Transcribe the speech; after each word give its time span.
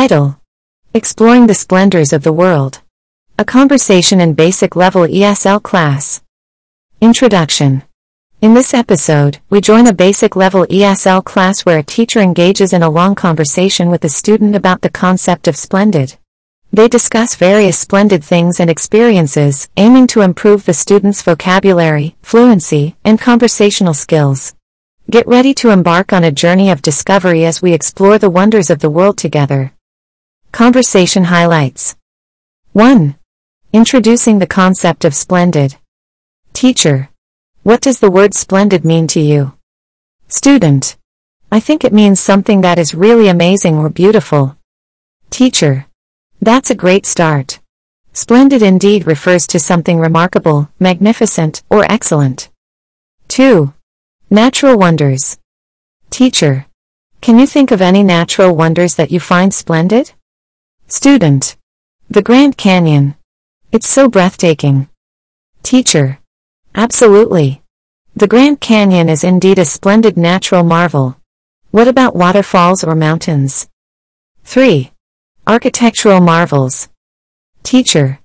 Title 0.00 0.40
Exploring 0.94 1.46
the 1.46 1.52
Splendors 1.52 2.14
of 2.14 2.22
the 2.22 2.32
World. 2.32 2.80
A 3.38 3.44
conversation 3.44 4.18
in 4.18 4.32
basic 4.32 4.74
level 4.74 5.02
ESL 5.02 5.62
class. 5.62 6.22
Introduction. 7.02 7.82
In 8.40 8.54
this 8.54 8.72
episode, 8.72 9.40
we 9.50 9.60
join 9.60 9.86
a 9.86 9.92
basic 9.92 10.36
level 10.36 10.64
ESL 10.68 11.22
class 11.22 11.66
where 11.66 11.76
a 11.76 11.82
teacher 11.82 12.20
engages 12.20 12.72
in 12.72 12.82
a 12.82 12.88
long 12.88 13.14
conversation 13.14 13.90
with 13.90 14.02
a 14.02 14.08
student 14.08 14.56
about 14.56 14.80
the 14.80 14.88
concept 14.88 15.46
of 15.46 15.54
splendid. 15.54 16.16
They 16.72 16.88
discuss 16.88 17.34
various 17.34 17.78
splendid 17.78 18.24
things 18.24 18.58
and 18.58 18.70
experiences, 18.70 19.68
aiming 19.76 20.06
to 20.06 20.22
improve 20.22 20.64
the 20.64 20.72
student's 20.72 21.20
vocabulary, 21.20 22.16
fluency, 22.22 22.96
and 23.04 23.20
conversational 23.20 23.92
skills. 23.92 24.54
Get 25.10 25.26
ready 25.26 25.52
to 25.60 25.68
embark 25.68 26.14
on 26.14 26.24
a 26.24 26.32
journey 26.32 26.70
of 26.70 26.80
discovery 26.80 27.44
as 27.44 27.60
we 27.60 27.74
explore 27.74 28.16
the 28.16 28.30
wonders 28.30 28.70
of 28.70 28.78
the 28.78 28.88
world 28.88 29.18
together. 29.18 29.74
Conversation 30.52 31.24
highlights 31.24 31.96
1. 32.72 33.16
Introducing 33.72 34.40
the 34.40 34.46
concept 34.46 35.04
of 35.04 35.14
splendid. 35.14 35.76
Teacher. 36.52 37.08
What 37.62 37.80
does 37.80 38.00
the 38.00 38.10
word 38.10 38.34
splendid 38.34 38.84
mean 38.84 39.06
to 39.08 39.20
you? 39.20 39.54
Student. 40.26 40.98
I 41.52 41.60
think 41.60 41.84
it 41.84 41.92
means 41.92 42.20
something 42.20 42.62
that 42.62 42.78
is 42.78 42.94
really 42.94 43.28
amazing 43.28 43.78
or 43.78 43.88
beautiful. 43.88 44.56
Teacher. 45.30 45.86
That's 46.42 46.70
a 46.70 46.74
great 46.74 47.06
start. 47.06 47.60
Splendid 48.12 48.60
indeed 48.60 49.06
refers 49.06 49.46
to 49.48 49.60
something 49.60 50.00
remarkable, 50.00 50.68
magnificent, 50.80 51.62
or 51.70 51.90
excellent. 51.90 52.50
2. 53.28 53.72
Natural 54.28 54.76
wonders. 54.76 55.38
Teacher. 56.10 56.66
Can 57.20 57.38
you 57.38 57.46
think 57.46 57.70
of 57.70 57.80
any 57.80 58.02
natural 58.02 58.54
wonders 58.54 58.96
that 58.96 59.12
you 59.12 59.20
find 59.20 59.54
splendid? 59.54 60.12
Student. 60.92 61.56
The 62.08 62.20
Grand 62.20 62.56
Canyon. 62.56 63.14
It's 63.70 63.88
so 63.88 64.08
breathtaking. 64.08 64.88
Teacher. 65.62 66.18
Absolutely. 66.74 67.62
The 68.16 68.26
Grand 68.26 68.60
Canyon 68.60 69.08
is 69.08 69.22
indeed 69.22 69.60
a 69.60 69.64
splendid 69.64 70.16
natural 70.16 70.64
marvel. 70.64 71.16
What 71.70 71.86
about 71.86 72.16
waterfalls 72.16 72.82
or 72.82 72.96
mountains? 72.96 73.68
3. 74.42 74.90
Architectural 75.46 76.20
marvels. 76.20 76.88
Teacher. 77.62 78.18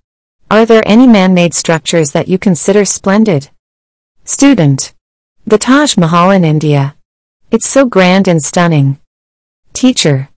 Are 0.50 0.66
there 0.66 0.82
any 0.88 1.06
man-made 1.06 1.54
structures 1.54 2.14
that 2.14 2.28
you 2.28 2.40
consider 2.40 2.84
splendid? 2.84 3.52
Student. 4.24 4.96
The 5.46 5.60
Taj 5.60 5.98
Mahal 5.98 6.32
in 6.32 6.44
India. 6.44 6.96
It's 7.52 7.70
so 7.70 7.86
grand 7.86 8.28
and 8.28 8.44
stunning. 8.44 8.98
Teacher. 9.74 10.30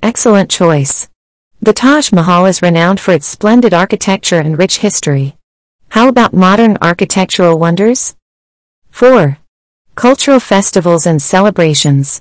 Excellent 0.00 0.48
choice. 0.48 1.08
The 1.64 1.72
Taj 1.72 2.10
Mahal 2.10 2.46
is 2.46 2.60
renowned 2.60 2.98
for 2.98 3.14
its 3.14 3.28
splendid 3.28 3.72
architecture 3.72 4.40
and 4.40 4.58
rich 4.58 4.78
history. 4.78 5.36
How 5.90 6.08
about 6.08 6.34
modern 6.34 6.76
architectural 6.82 7.56
wonders? 7.56 8.16
4. 8.90 9.38
Cultural 9.94 10.40
festivals 10.40 11.06
and 11.06 11.22
celebrations. 11.22 12.20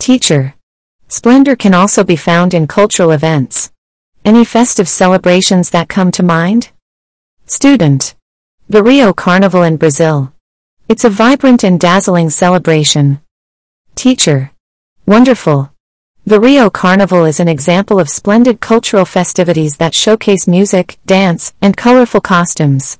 Teacher. 0.00 0.54
Splendor 1.06 1.54
can 1.54 1.74
also 1.74 2.02
be 2.02 2.16
found 2.16 2.54
in 2.54 2.66
cultural 2.66 3.12
events. 3.12 3.70
Any 4.24 4.44
festive 4.44 4.88
celebrations 4.88 5.70
that 5.70 5.88
come 5.88 6.10
to 6.10 6.24
mind? 6.24 6.70
Student. 7.46 8.16
The 8.68 8.82
Rio 8.82 9.12
Carnival 9.12 9.62
in 9.62 9.76
Brazil. 9.76 10.32
It's 10.88 11.04
a 11.04 11.08
vibrant 11.08 11.62
and 11.62 11.78
dazzling 11.78 12.30
celebration. 12.30 13.20
Teacher. 13.94 14.50
Wonderful. 15.06 15.70
The 16.28 16.40
Rio 16.40 16.70
Carnival 16.70 17.24
is 17.24 17.38
an 17.38 17.46
example 17.46 18.00
of 18.00 18.08
splendid 18.08 18.60
cultural 18.60 19.04
festivities 19.04 19.76
that 19.76 19.94
showcase 19.94 20.48
music, 20.48 20.98
dance, 21.06 21.54
and 21.62 21.76
colorful 21.76 22.20
costumes. 22.20 22.98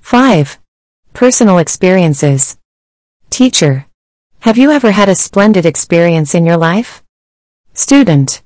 5. 0.00 0.58
Personal 1.14 1.56
experiences. 1.56 2.58
Teacher. 3.30 3.86
Have 4.40 4.58
you 4.58 4.70
ever 4.70 4.90
had 4.90 5.08
a 5.08 5.14
splendid 5.14 5.64
experience 5.64 6.34
in 6.34 6.44
your 6.44 6.58
life? 6.58 7.02
Student. 7.72 8.42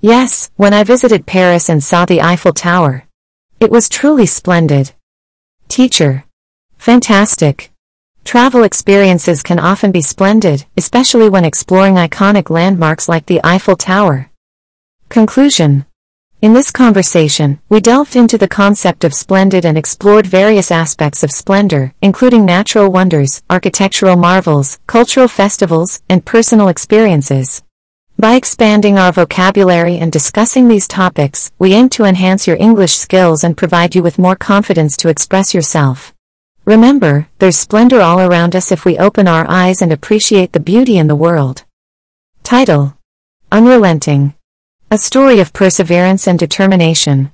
Yes, 0.00 0.52
when 0.54 0.72
I 0.72 0.84
visited 0.84 1.26
Paris 1.26 1.68
and 1.68 1.82
saw 1.82 2.04
the 2.04 2.22
Eiffel 2.22 2.52
Tower. 2.52 3.08
It 3.58 3.72
was 3.72 3.88
truly 3.88 4.26
splendid. 4.26 4.92
Teacher. 5.66 6.26
Fantastic. 6.76 7.72
Travel 8.28 8.62
experiences 8.62 9.42
can 9.42 9.58
often 9.58 9.90
be 9.90 10.02
splendid, 10.02 10.66
especially 10.76 11.30
when 11.30 11.46
exploring 11.46 11.94
iconic 11.94 12.50
landmarks 12.50 13.08
like 13.08 13.24
the 13.24 13.40
Eiffel 13.42 13.74
Tower. 13.74 14.30
Conclusion. 15.08 15.86
In 16.42 16.52
this 16.52 16.70
conversation, 16.70 17.58
we 17.70 17.80
delved 17.80 18.16
into 18.16 18.36
the 18.36 18.46
concept 18.46 19.02
of 19.02 19.14
splendid 19.14 19.64
and 19.64 19.78
explored 19.78 20.26
various 20.26 20.70
aspects 20.70 21.22
of 21.22 21.30
splendor, 21.30 21.94
including 22.02 22.44
natural 22.44 22.92
wonders, 22.92 23.42
architectural 23.48 24.16
marvels, 24.16 24.78
cultural 24.86 25.26
festivals, 25.26 26.02
and 26.10 26.26
personal 26.26 26.68
experiences. 26.68 27.62
By 28.18 28.34
expanding 28.34 28.98
our 28.98 29.10
vocabulary 29.10 29.96
and 29.96 30.12
discussing 30.12 30.68
these 30.68 30.86
topics, 30.86 31.50
we 31.58 31.72
aim 31.72 31.88
to 31.96 32.04
enhance 32.04 32.46
your 32.46 32.58
English 32.60 32.94
skills 32.94 33.42
and 33.42 33.56
provide 33.56 33.94
you 33.94 34.02
with 34.02 34.18
more 34.18 34.36
confidence 34.36 34.98
to 34.98 35.08
express 35.08 35.54
yourself. 35.54 36.12
Remember, 36.68 37.26
there's 37.38 37.58
splendor 37.58 38.02
all 38.02 38.20
around 38.20 38.54
us 38.54 38.70
if 38.70 38.84
we 38.84 38.98
open 38.98 39.26
our 39.26 39.48
eyes 39.48 39.80
and 39.80 39.90
appreciate 39.90 40.52
the 40.52 40.60
beauty 40.60 40.98
in 40.98 41.06
the 41.06 41.16
world. 41.16 41.64
Title 42.42 42.94
Unrelenting 43.50 44.34
A 44.90 44.98
Story 44.98 45.40
of 45.40 45.54
Perseverance 45.54 46.28
and 46.28 46.38
Determination. 46.38 47.32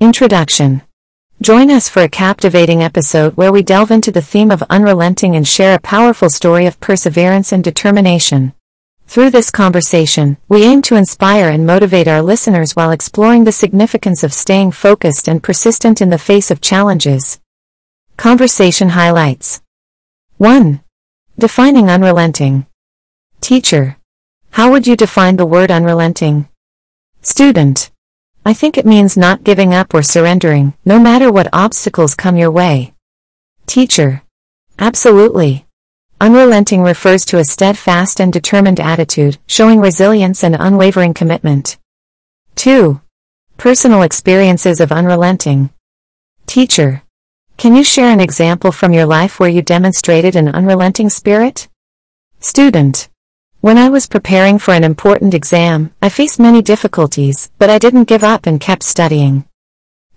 Introduction 0.00 0.80
Join 1.42 1.70
us 1.70 1.90
for 1.90 2.00
a 2.00 2.08
captivating 2.08 2.82
episode 2.82 3.36
where 3.36 3.52
we 3.52 3.62
delve 3.62 3.90
into 3.90 4.10
the 4.10 4.22
theme 4.22 4.50
of 4.50 4.62
unrelenting 4.70 5.36
and 5.36 5.46
share 5.46 5.74
a 5.74 5.88
powerful 5.94 6.30
story 6.30 6.64
of 6.64 6.80
perseverance 6.80 7.52
and 7.52 7.62
determination. 7.62 8.54
Through 9.06 9.32
this 9.32 9.50
conversation, 9.50 10.38
we 10.48 10.64
aim 10.64 10.80
to 10.88 10.96
inspire 10.96 11.50
and 11.50 11.66
motivate 11.66 12.08
our 12.08 12.22
listeners 12.22 12.74
while 12.74 12.90
exploring 12.90 13.44
the 13.44 13.52
significance 13.52 14.24
of 14.24 14.32
staying 14.32 14.70
focused 14.70 15.28
and 15.28 15.42
persistent 15.42 16.00
in 16.00 16.08
the 16.08 16.16
face 16.16 16.50
of 16.50 16.62
challenges. 16.62 17.38
Conversation 18.16 18.88
highlights 18.88 19.60
1. 20.38 20.80
Defining 21.38 21.90
unrelenting. 21.90 22.66
Teacher. 23.42 23.98
How 24.52 24.70
would 24.70 24.86
you 24.86 24.96
define 24.96 25.36
the 25.36 25.44
word 25.44 25.70
unrelenting? 25.70 26.48
Student. 27.20 27.90
I 28.44 28.54
think 28.54 28.78
it 28.78 28.86
means 28.86 29.18
not 29.18 29.44
giving 29.44 29.74
up 29.74 29.92
or 29.92 30.02
surrendering, 30.02 30.72
no 30.82 30.98
matter 30.98 31.30
what 31.30 31.50
obstacles 31.52 32.14
come 32.14 32.38
your 32.38 32.50
way. 32.50 32.94
Teacher. 33.66 34.22
Absolutely. 34.78 35.66
Unrelenting 36.18 36.82
refers 36.82 37.26
to 37.26 37.38
a 37.38 37.44
steadfast 37.44 38.18
and 38.18 38.32
determined 38.32 38.80
attitude, 38.80 39.36
showing 39.46 39.78
resilience 39.78 40.42
and 40.42 40.56
unwavering 40.58 41.12
commitment. 41.12 41.76
2. 42.54 42.98
Personal 43.58 44.00
experiences 44.00 44.80
of 44.80 44.90
unrelenting. 44.90 45.68
Teacher. 46.46 47.02
Can 47.56 47.74
you 47.74 47.84
share 47.84 48.10
an 48.10 48.20
example 48.20 48.70
from 48.70 48.92
your 48.92 49.06
life 49.06 49.40
where 49.40 49.48
you 49.48 49.62
demonstrated 49.62 50.36
an 50.36 50.48
unrelenting 50.48 51.08
spirit? 51.08 51.68
Student. 52.38 53.08
When 53.62 53.78
I 53.78 53.88
was 53.88 54.06
preparing 54.06 54.58
for 54.58 54.74
an 54.74 54.84
important 54.84 55.32
exam, 55.32 55.94
I 56.02 56.10
faced 56.10 56.38
many 56.38 56.60
difficulties, 56.60 57.50
but 57.58 57.70
I 57.70 57.78
didn't 57.78 58.08
give 58.08 58.22
up 58.22 58.44
and 58.44 58.60
kept 58.60 58.82
studying. 58.82 59.46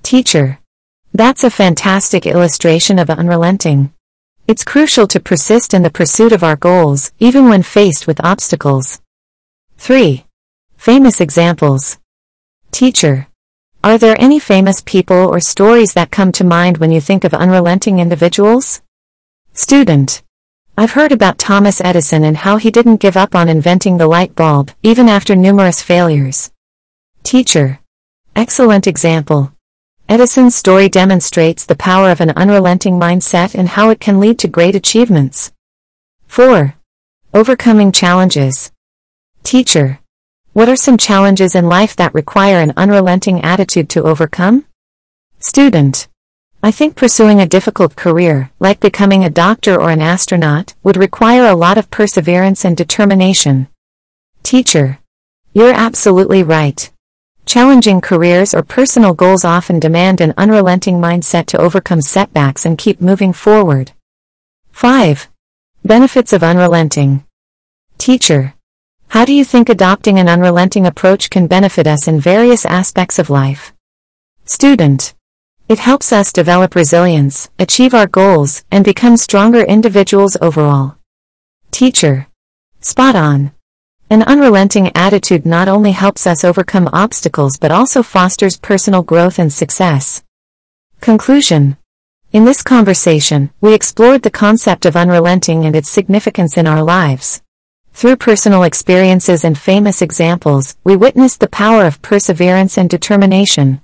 Teacher. 0.03 0.59
That's 1.13 1.45
a 1.45 1.49
fantastic 1.49 2.25
illustration 2.25 2.99
of 2.99 3.09
unrelenting. 3.09 3.93
It's 4.45 4.65
crucial 4.65 5.07
to 5.07 5.21
persist 5.21 5.73
in 5.73 5.81
the 5.81 5.89
pursuit 5.89 6.33
of 6.33 6.43
our 6.43 6.57
goals, 6.57 7.13
even 7.19 7.47
when 7.47 7.63
faced 7.63 8.05
with 8.05 8.23
obstacles. 8.23 8.99
3. 9.77 10.25
Famous 10.75 11.21
examples. 11.21 11.99
Teacher. 12.71 13.28
Are 13.81 13.97
there 13.97 14.19
any 14.19 14.39
famous 14.39 14.81
people 14.81 15.15
or 15.15 15.39
stories 15.39 15.93
that 15.93 16.11
come 16.11 16.33
to 16.33 16.43
mind 16.43 16.79
when 16.79 16.91
you 16.91 16.99
think 16.99 17.23
of 17.23 17.33
unrelenting 17.33 17.99
individuals? 17.99 18.81
Student. 19.53 20.21
I've 20.77 20.91
heard 20.91 21.13
about 21.13 21.37
Thomas 21.37 21.79
Edison 21.79 22.25
and 22.25 22.35
how 22.35 22.57
he 22.57 22.71
didn't 22.71 22.97
give 22.97 23.15
up 23.15 23.35
on 23.35 23.47
inventing 23.47 23.97
the 23.97 24.07
light 24.07 24.35
bulb, 24.35 24.71
even 24.83 25.07
after 25.07 25.33
numerous 25.33 25.81
failures. 25.81 26.51
Teacher. 27.23 27.79
Excellent 28.35 28.85
example. 28.85 29.53
Edison's 30.09 30.55
story 30.55 30.89
demonstrates 30.89 31.65
the 31.65 31.75
power 31.75 32.11
of 32.11 32.19
an 32.19 32.31
unrelenting 32.31 32.99
mindset 32.99 33.55
and 33.55 33.69
how 33.69 33.89
it 33.91 34.01
can 34.01 34.19
lead 34.19 34.37
to 34.39 34.49
great 34.49 34.75
achievements. 34.75 35.53
4. 36.27 36.75
Overcoming 37.33 37.93
challenges. 37.93 38.73
Teacher. 39.43 39.99
What 40.53 40.67
are 40.67 40.75
some 40.75 40.97
challenges 40.97 41.53
in 41.53 41.69
life 41.69 41.95
that 41.97 42.13
require 42.15 42.59
an 42.59 42.73
unrelenting 42.75 43.43
attitude 43.43 43.87
to 43.89 44.03
overcome? 44.03 44.65
Student. 45.39 46.07
I 46.63 46.71
think 46.71 46.95
pursuing 46.95 47.39
a 47.39 47.45
difficult 47.45 47.95
career, 47.95 48.49
like 48.59 48.79
becoming 48.79 49.23
a 49.23 49.29
doctor 49.29 49.79
or 49.79 49.91
an 49.91 50.01
astronaut, 50.01 50.73
would 50.83 50.97
require 50.97 51.45
a 51.45 51.55
lot 51.55 51.77
of 51.77 51.91
perseverance 51.91 52.65
and 52.65 52.75
determination. 52.75 53.67
Teacher. 54.41 54.97
You're 55.53 55.71
absolutely 55.73 56.41
right. 56.41 56.91
Challenging 57.45 58.01
careers 58.01 58.53
or 58.53 58.63
personal 58.63 59.13
goals 59.13 59.45
often 59.45 59.79
demand 59.79 60.19
an 60.19 60.33
unrelenting 60.35 60.99
mindset 60.99 61.45
to 61.47 61.59
overcome 61.59 62.01
setbacks 62.01 62.65
and 62.65 62.77
keep 62.77 62.99
moving 62.99 63.33
forward. 63.33 63.91
5. 64.71 65.29
Benefits 65.85 66.33
of 66.33 66.43
unrelenting. 66.43 67.23
Teacher. 67.99 68.55
How 69.09 69.25
do 69.25 69.33
you 69.33 69.43
think 69.43 69.69
adopting 69.69 70.19
an 70.19 70.29
unrelenting 70.29 70.85
approach 70.85 71.31
can 71.31 71.47
benefit 71.47 71.87
us 71.87 72.07
in 72.07 72.19
various 72.19 72.63
aspects 72.63 73.17
of 73.17 73.31
life? 73.31 73.73
Student. 74.45 75.15
It 75.67 75.79
helps 75.79 76.13
us 76.13 76.31
develop 76.31 76.75
resilience, 76.75 77.49
achieve 77.57 77.95
our 77.95 78.05
goals, 78.05 78.63
and 78.71 78.85
become 78.85 79.17
stronger 79.17 79.61
individuals 79.61 80.37
overall. 80.41 80.95
Teacher. 81.71 82.27
Spot 82.81 83.15
on. 83.15 83.51
An 84.11 84.21
unrelenting 84.21 84.91
attitude 84.95 85.43
not 85.43 85.67
only 85.67 85.91
helps 85.91 86.27
us 86.27 86.43
overcome 86.43 86.87
obstacles 86.93 87.57
but 87.57 87.71
also 87.71 88.03
fosters 88.03 88.57
personal 88.57 89.01
growth 89.01 89.39
and 89.39 89.51
success. 89.51 90.23
Conclusion 91.01 91.77
In 92.31 92.45
this 92.45 92.61
conversation, 92.61 93.49
we 93.59 93.73
explored 93.73 94.21
the 94.21 94.29
concept 94.29 94.85
of 94.85 94.95
unrelenting 94.95 95.65
and 95.65 95.75
its 95.75 95.89
significance 95.89 96.57
in 96.57 96.67
our 96.67 96.83
lives. 96.83 97.41
Through 97.93 98.15
personal 98.15 98.63
experiences 98.63 99.43
and 99.43 99.57
famous 99.57 100.01
examples, 100.01 100.75
we 100.83 100.95
witnessed 100.95 101.39
the 101.39 101.49
power 101.49 101.85
of 101.85 102.01
perseverance 102.01 102.77
and 102.77 102.89
determination. 102.89 103.81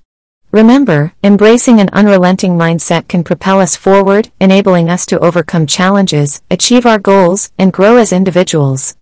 Remember, 0.52 1.14
embracing 1.22 1.82
an 1.82 1.90
unrelenting 1.92 2.58
mindset 2.58 3.10
can 3.10 3.26
propel 3.26 3.60
us 3.60 3.76
forward, 3.76 4.32
enabling 4.40 4.90
us 4.90 5.06
to 5.08 5.20
overcome 5.20 5.68
challenges, 5.68 6.42
achieve 6.50 6.86
our 6.86 6.98
goals, 6.98 7.52
and 7.58 7.74
grow 7.74 7.98
as 7.98 8.14
individuals. 8.14 8.96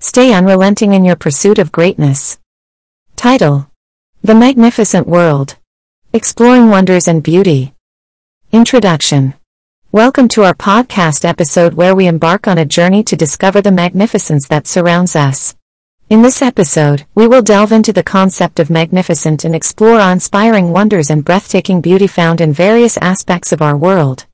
Stay 0.00 0.34
unrelenting 0.34 0.94
in 0.94 1.04
your 1.04 1.14
pursuit 1.14 1.58
of 1.58 1.70
greatness. 1.70 2.38
Title 3.14 3.70
The 4.22 4.34
Magnificent 4.34 5.06
World 5.06 5.56
Exploring 6.12 6.70
Wonders 6.70 7.06
and 7.06 7.22
Beauty. 7.22 7.72
Introduction 8.50 9.34
Welcome 9.96 10.28
to 10.28 10.44
our 10.44 10.52
podcast 10.52 11.24
episode 11.24 11.72
where 11.72 11.94
we 11.94 12.06
embark 12.06 12.46
on 12.46 12.58
a 12.58 12.66
journey 12.66 13.02
to 13.04 13.16
discover 13.16 13.62
the 13.62 13.72
magnificence 13.72 14.46
that 14.48 14.66
surrounds 14.66 15.16
us. 15.16 15.56
In 16.10 16.20
this 16.20 16.42
episode, 16.42 17.06
we 17.14 17.26
will 17.26 17.40
delve 17.40 17.72
into 17.72 17.94
the 17.94 18.02
concept 18.02 18.60
of 18.60 18.68
magnificent 18.68 19.42
and 19.42 19.54
explore 19.54 19.98
inspiring 19.98 20.70
wonders 20.70 21.08
and 21.08 21.24
breathtaking 21.24 21.80
beauty 21.80 22.06
found 22.06 22.42
in 22.42 22.52
various 22.52 22.98
aspects 22.98 23.52
of 23.52 23.62
our 23.62 23.74
world. 23.74 24.26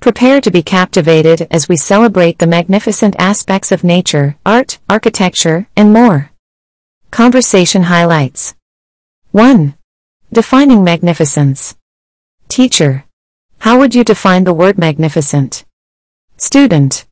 Prepare 0.00 0.42
to 0.42 0.50
be 0.50 0.62
captivated 0.62 1.46
as 1.50 1.66
we 1.66 1.78
celebrate 1.78 2.38
the 2.38 2.46
magnificent 2.46 3.16
aspects 3.18 3.72
of 3.72 3.82
nature, 3.82 4.36
art, 4.44 4.78
architecture, 4.86 5.66
and 5.78 5.94
more. 5.94 6.30
Conversation 7.10 7.84
highlights 7.84 8.54
1. 9.30 9.76
Defining 10.30 10.84
magnificence. 10.84 11.74
Teacher. 12.50 13.05
How 13.58 13.78
would 13.78 13.94
you 13.94 14.04
define 14.04 14.44
the 14.44 14.52
word 14.52 14.78
magnificent? 14.78 15.64
Student. 16.36 17.06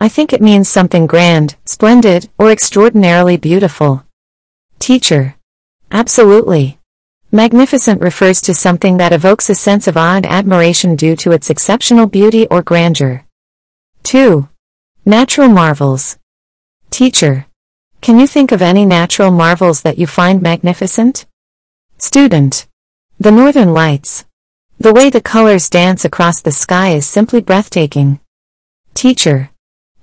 I 0.00 0.08
think 0.08 0.32
it 0.32 0.42
means 0.42 0.68
something 0.68 1.06
grand, 1.06 1.56
splendid, 1.64 2.28
or 2.38 2.50
extraordinarily 2.50 3.36
beautiful. 3.36 4.04
Teacher. 4.78 5.36
Absolutely. 5.90 6.78
Magnificent 7.32 8.00
refers 8.00 8.40
to 8.42 8.54
something 8.54 8.98
that 8.98 9.12
evokes 9.12 9.50
a 9.50 9.54
sense 9.54 9.88
of 9.88 9.96
awe 9.96 10.16
and 10.16 10.26
admiration 10.26 10.96
due 10.96 11.16
to 11.16 11.32
its 11.32 11.50
exceptional 11.50 12.06
beauty 12.06 12.46
or 12.48 12.62
grandeur. 12.62 13.24
2. 14.04 14.48
Natural 15.04 15.48
marvels. 15.48 16.18
Teacher. 16.90 17.46
Can 18.00 18.20
you 18.20 18.26
think 18.26 18.52
of 18.52 18.62
any 18.62 18.86
natural 18.86 19.30
marvels 19.30 19.82
that 19.82 19.98
you 19.98 20.06
find 20.06 20.40
magnificent? 20.40 21.26
Student. 21.98 22.68
The 23.18 23.32
Northern 23.32 23.72
Lights. 23.72 24.24
The 24.78 24.92
way 24.92 25.08
the 25.08 25.22
colors 25.22 25.70
dance 25.70 26.04
across 26.04 26.42
the 26.42 26.52
sky 26.52 26.90
is 26.90 27.06
simply 27.06 27.40
breathtaking. 27.40 28.20
Teacher. 28.92 29.48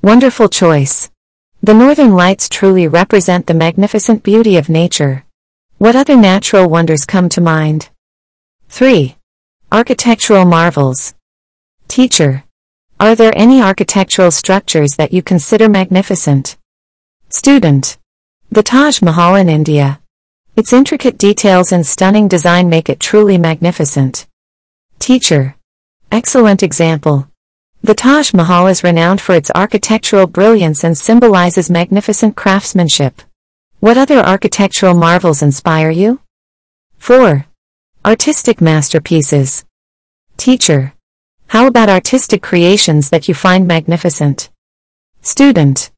Wonderful 0.01 0.49
choice. 0.49 1.11
The 1.61 1.75
Northern 1.75 2.15
Lights 2.15 2.49
truly 2.49 2.87
represent 2.87 3.45
the 3.45 3.53
magnificent 3.53 4.23
beauty 4.23 4.57
of 4.57 4.69
nature. 4.69 5.25
What 5.77 5.95
other 5.95 6.15
natural 6.15 6.67
wonders 6.67 7.05
come 7.05 7.29
to 7.29 7.39
mind? 7.39 7.89
3. 8.69 9.15
Architectural 9.71 10.45
marvels. 10.45 11.13
Teacher. 11.87 12.43
Are 12.99 13.13
there 13.13 13.37
any 13.37 13.61
architectural 13.61 14.31
structures 14.31 14.95
that 14.95 15.13
you 15.13 15.21
consider 15.21 15.69
magnificent? 15.69 16.57
Student. 17.29 17.99
The 18.51 18.63
Taj 18.63 19.03
Mahal 19.03 19.35
in 19.35 19.49
India. 19.49 20.01
Its 20.55 20.73
intricate 20.73 21.19
details 21.19 21.71
and 21.71 21.85
stunning 21.85 22.27
design 22.27 22.69
make 22.69 22.89
it 22.89 22.99
truly 22.99 23.37
magnificent. 23.37 24.25
Teacher. 25.03 25.57
Excellent 26.13 26.63
example. 26.63 27.27
The 27.81 27.93
Taj 27.93 28.33
Mahal 28.33 28.67
is 28.67 28.85
renowned 28.85 29.19
for 29.19 29.35
its 29.35 29.51
architectural 29.53 30.27
brilliance 30.27 30.85
and 30.85 30.97
symbolizes 30.97 31.69
magnificent 31.69 32.37
craftsmanship. 32.37 33.21
What 33.81 33.97
other 33.97 34.19
architectural 34.19 34.93
marvels 34.93 35.41
inspire 35.41 35.89
you? 35.89 36.21
4. 36.99 37.45
Artistic 38.05 38.61
masterpieces. 38.61 39.65
Teacher. 40.37 40.93
How 41.47 41.67
about 41.67 41.89
artistic 41.89 42.41
creations 42.41 43.09
that 43.09 43.27
you 43.27 43.33
find 43.33 43.67
magnificent? 43.67 44.51
Student. 45.21 45.91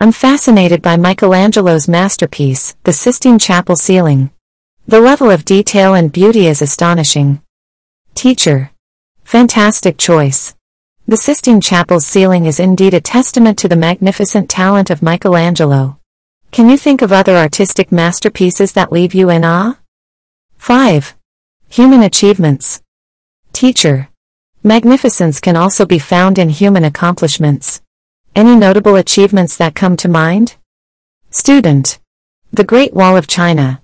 I'm 0.00 0.10
fascinated 0.10 0.82
by 0.82 0.96
Michelangelo's 0.96 1.86
masterpiece, 1.86 2.74
the 2.82 2.92
Sistine 2.92 3.38
Chapel 3.38 3.76
ceiling. 3.76 4.30
The 4.88 5.00
level 5.00 5.30
of 5.30 5.44
detail 5.44 5.94
and 5.94 6.10
beauty 6.10 6.48
is 6.48 6.60
astonishing. 6.60 7.40
Teacher. 8.14 8.70
Fantastic 9.24 9.98
choice. 9.98 10.54
The 11.06 11.16
Sistine 11.16 11.60
Chapel's 11.60 12.06
ceiling 12.06 12.46
is 12.46 12.60
indeed 12.60 12.94
a 12.94 13.00
testament 13.00 13.58
to 13.60 13.68
the 13.68 13.76
magnificent 13.76 14.50
talent 14.50 14.90
of 14.90 15.02
Michelangelo. 15.02 15.98
Can 16.50 16.68
you 16.68 16.76
think 16.76 17.02
of 17.02 17.12
other 17.12 17.36
artistic 17.36 17.92
masterpieces 17.92 18.72
that 18.72 18.92
leave 18.92 19.14
you 19.14 19.30
in 19.30 19.44
awe? 19.44 19.78
5. 20.56 21.16
Human 21.70 22.02
achievements. 22.02 22.82
Teacher. 23.52 24.08
Magnificence 24.62 25.40
can 25.40 25.56
also 25.56 25.86
be 25.86 25.98
found 25.98 26.38
in 26.38 26.48
human 26.48 26.84
accomplishments. 26.84 27.80
Any 28.34 28.56
notable 28.56 28.96
achievements 28.96 29.56
that 29.56 29.74
come 29.74 29.96
to 29.98 30.08
mind? 30.08 30.56
Student. 31.30 31.98
The 32.52 32.64
Great 32.64 32.92
Wall 32.94 33.16
of 33.16 33.26
China. 33.26 33.82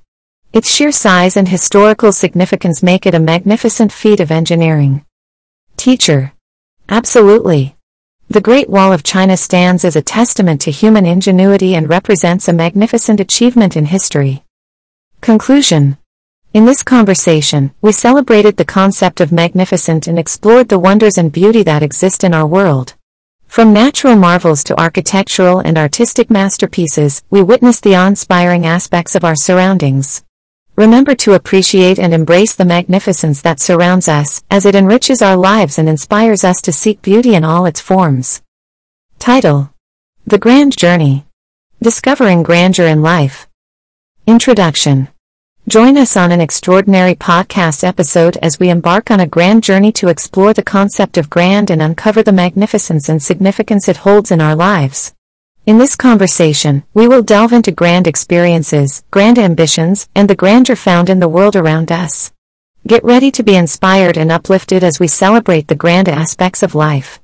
Its 0.54 0.70
sheer 0.70 0.92
size 0.92 1.36
and 1.36 1.48
historical 1.48 2.12
significance 2.12 2.80
make 2.80 3.06
it 3.06 3.14
a 3.14 3.18
magnificent 3.18 3.90
feat 3.90 4.20
of 4.20 4.30
engineering. 4.30 5.04
Teacher. 5.76 6.32
Absolutely. 6.88 7.75
The 8.28 8.40
Great 8.40 8.70
Wall 8.70 8.92
of 8.92 9.02
China 9.02 9.37
stands 9.37 9.84
as 9.84 9.96
a 9.96 10.00
testament 10.00 10.61
to 10.61 10.70
human 10.70 11.06
ingenuity 11.06 11.75
and 11.75 11.88
represents 11.88 12.46
a 12.46 12.52
magnificent 12.52 13.18
achievement 13.18 13.76
in 13.76 13.87
history. 13.87 14.44
Conclusion 15.20 15.99
In 16.52 16.66
this 16.66 16.84
conversation, 16.84 17.75
we 17.82 17.90
celebrated 17.90 18.56
the 18.56 18.64
concept 18.64 19.20
of 19.20 19.32
magnificent 19.32 20.06
and 20.06 20.20
explored 20.20 20.68
the 20.68 20.78
wonders 20.78 21.18
and 21.18 21.32
beauty 21.32 21.64
that 21.64 21.82
exist 21.82 22.23
in 22.23 22.32
our 22.32 22.46
world. 22.46 22.94
From 23.49 23.73
natural 23.73 24.14
marvels 24.14 24.62
to 24.64 24.80
architectural 24.80 25.58
and 25.58 25.76
artistic 25.76 26.30
masterpieces, 26.30 27.25
we 27.28 27.42
witnessed 27.42 27.82
the 27.82 27.96
awe-inspiring 27.96 28.64
aspects 28.64 29.16
of 29.16 29.25
our 29.25 29.34
surroundings. 29.34 30.24
Remember 30.76 31.14
to 31.14 31.35
appreciate 31.35 32.00
and 32.00 32.12
embrace 32.12 32.57
the 32.57 32.64
magnificence 32.64 33.40
that 33.43 33.61
surrounds 33.61 34.09
us, 34.09 34.43
as 34.50 34.66
it 34.66 34.75
enriches 34.75 35.23
our 35.23 35.37
lives 35.37 35.78
and 35.78 35.88
inspires 35.88 36.43
us 36.43 36.61
to 36.62 36.73
seek 36.73 37.00
beauty 37.00 37.37
in 37.37 37.45
all 37.45 37.64
its 37.64 37.81
forms. 37.81 38.43
Title 39.21 39.71
The 40.26 40.38
Grand 40.38 40.76
Journey 40.76 41.26
Discovering 41.81 42.43
Grandeur 42.43 42.87
in 42.87 43.02
Life. 43.02 43.47
Introduction 44.26 45.07
Join 45.69 45.97
us 45.97 46.16
on 46.16 46.33
an 46.33 46.40
extraordinary 46.40 47.14
podcast 47.14 47.85
episode 47.85 48.37
as 48.43 48.59
we 48.59 48.69
embark 48.69 49.12
on 49.12 49.21
a 49.21 49.28
grand 49.28 49.62
journey 49.62 49.93
to 49.93 50.09
explore 50.09 50.52
the 50.52 50.64
concept 50.64 51.16
of 51.16 51.31
grand 51.31 51.71
and 51.71 51.81
uncover 51.81 52.21
the 52.21 52.33
magnificence 52.33 53.09
and 53.09 53.23
significance 53.23 53.88
it 53.88 53.99
holds 53.99 54.33
in 54.33 54.40
our 54.40 54.57
lives. 54.57 55.13
In 55.66 55.78
this 55.78 55.97
conversation, 55.97 56.83
we 56.92 57.09
will 57.09 57.23
delve 57.23 57.54
into 57.54 57.73
grand 57.73 58.06
experiences, 58.06 59.02
grand 59.11 59.38
ambitions, 59.38 60.11
and 60.14 60.28
the 60.28 60.35
grandeur 60.35 60.76
found 60.76 61.09
in 61.09 61.21
the 61.21 61.28
world 61.28 61.56
around 61.56 61.90
us. 61.90 62.33
Get 62.87 63.02
ready 63.02 63.30
to 63.30 63.42
be 63.42 63.56
inspired 63.56 64.18
and 64.18 64.30
uplifted 64.30 64.85
as 64.85 65.00
we 65.00 65.09
celebrate 65.09 65.68
the 65.68 65.75
grand 65.75 66.06
aspects 66.06 66.62
of 66.62 66.75
life. 66.75 67.18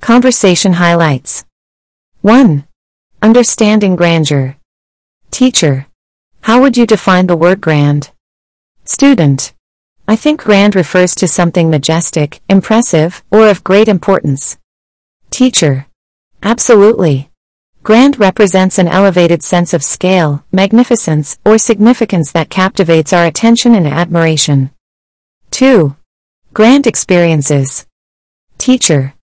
Conversation 0.00 0.74
highlights 0.74 1.44
1. 2.20 2.64
Understanding 3.20 3.96
grandeur. 3.96 4.54
Teacher. 5.32 5.86
How 6.42 6.60
would 6.60 6.76
you 6.76 6.86
define 6.86 7.26
the 7.26 7.36
word 7.36 7.60
grand? 7.60 8.12
Student. 8.84 9.54
I 10.06 10.14
think 10.14 10.44
grand 10.44 10.76
refers 10.76 11.16
to 11.16 11.26
something 11.26 11.68
majestic, 11.68 12.40
impressive, 12.48 13.24
or 13.32 13.48
of 13.48 13.64
great 13.64 13.88
importance. 13.88 14.56
Teacher. 15.30 15.86
Absolutely. 16.44 17.28
Grand 17.86 18.18
represents 18.18 18.80
an 18.80 18.88
elevated 18.88 19.44
sense 19.44 19.72
of 19.72 19.80
scale, 19.80 20.44
magnificence, 20.50 21.38
or 21.44 21.56
significance 21.56 22.32
that 22.32 22.50
captivates 22.50 23.12
our 23.12 23.24
attention 23.24 23.76
and 23.76 23.86
admiration. 23.86 24.72
2. 25.52 25.94
Grand 26.52 26.88
experiences. 26.88 27.86
Teacher. 28.58 29.14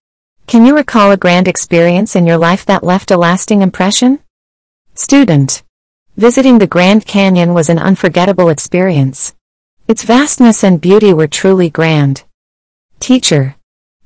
Can 0.46 0.64
you 0.64 0.74
recall 0.74 1.12
a 1.12 1.18
grand 1.18 1.46
experience 1.46 2.16
in 2.16 2.26
your 2.26 2.38
life 2.38 2.64
that 2.64 2.82
left 2.82 3.10
a 3.10 3.18
lasting 3.18 3.60
impression? 3.60 4.20
Student. 4.94 5.62
Visiting 6.16 6.56
the 6.56 6.66
Grand 6.66 7.04
Canyon 7.04 7.52
was 7.52 7.68
an 7.68 7.78
unforgettable 7.78 8.48
experience. 8.48 9.34
Its 9.88 10.04
vastness 10.04 10.64
and 10.64 10.80
beauty 10.80 11.12
were 11.12 11.28
truly 11.28 11.68
grand. 11.68 12.24
Teacher. 12.98 13.56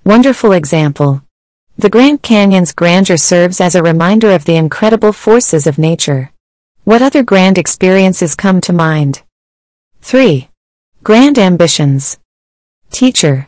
Wonderful 0.03 0.51
example. 0.51 1.23
The 1.81 1.89
Grand 1.89 2.23
Canyon's 2.25 2.73
grandeur 2.73 3.17
serves 3.17 3.61
as 3.61 3.77
a 3.77 3.85
reminder 3.85 4.33
of 4.33 4.45
the 4.45 4.57
incredible 4.57 5.13
forces 5.13 5.65
of 5.65 5.79
nature. 5.79 6.33
What 6.83 7.03
other 7.03 7.23
grand 7.23 7.57
experiences 7.57 8.35
come 8.35 8.61
to 8.63 8.73
mind? 8.73 9.23
3. 10.03 10.49
Grand 11.05 11.39
ambitions. 11.39 12.19
Teacher. 12.91 13.47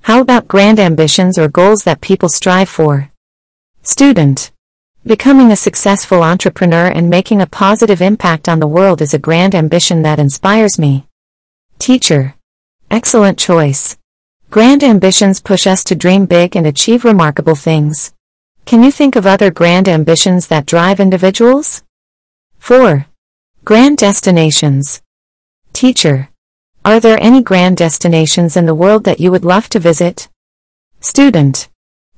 How 0.00 0.20
about 0.20 0.48
grand 0.48 0.80
ambitions 0.80 1.38
or 1.38 1.46
goals 1.46 1.84
that 1.84 2.00
people 2.00 2.28
strive 2.28 2.68
for? 2.68 3.12
Student. 3.82 4.50
Becoming 5.06 5.52
a 5.52 5.56
successful 5.56 6.24
entrepreneur 6.24 6.88
and 6.88 7.08
making 7.08 7.40
a 7.40 7.46
positive 7.46 8.02
impact 8.02 8.48
on 8.48 8.58
the 8.58 8.66
world 8.66 9.00
is 9.00 9.14
a 9.14 9.20
grand 9.20 9.54
ambition 9.54 10.02
that 10.02 10.18
inspires 10.18 10.80
me. 10.80 11.06
Teacher. 11.78 12.34
Excellent 12.90 13.38
choice. 13.38 13.97
Grand 14.50 14.82
ambitions 14.82 15.42
push 15.42 15.66
us 15.66 15.84
to 15.84 15.94
dream 15.94 16.24
big 16.24 16.56
and 16.56 16.66
achieve 16.66 17.04
remarkable 17.04 17.54
things. 17.54 18.14
Can 18.64 18.82
you 18.82 18.90
think 18.90 19.14
of 19.14 19.26
other 19.26 19.50
grand 19.50 19.86
ambitions 19.86 20.46
that 20.46 20.64
drive 20.64 21.00
individuals? 21.00 21.82
4. 22.58 23.04
Grand 23.66 23.98
destinations. 23.98 25.02
Teacher. 25.74 26.30
Are 26.82 26.98
there 26.98 27.22
any 27.22 27.42
grand 27.42 27.76
destinations 27.76 28.56
in 28.56 28.64
the 28.64 28.74
world 28.74 29.04
that 29.04 29.20
you 29.20 29.30
would 29.30 29.44
love 29.44 29.68
to 29.68 29.78
visit? 29.78 30.30
Student. 31.00 31.68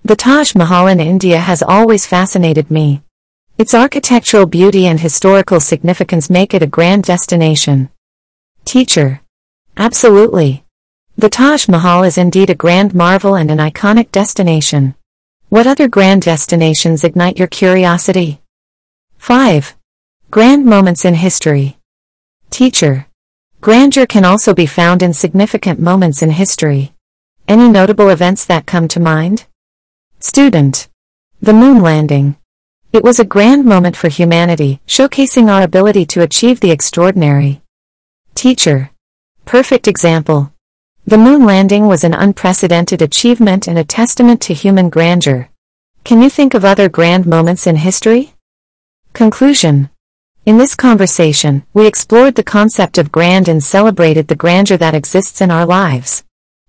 The 0.05 0.15
Taj 0.15 0.55
Mahal 0.55 0.87
in 0.87 1.01
India 1.01 1.39
has 1.39 1.65
always 1.65 2.07
fascinated 2.07 2.71
me. 2.71 3.03
Its 3.59 3.75
architectural 3.75 4.47
beauty 4.47 4.87
and 4.87 5.01
historical 5.01 5.59
significance 5.59 6.31
make 6.31 6.55
it 6.55 6.63
a 6.63 6.69
grand 6.69 7.03
destination. 7.03 7.91
Teacher. 8.65 9.21
Absolutely. 9.77 10.65
The 11.21 11.29
Taj 11.29 11.69
Mahal 11.69 12.03
is 12.05 12.17
indeed 12.17 12.49
a 12.49 12.55
grand 12.55 12.95
marvel 12.95 13.35
and 13.35 13.50
an 13.50 13.59
iconic 13.59 14.11
destination. 14.11 14.95
What 15.50 15.67
other 15.67 15.87
grand 15.87 16.23
destinations 16.23 17.05
ignite 17.05 17.39
your 17.39 17.47
curiosity? 17.47 18.41
5. 19.19 19.77
Grand 20.31 20.65
moments 20.65 21.05
in 21.05 21.12
history. 21.12 21.77
Teacher. 22.49 23.07
Grandeur 23.61 24.07
can 24.07 24.25
also 24.25 24.55
be 24.55 24.65
found 24.65 25.03
in 25.03 25.12
significant 25.12 25.79
moments 25.79 26.23
in 26.23 26.31
history. 26.31 26.95
Any 27.47 27.69
notable 27.69 28.09
events 28.09 28.47
that 28.47 28.65
come 28.65 28.89
to 28.89 28.99
mind? 28.99 29.45
Student. 30.21 30.89
The 31.43 31.53
moon 31.53 31.83
landing. 31.83 32.37
It 32.95 33.05
was 33.05 33.21
a 33.21 33.27
grand 33.27 33.67
moment 33.67 33.95
for 33.95 34.09
humanity, 34.09 34.81
showcasing 34.87 35.53
our 35.53 35.61
ability 35.61 36.07
to 36.07 36.23
achieve 36.23 36.61
the 36.61 36.71
extraordinary. 36.71 37.61
Teacher. 38.35 38.89
Perfect 39.45 39.87
example. 39.87 40.50
The 41.07 41.19
moon 41.19 41.45
landing 41.45 41.88
was 41.88 42.04
an 42.04 42.14
unprecedented 42.14 43.02
achievement 43.02 43.66
and 43.66 43.78
a 43.78 43.85
testament 43.85 44.40
to 44.42 44.54
human 44.54 44.90
grandeur. 44.90 45.49
Can 46.04 46.23
you 46.23 46.30
think 46.30 46.54
of 46.54 46.64
other 46.64 46.88
grand 46.88 47.26
moments 47.26 47.66
in 47.66 47.76
history? 47.76 48.35
Conclusion. 49.12 49.90
In 50.47 50.59
this 50.59 50.75
conversation, 50.75 51.64
we 51.75 51.87
explored 51.87 52.35
the 52.35 52.42
concept 52.42 52.97
of 52.97 53.12
grand 53.12 53.49
and 53.49 53.62
celebrated 53.62 54.28
the 54.28 54.37
grandeur 54.37 54.78
that 54.78 54.95
exists 54.95 55.40
in 55.40 55.50
our 55.50 55.66
lives. 55.66 56.25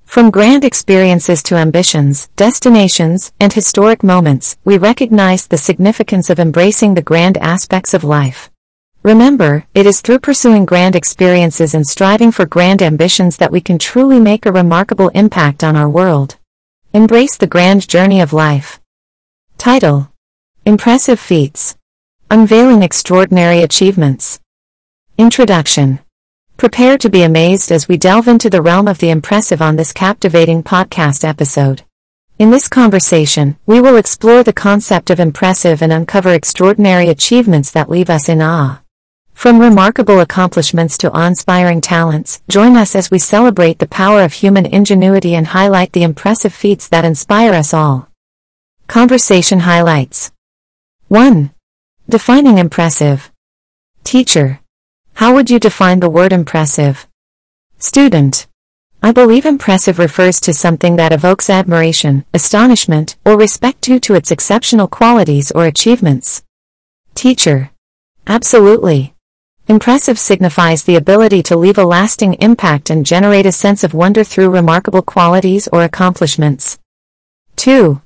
From 0.05 0.29
grand 0.29 0.65
experiences 0.65 1.41
to 1.43 1.55
ambitions, 1.55 2.29
destinations, 2.35 3.31
and 3.39 3.53
historic 3.53 4.03
moments, 4.03 4.57
we 4.65 4.77
recognized 4.77 5.49
the 5.49 5.57
significance 5.57 6.29
of 6.29 6.37
embracing 6.37 6.95
the 6.95 7.01
grand 7.01 7.37
aspects 7.37 7.93
of 7.93 8.03
life. 8.03 8.50
Remember, 9.03 9.65
it 9.73 9.87
is 9.87 9.99
through 9.99 10.19
pursuing 10.19 10.63
grand 10.63 10.95
experiences 10.95 11.73
and 11.73 11.87
striving 11.87 12.31
for 12.31 12.45
grand 12.45 12.83
ambitions 12.83 13.37
that 13.37 13.51
we 13.51 13.59
can 13.59 13.79
truly 13.79 14.19
make 14.19 14.45
a 14.45 14.51
remarkable 14.51 15.09
impact 15.09 15.63
on 15.63 15.75
our 15.75 15.89
world. 15.89 16.37
Embrace 16.93 17.35
the 17.35 17.47
grand 17.47 17.87
journey 17.87 18.21
of 18.21 18.31
life. 18.31 18.79
Title 19.57 20.11
Impressive 20.67 21.19
Feats 21.19 21.75
Unveiling 22.29 22.83
Extraordinary 22.83 23.63
Achievements 23.63 24.39
Introduction 25.17 25.99
Prepare 26.57 26.99
to 26.99 27.09
be 27.09 27.23
amazed 27.23 27.71
as 27.71 27.87
we 27.87 27.97
delve 27.97 28.27
into 28.27 28.51
the 28.51 28.61
realm 28.61 28.87
of 28.87 28.99
the 28.99 29.09
impressive 29.09 29.63
on 29.63 29.77
this 29.77 29.93
captivating 29.93 30.61
podcast 30.61 31.27
episode. 31.27 31.81
In 32.37 32.51
this 32.51 32.67
conversation, 32.67 33.57
we 33.65 33.81
will 33.81 33.97
explore 33.97 34.43
the 34.43 34.53
concept 34.53 35.09
of 35.09 35.19
impressive 35.19 35.81
and 35.81 35.91
uncover 35.91 36.33
extraordinary 36.33 37.07
achievements 37.07 37.71
that 37.71 37.89
leave 37.89 38.11
us 38.11 38.29
in 38.29 38.43
awe. 38.43 38.80
From 39.41 39.57
remarkable 39.57 40.19
accomplishments 40.19 40.99
to 40.99 41.11
awe-inspiring 41.11 41.81
talents, 41.81 42.43
join 42.47 42.77
us 42.77 42.95
as 42.95 43.09
we 43.09 43.17
celebrate 43.17 43.79
the 43.79 43.87
power 43.87 44.21
of 44.21 44.33
human 44.33 44.67
ingenuity 44.67 45.33
and 45.33 45.47
highlight 45.47 45.93
the 45.93 46.03
impressive 46.03 46.53
feats 46.53 46.87
that 46.89 47.05
inspire 47.05 47.51
us 47.51 47.73
all. 47.73 48.07
Conversation 48.85 49.61
Highlights 49.61 50.31
1. 51.07 51.49
Defining 52.07 52.59
impressive. 52.59 53.31
Teacher. 54.03 54.59
How 55.15 55.33
would 55.33 55.49
you 55.49 55.57
define 55.57 56.01
the 56.01 56.09
word 56.11 56.31
impressive? 56.33 57.07
Student. 57.79 58.45
I 59.01 59.11
believe 59.11 59.47
impressive 59.47 59.97
refers 59.97 60.39
to 60.41 60.53
something 60.53 60.97
that 60.97 61.11
evokes 61.11 61.49
admiration, 61.49 62.25
astonishment, 62.31 63.15
or 63.25 63.39
respect 63.39 63.81
due 63.81 63.99
to 64.01 64.13
its 64.13 64.29
exceptional 64.29 64.87
qualities 64.87 65.49
or 65.49 65.65
achievements. 65.65 66.43
Teacher. 67.15 67.71
Absolutely. 68.27 69.15
Impressive 69.71 70.19
signifies 70.19 70.83
the 70.83 70.97
ability 70.97 71.41
to 71.43 71.55
leave 71.55 71.77
a 71.77 71.85
lasting 71.85 72.33
impact 72.41 72.89
and 72.89 73.05
generate 73.05 73.45
a 73.45 73.53
sense 73.53 73.85
of 73.85 73.93
wonder 73.93 74.21
through 74.21 74.49
remarkable 74.49 75.01
qualities 75.01 75.69
or 75.71 75.85
accomplishments. 75.85 76.77
2. 77.55 78.01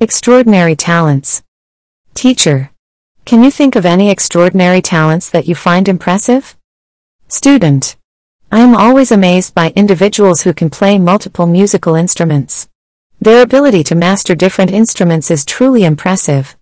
Extraordinary 0.00 0.74
talents. 0.74 1.42
Teacher. 2.14 2.70
Can 3.26 3.44
you 3.44 3.50
think 3.50 3.76
of 3.76 3.84
any 3.84 4.08
extraordinary 4.08 4.80
talents 4.80 5.28
that 5.28 5.46
you 5.46 5.54
find 5.54 5.86
impressive? 5.86 6.56
Student. 7.28 7.96
I 8.50 8.60
am 8.60 8.74
always 8.74 9.12
amazed 9.12 9.54
by 9.54 9.74
individuals 9.76 10.40
who 10.40 10.54
can 10.54 10.70
play 10.70 10.98
multiple 10.98 11.46
musical 11.46 11.94
instruments. 11.94 12.70
Their 13.20 13.42
ability 13.42 13.84
to 13.84 13.94
master 13.94 14.34
different 14.34 14.70
instruments 14.70 15.30
is 15.30 15.44
truly 15.44 15.84
impressive. 15.84 16.56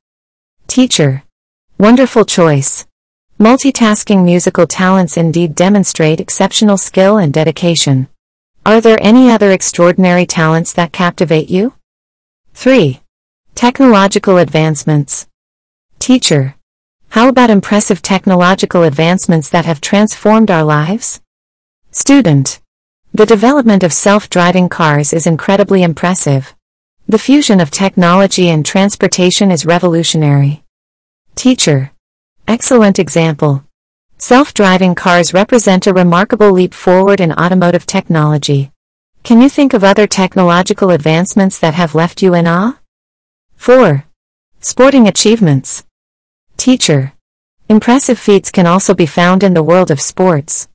Teacher. 0.66 1.22
Wonderful 1.78 2.24
choice. 2.24 2.84
Multitasking 3.40 4.22
musical 4.22 4.66
talents 4.66 5.16
indeed 5.16 5.54
demonstrate 5.54 6.20
exceptional 6.20 6.76
skill 6.76 7.16
and 7.16 7.32
dedication. 7.32 8.06
Are 8.66 8.82
there 8.82 8.98
any 9.00 9.30
other 9.30 9.50
extraordinary 9.50 10.26
talents 10.26 10.74
that 10.74 10.92
captivate 10.92 11.48
you? 11.48 11.72
3. 12.52 13.00
Technological 13.54 14.36
advancements. 14.36 15.26
Teacher. 15.98 16.54
How 17.08 17.30
about 17.30 17.48
impressive 17.48 18.02
technological 18.02 18.82
advancements 18.82 19.48
that 19.48 19.64
have 19.64 19.80
transformed 19.80 20.50
our 20.50 20.62
lives? 20.62 21.22
Student. 21.92 22.60
The 23.14 23.24
development 23.24 23.82
of 23.82 23.94
self-driving 23.94 24.68
cars 24.68 25.14
is 25.14 25.26
incredibly 25.26 25.82
impressive. 25.82 26.54
The 27.08 27.18
fusion 27.18 27.58
of 27.58 27.70
technology 27.70 28.50
and 28.50 28.66
transportation 28.66 29.50
is 29.50 29.64
revolutionary. 29.64 30.62
Teacher. 31.34 31.92
Excellent 32.50 32.98
example. 32.98 33.62
Self-driving 34.18 34.96
cars 34.96 35.32
represent 35.32 35.86
a 35.86 35.94
remarkable 35.94 36.50
leap 36.50 36.74
forward 36.74 37.20
in 37.20 37.32
automotive 37.34 37.86
technology. 37.86 38.72
Can 39.22 39.40
you 39.40 39.48
think 39.48 39.72
of 39.72 39.84
other 39.84 40.08
technological 40.08 40.90
advancements 40.90 41.60
that 41.60 41.74
have 41.74 41.94
left 41.94 42.22
you 42.22 42.34
in 42.34 42.48
awe? 42.48 42.76
4. 43.54 44.04
Sporting 44.58 45.06
achievements. 45.06 45.84
Teacher. 46.56 47.12
Impressive 47.68 48.18
feats 48.18 48.50
can 48.50 48.66
also 48.66 48.94
be 48.94 49.06
found 49.06 49.44
in 49.44 49.54
the 49.54 49.62
world 49.62 49.92
of 49.92 50.00
sports. 50.00 50.66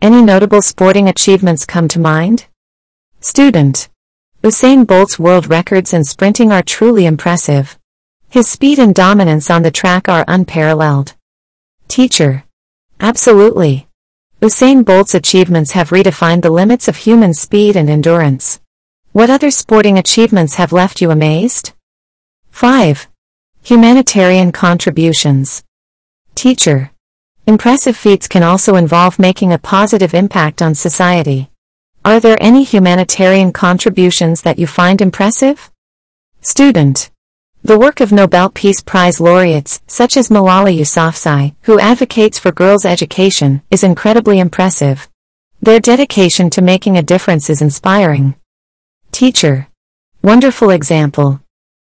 Any 0.00 0.22
notable 0.22 0.62
sporting 0.62 1.10
achievements 1.10 1.66
come 1.66 1.88
to 1.88 2.00
mind? 2.00 2.46
Student. 3.20 3.90
Usain 4.42 4.86
Bolt's 4.86 5.18
world 5.18 5.46
records 5.50 5.92
in 5.92 6.04
sprinting 6.04 6.52
are 6.52 6.62
truly 6.62 7.04
impressive. 7.04 7.78
His 8.30 8.48
speed 8.48 8.78
and 8.78 8.94
dominance 8.94 9.50
on 9.50 9.60
the 9.60 9.70
track 9.70 10.08
are 10.08 10.24
unparalleled. 10.26 11.16
Teacher. 11.88 12.44
Absolutely. 13.00 13.88
Usain 14.42 14.84
Bolt's 14.84 15.14
achievements 15.14 15.72
have 15.72 15.88
redefined 15.88 16.42
the 16.42 16.50
limits 16.50 16.86
of 16.86 16.96
human 16.96 17.32
speed 17.32 17.76
and 17.76 17.88
endurance. 17.88 18.60
What 19.12 19.30
other 19.30 19.50
sporting 19.50 19.98
achievements 19.98 20.56
have 20.56 20.70
left 20.70 21.00
you 21.00 21.10
amazed? 21.10 21.72
5. 22.50 23.08
Humanitarian 23.64 24.52
contributions. 24.52 25.64
Teacher. 26.34 26.92
Impressive 27.46 27.96
feats 27.96 28.28
can 28.28 28.42
also 28.42 28.76
involve 28.76 29.18
making 29.18 29.52
a 29.52 29.58
positive 29.58 30.14
impact 30.14 30.60
on 30.60 30.74
society. 30.74 31.50
Are 32.04 32.20
there 32.20 32.36
any 32.40 32.64
humanitarian 32.64 33.52
contributions 33.52 34.42
that 34.42 34.58
you 34.58 34.66
find 34.66 35.00
impressive? 35.00 35.70
Student. 36.42 37.10
The 37.68 37.78
work 37.78 38.00
of 38.00 38.12
Nobel 38.12 38.48
Peace 38.48 38.80
Prize 38.80 39.20
laureates, 39.20 39.82
such 39.86 40.16
as 40.16 40.30
Malala 40.30 40.74
Yousafzai, 40.74 41.54
who 41.64 41.78
advocates 41.78 42.38
for 42.38 42.50
girls' 42.50 42.86
education, 42.86 43.60
is 43.70 43.84
incredibly 43.84 44.38
impressive. 44.38 45.06
Their 45.60 45.78
dedication 45.78 46.48
to 46.48 46.62
making 46.62 46.96
a 46.96 47.02
difference 47.02 47.50
is 47.50 47.60
inspiring. 47.60 48.36
Teacher. 49.12 49.68
Wonderful 50.22 50.70
example. 50.70 51.42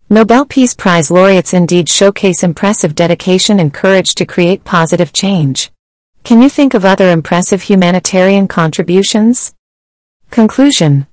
Nobel 0.09 0.47
Peace 0.47 0.73
Prize 0.73 1.11
laureates 1.11 1.53
indeed 1.53 1.89
showcase 1.89 2.45
impressive 2.45 2.95
dedication 2.95 3.59
and 3.59 3.75
courage 3.75 4.15
to 4.15 4.25
create 4.25 4.63
positive 4.63 5.13
change. 5.13 5.73
Can 6.23 6.41
you 6.41 6.49
think 6.49 6.75
of 6.75 6.85
other 6.85 7.11
impressive 7.11 7.63
humanitarian 7.63 8.47
contributions? 8.47 9.53
Conclusion. 10.31 11.09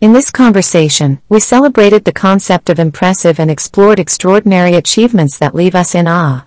In 0.00 0.14
this 0.14 0.30
conversation, 0.30 1.20
we 1.28 1.40
celebrated 1.40 2.06
the 2.06 2.12
concept 2.12 2.70
of 2.70 2.78
impressive 2.78 3.38
and 3.38 3.50
explored 3.50 4.00
extraordinary 4.00 4.74
achievements 4.74 5.36
that 5.36 5.54
leave 5.54 5.74
us 5.74 5.94
in 5.94 6.08
awe. 6.08 6.46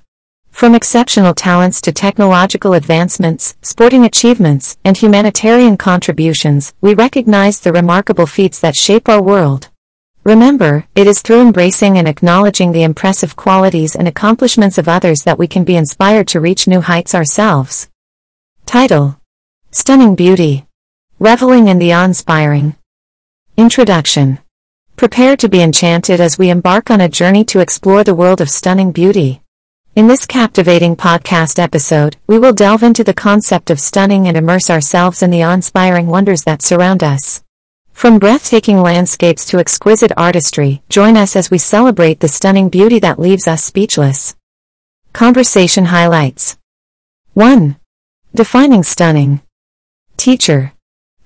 From 0.49 0.73
exceptional 0.73 1.35
talents 1.35 1.79
to 1.81 1.91
technological 1.91 2.73
advancements, 2.73 3.55
sporting 3.61 4.05
achievements, 4.05 4.75
and 4.83 4.97
humanitarian 4.97 5.77
contributions, 5.77 6.73
we 6.81 6.95
recognize 6.95 7.59
the 7.59 7.71
remarkable 7.71 8.25
feats 8.25 8.59
that 8.61 8.75
shape 8.75 9.07
our 9.07 9.21
world. 9.21 9.69
Remember, 10.23 10.87
it 10.95 11.05
is 11.05 11.21
through 11.21 11.41
embracing 11.41 11.95
and 11.99 12.07
acknowledging 12.07 12.71
the 12.71 12.81
impressive 12.81 13.35
qualities 13.35 13.95
and 13.95 14.07
accomplishments 14.07 14.79
of 14.79 14.87
others 14.87 15.25
that 15.25 15.37
we 15.37 15.45
can 15.45 15.63
be 15.63 15.75
inspired 15.75 16.27
to 16.29 16.39
reach 16.39 16.67
new 16.67 16.81
heights 16.81 17.13
ourselves. 17.13 17.87
Title 18.65 19.19
Stunning 19.69 20.15
Beauty 20.15 20.65
Reveling 21.19 21.67
in 21.67 21.77
the 21.77 21.93
Awe-Inspiring 21.93 22.75
Introduction 23.55 24.39
Prepare 24.95 25.37
to 25.37 25.47
be 25.47 25.61
enchanted 25.61 26.19
as 26.19 26.39
we 26.39 26.49
embark 26.49 26.89
on 26.89 26.99
a 26.99 27.07
journey 27.07 27.45
to 27.45 27.59
explore 27.59 28.03
the 28.03 28.15
world 28.15 28.41
of 28.41 28.49
stunning 28.49 28.91
beauty. 28.91 29.43
In 29.95 30.07
this 30.07 30.25
captivating 30.25 30.95
podcast 30.95 31.59
episode, 31.59 32.17
we 32.25 32.39
will 32.39 32.53
delve 32.53 32.81
into 32.81 33.03
the 33.03 33.13
concept 33.13 33.69
of 33.69 33.79
stunning 33.79 34.27
and 34.27 34.35
immerse 34.35 34.71
ourselves 34.71 35.21
in 35.21 35.29
the 35.29 35.43
awe-inspiring 35.43 36.07
wonders 36.07 36.45
that 36.45 36.63
surround 36.63 37.03
us. 37.03 37.43
From 37.91 38.17
breathtaking 38.17 38.81
landscapes 38.81 39.45
to 39.45 39.59
exquisite 39.59 40.11
artistry, 40.17 40.81
join 40.89 41.15
us 41.15 41.35
as 41.35 41.51
we 41.51 41.59
celebrate 41.59 42.21
the 42.21 42.27
stunning 42.29 42.69
beauty 42.69 42.97
that 42.99 43.19
leaves 43.19 43.47
us 43.47 43.63
speechless. 43.63 44.35
Conversation 45.13 45.85
highlights 45.85 46.57
1. 47.35 47.75
Defining 48.33 48.81
stunning. 48.81 49.43
Teacher. 50.17 50.73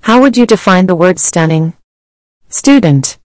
How 0.02 0.20
would 0.20 0.36
you 0.36 0.46
define 0.46 0.88
the 0.88 0.96
word 0.96 1.20
stunning? 1.20 1.72
Student. 2.50 3.18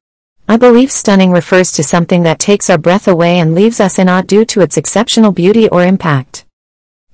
I 0.49 0.57
believe 0.57 0.91
stunning 0.91 1.31
refers 1.31 1.71
to 1.73 1.85
something 1.85 2.25
that 2.25 2.41
takes 2.41 2.69
our 2.69 2.77
breath 2.77 3.07
away 3.07 3.39
and 3.39 3.55
leaves 3.55 3.79
us 3.79 3.99
in 3.99 4.09
awe 4.09 4.23
due 4.23 4.45
to 4.47 4.61
its 4.61 4.77
exceptional 4.77 5.31
beauty 5.31 5.69
or 5.69 5.85
impact. 5.85 6.45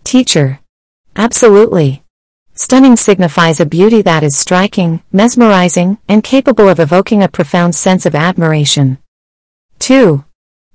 Teacher. 0.05 0.61
Absolutely. 1.17 2.03
Stunning 2.55 2.97
signifies 2.97 3.61
a 3.61 3.67
beauty 3.67 4.00
that 4.03 4.23
is 4.23 4.38
striking, 4.38 5.03
mesmerizing, 5.12 5.99
and 6.09 6.25
capable 6.25 6.69
of 6.69 6.81
evoking 6.81 7.23
a 7.23 7.29
profound 7.29 7.75
sense 7.75 8.07
of 8.07 8.15
admiration. 8.15 8.97
2. 9.81 10.25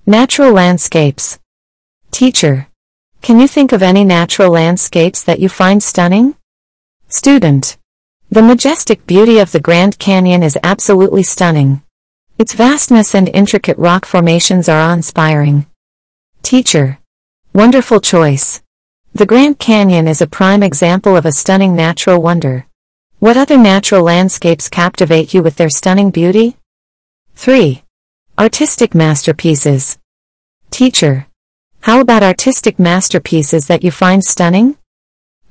Natural 0.06 0.52
landscapes. 0.52 1.40
Teacher. 2.12 2.68
Can 3.24 3.40
you 3.40 3.48
think 3.48 3.72
of 3.72 3.82
any 3.82 4.04
natural 4.04 4.52
landscapes 4.52 5.24
that 5.24 5.40
you 5.40 5.50
find 5.50 5.82
stunning? 5.82 6.36
Student. 7.08 7.78
The 8.34 8.42
majestic 8.42 9.06
beauty 9.06 9.38
of 9.38 9.52
the 9.52 9.60
Grand 9.60 10.00
Canyon 10.00 10.42
is 10.42 10.58
absolutely 10.64 11.22
stunning. 11.22 11.84
Its 12.40 12.56
vastness 12.56 13.14
and 13.14 13.30
intricate 13.30 13.78
rock 13.78 14.08
formations 14.08 14.68
are 14.68 14.82
awe-inspiring. 14.82 15.68
Teacher. 16.42 16.98
Wonderful 17.54 18.00
choice. 18.00 18.64
The 19.14 19.28
Grand 19.28 19.60
Canyon 19.60 20.08
is 20.08 20.20
a 20.20 20.26
prime 20.26 20.64
example 20.64 21.16
of 21.16 21.28
a 21.28 21.32
stunning 21.32 21.76
natural 21.76 22.24
wonder. 22.24 22.66
What 23.20 23.38
other 23.38 23.56
natural 23.56 24.02
landscapes 24.02 24.68
captivate 24.68 25.36
you 25.36 25.44
with 25.44 25.58
their 25.58 25.70
stunning 25.70 26.10
beauty? 26.10 26.58
3. 27.36 27.84
Artistic 28.40 28.96
masterpieces. 28.96 30.00
Teacher. 30.72 31.28
How 31.82 32.02
about 32.02 32.24
artistic 32.24 32.80
masterpieces 32.80 33.68
that 33.68 33.84
you 33.84 33.92
find 33.92 34.24
stunning? 34.24 34.78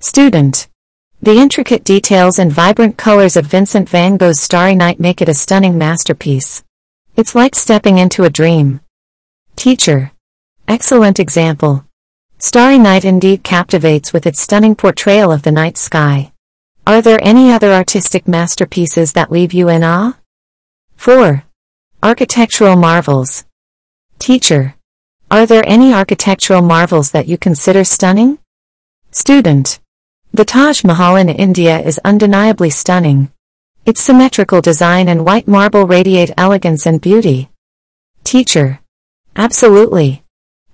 Student. 0.01 0.67
The 1.25 1.39
intricate 1.39 1.85
details 1.85 2.41
and 2.41 2.51
vibrant 2.51 2.99
colors 2.99 3.37
of 3.37 3.47
Vincent 3.47 3.89
van 3.89 4.17
Gogh's 4.17 4.41
Starry 4.41 4.75
Night 4.75 4.99
make 4.99 5.23
it 5.23 5.29
a 5.29 5.35
stunning 5.35 5.79
masterpiece. 5.79 6.65
It's 7.15 7.37
like 7.37 7.55
stepping 7.55 7.99
into 7.99 8.25
a 8.25 8.31
dream. 8.31 8.81
Teacher. 9.55 10.11
Excellent 10.67 11.21
example. 11.21 11.85
Starry 12.39 12.77
Night 12.77 13.05
indeed 13.05 13.45
captivates 13.45 14.13
with 14.13 14.27
its 14.27 14.41
stunning 14.41 14.75
portrayal 14.75 15.31
of 15.31 15.45
the 15.45 15.53
night 15.53 15.79
sky. 15.79 16.33
Are 16.89 17.01
there 17.01 17.21
any 17.23 17.53
other 17.53 17.71
artistic 17.73 18.27
masterpieces 18.27 19.13
that 19.13 19.31
leave 19.31 19.53
you 19.53 19.69
in 19.69 19.85
awe? 19.85 20.15
4. 20.97 21.45
Architectural 22.03 22.75
marvels. 22.75 23.45
Teacher. 24.19 24.75
Are 25.31 25.47
there 25.47 25.63
any 25.69 25.95
architectural 25.95 26.63
marvels 26.63 27.13
that 27.13 27.29
you 27.29 27.39
consider 27.39 27.85
stunning? 27.85 28.41
Student. 29.13 29.79
The 30.35 30.47
Taj 30.47 30.83
Mahal 30.83 31.17
in 31.17 31.29
India 31.29 31.79
is 31.79 32.01
undeniably 32.07 32.71
stunning. 32.71 33.31
Its 33.85 34.01
symmetrical 34.01 34.63
design 34.63 35.09
and 35.09 35.27
white 35.27 35.47
marble 35.47 35.87
radiate 35.87 36.31
elegance 36.39 36.87
and 36.87 37.03
beauty. 37.03 37.51
Teacher. 38.25 38.81
Absolutely. 39.37 40.23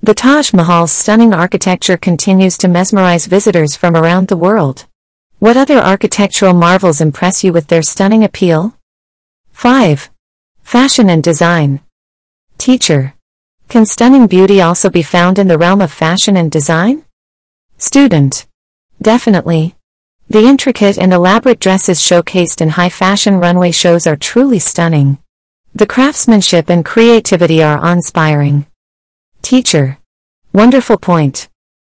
The 0.00 0.14
Taj 0.14 0.52
Mahal's 0.52 0.92
stunning 0.92 1.34
architecture 1.34 1.96
continues 1.96 2.56
to 2.58 2.68
mesmerize 2.68 3.26
visitors 3.26 3.74
from 3.74 3.96
around 3.96 4.28
the 4.28 4.36
world. 4.36 4.86
What 5.40 5.56
other 5.56 5.78
architectural 5.78 6.54
marvels 6.54 7.00
impress 7.00 7.42
you 7.42 7.52
with 7.52 7.66
their 7.66 7.82
stunning 7.82 8.22
appeal? 8.22 8.76
5. 9.50 10.08
Fashion 10.62 11.10
and 11.10 11.20
design. 11.20 11.80
Teacher. 12.58 13.14
Can 13.68 13.86
stunning 13.86 14.28
beauty 14.28 14.60
also 14.60 14.88
be 14.88 15.02
found 15.02 15.36
in 15.36 15.48
the 15.48 15.58
realm 15.58 15.80
of 15.80 15.90
fashion 15.90 16.36
and 16.36 16.48
design? 16.48 17.04
Student. 17.76 18.46
Definitely. 19.00 19.76
The 20.28 20.44
intricate 20.46 20.98
and 20.98 21.12
elaborate 21.12 21.60
dresses 21.60 22.00
showcased 22.00 22.60
in 22.60 22.70
high 22.70 22.88
fashion 22.90 23.38
runway 23.38 23.70
shows 23.70 24.06
are 24.06 24.16
truly 24.16 24.58
stunning. 24.58 25.18
The 25.74 25.86
craftsmanship 25.86 26.68
and 26.68 26.84
creativity 26.84 27.62
are 27.62 27.92
inspiring. 27.92 28.66
Teacher. 29.40 29.98
Wonderful 30.52 30.98
point. 30.98 31.48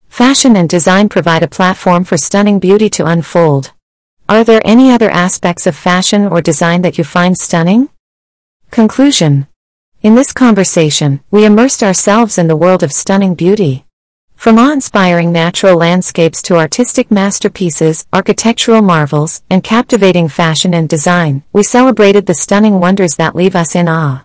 Fashion 0.09 0.55
and 0.57 0.68
design 0.68 1.09
provide 1.09 1.42
a 1.42 1.49
platform 1.49 2.05
for 2.05 2.16
stunning 2.16 2.59
beauty 2.59 2.90
to 2.90 3.07
unfold. 3.07 3.73
Are 4.29 4.44
there 4.44 4.61
any 4.64 4.92
other 4.92 5.11
aspects 5.11 5.66
of 5.66 5.75
fashion 5.75 6.27
or 6.27 6.42
design 6.42 6.83
that 6.83 6.99
you 6.99 7.05
find 7.05 7.37
stunning? 7.38 7.88
Conclusion. 8.71 9.47
In 10.03 10.14
this 10.14 10.33
conversation, 10.33 11.21
we 11.31 11.47
immersed 11.47 11.83
ourselves 11.83 12.37
in 12.37 12.47
the 12.47 12.57
world 12.57 12.83
of 12.83 12.92
stunning 12.92 13.35
beauty. 13.35 13.87
From 14.38 14.57
awe-inspiring 14.57 15.33
natural 15.33 15.77
landscapes 15.77 16.42
to 16.42 16.55
artistic 16.55 17.11
masterpieces, 17.11 18.07
architectural 18.12 18.83
marvels, 18.83 19.42
and 19.51 19.64
captivating 19.64 20.29
fashion 20.29 20.74
and 20.74 20.88
design, 20.88 21.42
we 21.53 21.64
celebrated 21.64 22.27
the 22.27 22.35
stunning 22.35 22.79
wonders 22.79 23.16
that 23.16 23.35
leave 23.35 23.57
us 23.57 23.74
in 23.74 23.88
awe. 23.88 24.24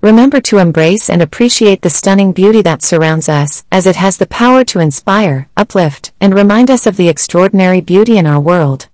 Remember 0.00 0.40
to 0.40 0.56
embrace 0.56 1.10
and 1.10 1.20
appreciate 1.20 1.82
the 1.82 1.90
stunning 1.90 2.32
beauty 2.32 2.62
that 2.62 2.80
surrounds 2.80 3.28
us, 3.28 3.62
as 3.70 3.86
it 3.86 3.96
has 3.96 4.16
the 4.16 4.26
power 4.26 4.64
to 4.64 4.80
inspire, 4.80 5.50
uplift, 5.58 6.12
and 6.22 6.34
remind 6.34 6.70
us 6.70 6.86
of 6.86 6.96
the 6.96 7.10
extraordinary 7.10 7.82
beauty 7.82 8.16
in 8.16 8.26
our 8.26 8.40
world. 8.40 8.88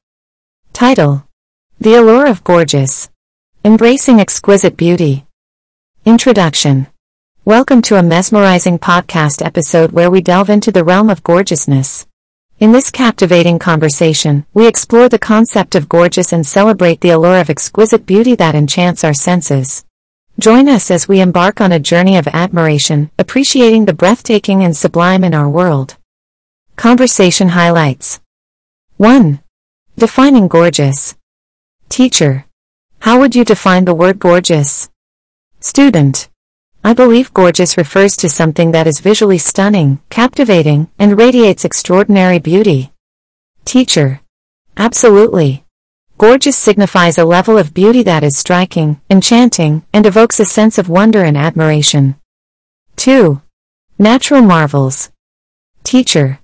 Title 0.72 1.28
The 1.78 1.94
Allure 1.94 2.26
of 2.26 2.42
Gorgeous 2.42 3.08
Embracing 3.64 4.18
Exquisite 4.18 4.76
Beauty 4.76 5.26
Introduction 6.04 6.88
Welcome 7.46 7.80
to 7.82 7.96
a 7.96 8.02
mesmerizing 8.02 8.80
podcast 8.80 9.40
episode 9.40 9.92
where 9.92 10.10
we 10.10 10.20
delve 10.20 10.50
into 10.50 10.72
the 10.72 10.82
realm 10.82 11.08
of 11.08 11.22
gorgeousness. 11.22 12.04
In 12.58 12.72
this 12.72 12.90
captivating 12.90 13.60
conversation, 13.60 14.44
we 14.52 14.66
explore 14.66 15.08
the 15.08 15.20
concept 15.20 15.76
of 15.76 15.88
gorgeous 15.88 16.32
and 16.32 16.44
celebrate 16.44 17.02
the 17.02 17.10
allure 17.10 17.38
of 17.38 17.48
exquisite 17.48 18.04
beauty 18.04 18.34
that 18.34 18.56
enchants 18.56 19.04
our 19.04 19.14
senses. 19.14 19.84
Join 20.40 20.68
us 20.68 20.90
as 20.90 21.06
we 21.06 21.20
embark 21.20 21.60
on 21.60 21.70
a 21.70 21.78
journey 21.78 22.16
of 22.16 22.26
admiration, 22.32 23.12
appreciating 23.16 23.84
the 23.84 23.94
breathtaking 23.94 24.64
and 24.64 24.76
sublime 24.76 25.22
in 25.22 25.32
our 25.32 25.48
world. 25.48 25.96
Conversation 26.74 27.50
highlights 27.50 28.18
1. 28.96 29.38
Defining 29.96 30.48
gorgeous. 30.48 31.14
Teacher. 31.88 32.46
How 33.02 33.20
would 33.20 33.36
you 33.36 33.44
define 33.44 33.84
the 33.84 33.94
word 33.94 34.18
gorgeous? 34.18 34.90
Student. 35.60 36.28
I 36.86 36.92
believe 36.92 37.34
gorgeous 37.34 37.76
refers 37.76 38.16
to 38.18 38.28
something 38.28 38.70
that 38.70 38.86
is 38.86 39.00
visually 39.00 39.38
stunning, 39.38 39.98
captivating, 40.08 40.88
and 41.00 41.18
radiates 41.18 41.64
extraordinary 41.64 42.38
beauty. 42.38 42.92
Teacher. 43.64 44.20
Absolutely. 44.76 45.64
Gorgeous 46.16 46.56
signifies 46.56 47.18
a 47.18 47.24
level 47.24 47.58
of 47.58 47.74
beauty 47.74 48.04
that 48.04 48.22
is 48.22 48.38
striking, 48.38 49.00
enchanting, 49.10 49.84
and 49.92 50.06
evokes 50.06 50.38
a 50.38 50.44
sense 50.44 50.78
of 50.78 50.88
wonder 50.88 51.24
and 51.24 51.36
admiration. 51.36 52.14
2. 52.94 53.42
Natural 53.98 54.42
marvels. 54.42 55.10
Teacher. 55.82 56.38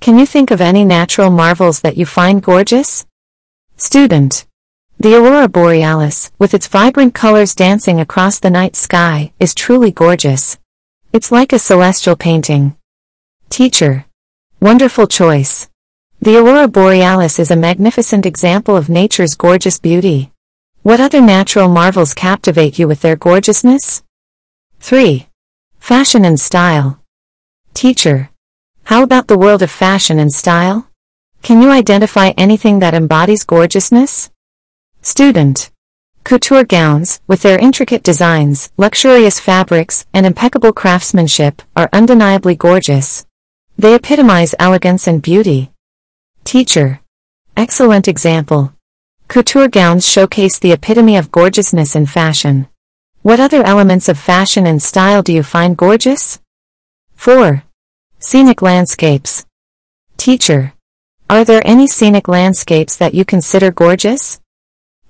Can 0.00 0.18
you 0.18 0.24
think 0.24 0.50
of 0.50 0.62
any 0.62 0.86
natural 0.86 1.28
marvels 1.28 1.82
that 1.82 1.98
you 1.98 2.06
find 2.06 2.42
gorgeous? 2.42 3.04
Student. 3.76 4.46
The 5.02 5.16
aurora 5.16 5.48
borealis, 5.48 6.30
with 6.38 6.54
its 6.54 6.68
vibrant 6.68 7.12
colors 7.12 7.56
dancing 7.56 7.98
across 7.98 8.38
the 8.38 8.50
night 8.50 8.76
sky, 8.76 9.32
is 9.40 9.52
truly 9.52 9.90
gorgeous. 9.90 10.58
It's 11.12 11.32
like 11.32 11.52
a 11.52 11.58
celestial 11.58 12.14
painting. 12.14 12.76
Teacher. 13.50 14.04
Wonderful 14.60 15.08
choice. 15.08 15.68
The 16.20 16.36
aurora 16.36 16.68
borealis 16.68 17.40
is 17.40 17.50
a 17.50 17.56
magnificent 17.56 18.26
example 18.26 18.76
of 18.76 18.88
nature's 18.88 19.34
gorgeous 19.34 19.80
beauty. 19.80 20.30
What 20.84 21.00
other 21.00 21.20
natural 21.20 21.66
marvels 21.66 22.14
captivate 22.14 22.78
you 22.78 22.86
with 22.86 23.00
their 23.00 23.16
gorgeousness? 23.16 24.04
3. 24.78 25.26
Fashion 25.80 26.24
and 26.24 26.38
style. 26.38 27.02
Teacher. 27.74 28.30
How 28.84 29.02
about 29.02 29.26
the 29.26 29.36
world 29.36 29.62
of 29.62 29.70
fashion 29.72 30.20
and 30.20 30.32
style? 30.32 30.88
Can 31.42 31.60
you 31.60 31.70
identify 31.72 32.28
anything 32.38 32.78
that 32.78 32.94
embodies 32.94 33.42
gorgeousness? 33.42 34.30
Student. 35.04 35.72
Couture 36.22 36.62
gowns, 36.62 37.20
with 37.26 37.42
their 37.42 37.58
intricate 37.58 38.04
designs, 38.04 38.70
luxurious 38.76 39.40
fabrics, 39.40 40.06
and 40.14 40.24
impeccable 40.24 40.72
craftsmanship, 40.72 41.60
are 41.74 41.88
undeniably 41.92 42.54
gorgeous. 42.54 43.26
They 43.76 43.96
epitomize 43.96 44.54
elegance 44.60 45.08
and 45.08 45.20
beauty. 45.20 45.72
Teacher. 46.44 47.00
Excellent 47.56 48.06
example. 48.06 48.74
Couture 49.26 49.66
gowns 49.66 50.08
showcase 50.08 50.60
the 50.60 50.70
epitome 50.70 51.16
of 51.16 51.32
gorgeousness 51.32 51.96
in 51.96 52.06
fashion. 52.06 52.68
What 53.22 53.40
other 53.40 53.64
elements 53.64 54.08
of 54.08 54.20
fashion 54.20 54.68
and 54.68 54.80
style 54.80 55.20
do 55.20 55.32
you 55.32 55.42
find 55.42 55.76
gorgeous? 55.76 56.38
4. 57.16 57.64
Scenic 58.20 58.62
landscapes. 58.62 59.46
Teacher. 60.16 60.74
Are 61.28 61.44
there 61.44 61.62
any 61.66 61.88
scenic 61.88 62.28
landscapes 62.28 62.96
that 62.98 63.14
you 63.14 63.24
consider 63.24 63.72
gorgeous? 63.72 64.41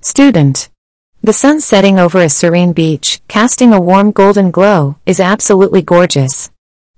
Student. 0.05 0.69
The 1.23 1.33
sun 1.33 1.61
setting 1.61 2.01
over 2.01 2.19
a 2.19 2.29
serene 2.29 2.73
beach, 2.73 3.23
casting 3.29 3.73
a 3.73 3.81
warm 3.81 4.11
golden 4.11 4.51
glow, 4.51 4.97
is 5.07 5.21
absolutely 5.21 5.81
gorgeous. 5.81 6.51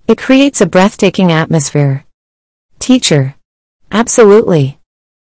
It 0.08 0.16
creates 0.16 0.62
a 0.62 0.66
breathtaking 0.66 1.30
atmosphere. 1.30 2.06
Teacher. 2.78 3.34
Absolutely. 3.92 4.78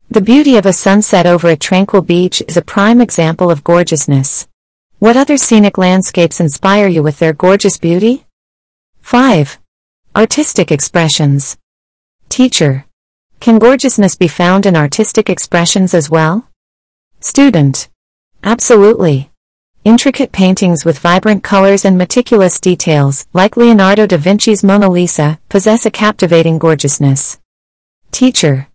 The 0.08 0.20
beauty 0.20 0.56
of 0.56 0.64
a 0.64 0.72
sunset 0.72 1.26
over 1.26 1.48
a 1.48 1.56
tranquil 1.56 2.02
beach 2.02 2.40
is 2.46 2.56
a 2.56 2.62
prime 2.62 3.00
example 3.00 3.50
of 3.50 3.64
gorgeousness. 3.64 4.46
What 5.00 5.16
other 5.16 5.36
scenic 5.36 5.76
landscapes 5.76 6.38
inspire 6.38 6.86
you 6.86 7.02
with 7.02 7.18
their 7.18 7.32
gorgeous 7.32 7.78
beauty? 7.78 8.26
5. 9.00 9.58
Artistic 10.14 10.70
expressions. 10.70 11.56
Teacher. 12.28 12.84
Can 13.40 13.58
gorgeousness 13.58 14.14
be 14.14 14.28
found 14.28 14.66
in 14.66 14.76
artistic 14.76 15.28
expressions 15.28 15.94
as 15.94 16.08
well? 16.08 16.48
Student. 17.24 17.88
Absolutely. 18.42 19.30
Intricate 19.84 20.32
paintings 20.32 20.84
with 20.84 20.98
vibrant 20.98 21.44
colors 21.44 21.84
and 21.84 21.96
meticulous 21.96 22.58
details, 22.58 23.28
like 23.32 23.56
Leonardo 23.56 24.08
da 24.08 24.16
Vinci's 24.16 24.64
Mona 24.64 24.90
Lisa, 24.90 25.38
possess 25.48 25.86
a 25.86 25.90
captivating 25.92 26.58
gorgeousness. 26.58 27.38
Teacher. 28.10 28.66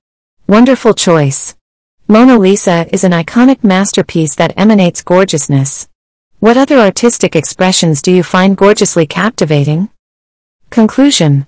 Wonderful 0.48 0.94
choice. 0.94 1.58
Mona 2.08 2.40
Lisa 2.40 2.88
is 2.94 3.04
an 3.04 3.12
iconic 3.12 3.66
masterpiece 3.66 4.34
that 4.36 4.54
emanates 4.56 5.02
gorgeousness. 5.02 5.90
What 6.40 6.56
other 6.56 6.78
artistic 6.78 7.36
expressions 7.36 8.02
do 8.02 8.14
you 8.14 8.24
find 8.24 8.56
gorgeously 8.56 9.08
captivating? 9.08 9.90
Conclusion. 10.70 11.48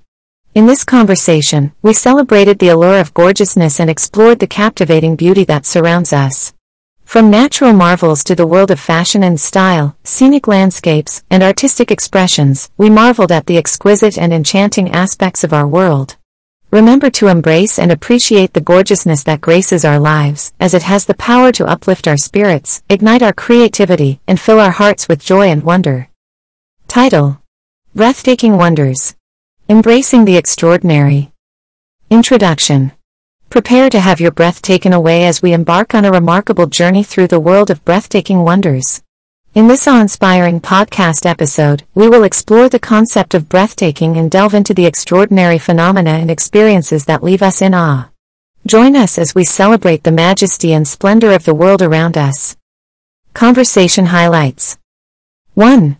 In 0.53 0.65
this 0.65 0.83
conversation, 0.83 1.71
we 1.81 1.93
celebrated 1.93 2.59
the 2.59 2.69
allure 2.69 2.99
of 2.99 3.13
gorgeousness 3.13 3.79
and 3.79 3.89
explored 3.89 4.39
the 4.39 4.47
captivating 4.47 5.15
beauty 5.15 5.45
that 5.45 5.65
surrounds 5.65 6.11
us. 6.11 6.53
From 7.09 7.31
natural 7.31 7.73
marvels 7.73 8.23
to 8.25 8.35
the 8.35 8.45
world 8.45 8.69
of 8.69 8.79
fashion 8.79 9.23
and 9.23 9.41
style, 9.41 9.97
scenic 10.03 10.47
landscapes, 10.47 11.23
and 11.31 11.41
artistic 11.41 11.89
expressions, 11.89 12.69
we 12.77 12.91
marveled 12.91 13.31
at 13.31 13.47
the 13.47 13.57
exquisite 13.57 14.15
and 14.15 14.31
enchanting 14.31 14.91
aspects 14.91 15.43
of 15.43 15.51
our 15.51 15.67
world. 15.67 16.17
Remember 16.69 17.09
to 17.09 17.25
embrace 17.25 17.79
and 17.79 17.91
appreciate 17.91 18.53
the 18.53 18.61
gorgeousness 18.61 19.23
that 19.23 19.41
graces 19.41 19.83
our 19.83 19.97
lives, 19.97 20.53
as 20.59 20.75
it 20.75 20.83
has 20.83 21.05
the 21.05 21.15
power 21.15 21.51
to 21.53 21.65
uplift 21.65 22.07
our 22.07 22.15
spirits, 22.15 22.83
ignite 22.89 23.23
our 23.23 23.33
creativity, 23.33 24.21
and 24.27 24.39
fill 24.39 24.59
our 24.59 24.69
hearts 24.69 25.07
with 25.07 25.19
joy 25.19 25.47
and 25.49 25.63
wonder. 25.63 26.09
Title 26.87 27.41
Breathtaking 27.95 28.55
Wonders 28.55 29.15
Embracing 29.67 30.25
the 30.25 30.37
Extraordinary. 30.37 31.31
Introduction 32.11 32.91
Prepare 33.49 33.89
to 33.89 33.99
have 33.99 34.21
your 34.21 34.29
breath 34.29 34.61
taken 34.61 34.93
away 34.93 35.25
as 35.25 35.41
we 35.41 35.53
embark 35.53 35.95
on 35.95 36.05
a 36.05 36.11
remarkable 36.11 36.67
journey 36.67 37.01
through 37.01 37.25
the 37.25 37.39
world 37.39 37.71
of 37.71 37.83
breathtaking 37.83 38.43
wonders. 38.43 39.01
In 39.55 39.67
this 39.67 39.87
awe-inspiring 39.87 40.61
podcast 40.61 41.25
episode, 41.25 41.83
we 41.95 42.07
will 42.07 42.23
explore 42.23 42.69
the 42.69 42.77
concept 42.77 43.33
of 43.33 43.49
breathtaking 43.49 44.17
and 44.17 44.29
delve 44.29 44.53
into 44.53 44.75
the 44.75 44.85
extraordinary 44.85 45.57
phenomena 45.57 46.11
and 46.11 46.29
experiences 46.29 47.05
that 47.05 47.23
leave 47.23 47.41
us 47.41 47.59
in 47.59 47.73
awe. 47.73 48.09
Join 48.67 48.95
us 48.95 49.17
as 49.17 49.33
we 49.33 49.45
celebrate 49.45 50.03
the 50.03 50.11
majesty 50.11 50.71
and 50.71 50.87
splendor 50.87 51.31
of 51.31 51.45
the 51.45 51.55
world 51.55 51.81
around 51.81 52.19
us. 52.19 52.55
Conversation 53.33 54.05
highlights 54.05 54.77
1. 55.55 55.97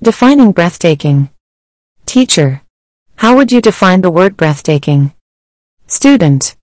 Defining 0.00 0.50
breathtaking. 0.50 1.28
Teacher. 2.06 2.62
How 3.16 3.36
would 3.36 3.52
you 3.52 3.60
define 3.60 4.00
the 4.00 4.10
word 4.10 4.34
breathtaking? 4.34 5.12
Student. 5.86 6.56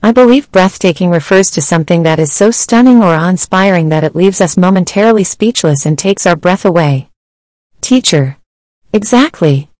I 0.00 0.12
believe 0.12 0.52
breathtaking 0.52 1.10
refers 1.10 1.50
to 1.50 1.60
something 1.60 2.04
that 2.04 2.20
is 2.20 2.32
so 2.32 2.52
stunning 2.52 3.02
or 3.02 3.14
awe-inspiring 3.14 3.88
that 3.88 4.04
it 4.04 4.14
leaves 4.14 4.40
us 4.40 4.56
momentarily 4.56 5.24
speechless 5.24 5.84
and 5.84 5.98
takes 5.98 6.24
our 6.24 6.36
breath 6.36 6.64
away. 6.64 7.08
Teacher. 7.80 8.36
Exactly. 8.92 9.70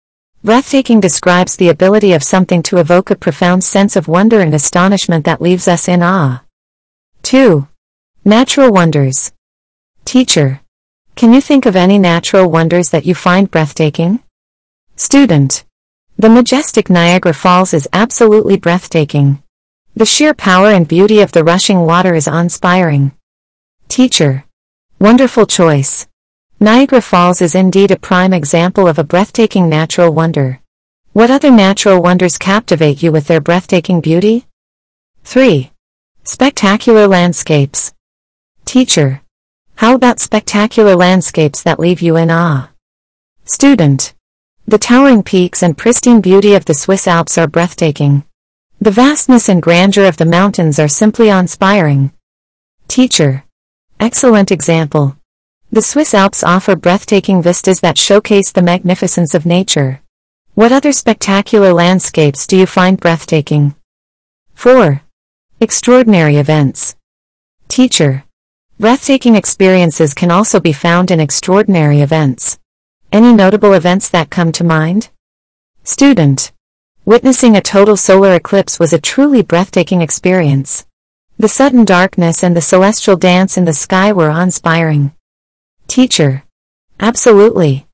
Breathtaking 0.42 0.98
describes 0.98 1.57
the 1.57 1.68
ability 1.68 2.12
of 2.12 2.24
something 2.24 2.64
to 2.64 2.78
evoke 2.78 3.11
a 3.11 3.16
profound 3.16 3.62
sense 3.62 3.94
of 3.94 4.09
wonder 4.09 4.40
and 4.40 4.54
astonishment 4.54 5.24
that 5.24 5.40
leaves 5.40 5.68
us 5.68 5.87
in 5.87 6.02
awe. 6.02 6.42
2. 7.22 7.68
Natural 8.24 8.72
wonders. 8.72 9.31
Teacher. 10.04 10.61
Can 11.14 11.33
you 11.33 11.40
think 11.40 11.64
of 11.64 11.76
any 11.76 11.98
natural 11.98 12.50
wonders 12.50 12.90
that 12.90 13.07
you 13.07 13.14
find 13.14 13.50
breathtaking? 13.50 14.20
Student. 14.96 15.64
The 16.16 16.28
majestic 16.28 16.90
Niagara 16.90 17.35
Falls 17.35 17.72
is 17.72 17.88
absolutely 17.92 18.57
breathtaking. 18.57 19.42
The 19.98 20.06
sheer 20.06 20.32
power 20.32 20.70
and 20.70 20.87
beauty 20.87 21.22
of 21.22 21.32
the 21.32 21.42
rushing 21.42 21.80
water 21.80 22.14
is 22.14 22.28
inspiring. 22.28 23.11
Teacher. 23.88 24.44
Wonderful 25.00 25.44
choice. 25.44 26.06
Niagara 26.61 27.02
Falls 27.02 27.42
is 27.42 27.56
indeed 27.56 27.90
a 27.90 27.98
prime 27.98 28.32
example 28.32 28.87
of 28.87 29.00
a 29.00 29.02
breathtaking 29.02 29.68
natural 29.68 30.14
wonder. 30.14 30.61
What 31.14 31.32
other 31.32 31.50
natural 31.50 32.00
wonders 32.00 32.38
captivate 32.38 33.02
you 33.02 33.11
with 33.11 33.26
their 33.26 33.40
breathtaking 33.40 34.00
beauty? 34.00 34.46
3. 35.24 35.72
Spectacular 36.22 37.08
landscapes. 37.08 37.92
Teacher. 38.64 39.22
How 39.74 39.96
about 39.96 40.20
spectacular 40.20 40.94
landscapes 40.94 41.61
that 41.64 41.80
leave 41.80 42.00
you 42.00 42.14
in 42.16 42.30
awe? 42.30 42.70
Student. 43.46 44.14
The 44.64 44.78
towering 44.78 45.24
peaks 45.24 45.61
and 45.61 45.76
pristine 45.76 46.20
beauty 46.20 46.54
of 46.54 46.66
the 46.66 46.74
Swiss 46.74 47.08
Alps 47.08 47.37
are 47.37 47.48
breathtaking. 47.48 48.22
The 48.80 48.92
vastness 48.92 49.48
and 49.48 49.60
grandeur 49.60 50.06
of 50.06 50.18
the 50.18 50.24
mountains 50.24 50.78
are 50.78 50.86
simply 50.86 51.30
inspiring. 51.30 52.12
Teacher. 52.86 53.42
Excellent 53.98 54.52
example. 54.52 55.16
The 55.72 55.82
Swiss 55.82 56.14
Alps 56.14 56.44
offer 56.44 56.76
breathtaking 56.76 57.42
vistas 57.42 57.80
that 57.80 57.98
showcase 57.98 58.52
the 58.52 58.62
magnificence 58.62 59.34
of 59.34 59.44
nature. 59.44 60.00
What 60.54 60.70
other 60.70 60.92
spectacular 60.92 61.72
landscapes 61.72 62.46
do 62.46 62.56
you 62.56 62.66
find 62.66 63.00
breathtaking? 63.00 63.74
4. 64.54 65.02
Extraordinary 65.60 66.36
events. 66.36 66.94
Teacher. 67.66 68.22
Breathtaking 68.78 69.34
experiences 69.34 70.14
can 70.14 70.30
also 70.30 70.60
be 70.60 70.72
found 70.72 71.10
in 71.10 71.18
extraordinary 71.18 72.00
events. 72.00 72.60
Any 73.10 73.32
notable 73.32 73.72
events 73.72 74.08
that 74.10 74.30
come 74.30 74.52
to 74.52 74.62
mind? 74.62 75.10
Student. 75.82 76.52
Witnessing 77.08 77.56
a 77.56 77.62
total 77.62 77.96
solar 77.96 78.34
eclipse 78.34 78.78
was 78.78 78.92
a 78.92 79.00
truly 79.00 79.40
breathtaking 79.40 80.02
experience. 80.02 80.84
The 81.38 81.48
sudden 81.48 81.86
darkness 81.86 82.44
and 82.44 82.54
the 82.54 82.60
celestial 82.60 83.16
dance 83.16 83.56
in 83.56 83.64
the 83.64 83.72
sky 83.72 84.12
were 84.12 84.28
inspiring. 84.28 85.12
Teacher. 85.86 86.44
Absolutely. 87.00 87.86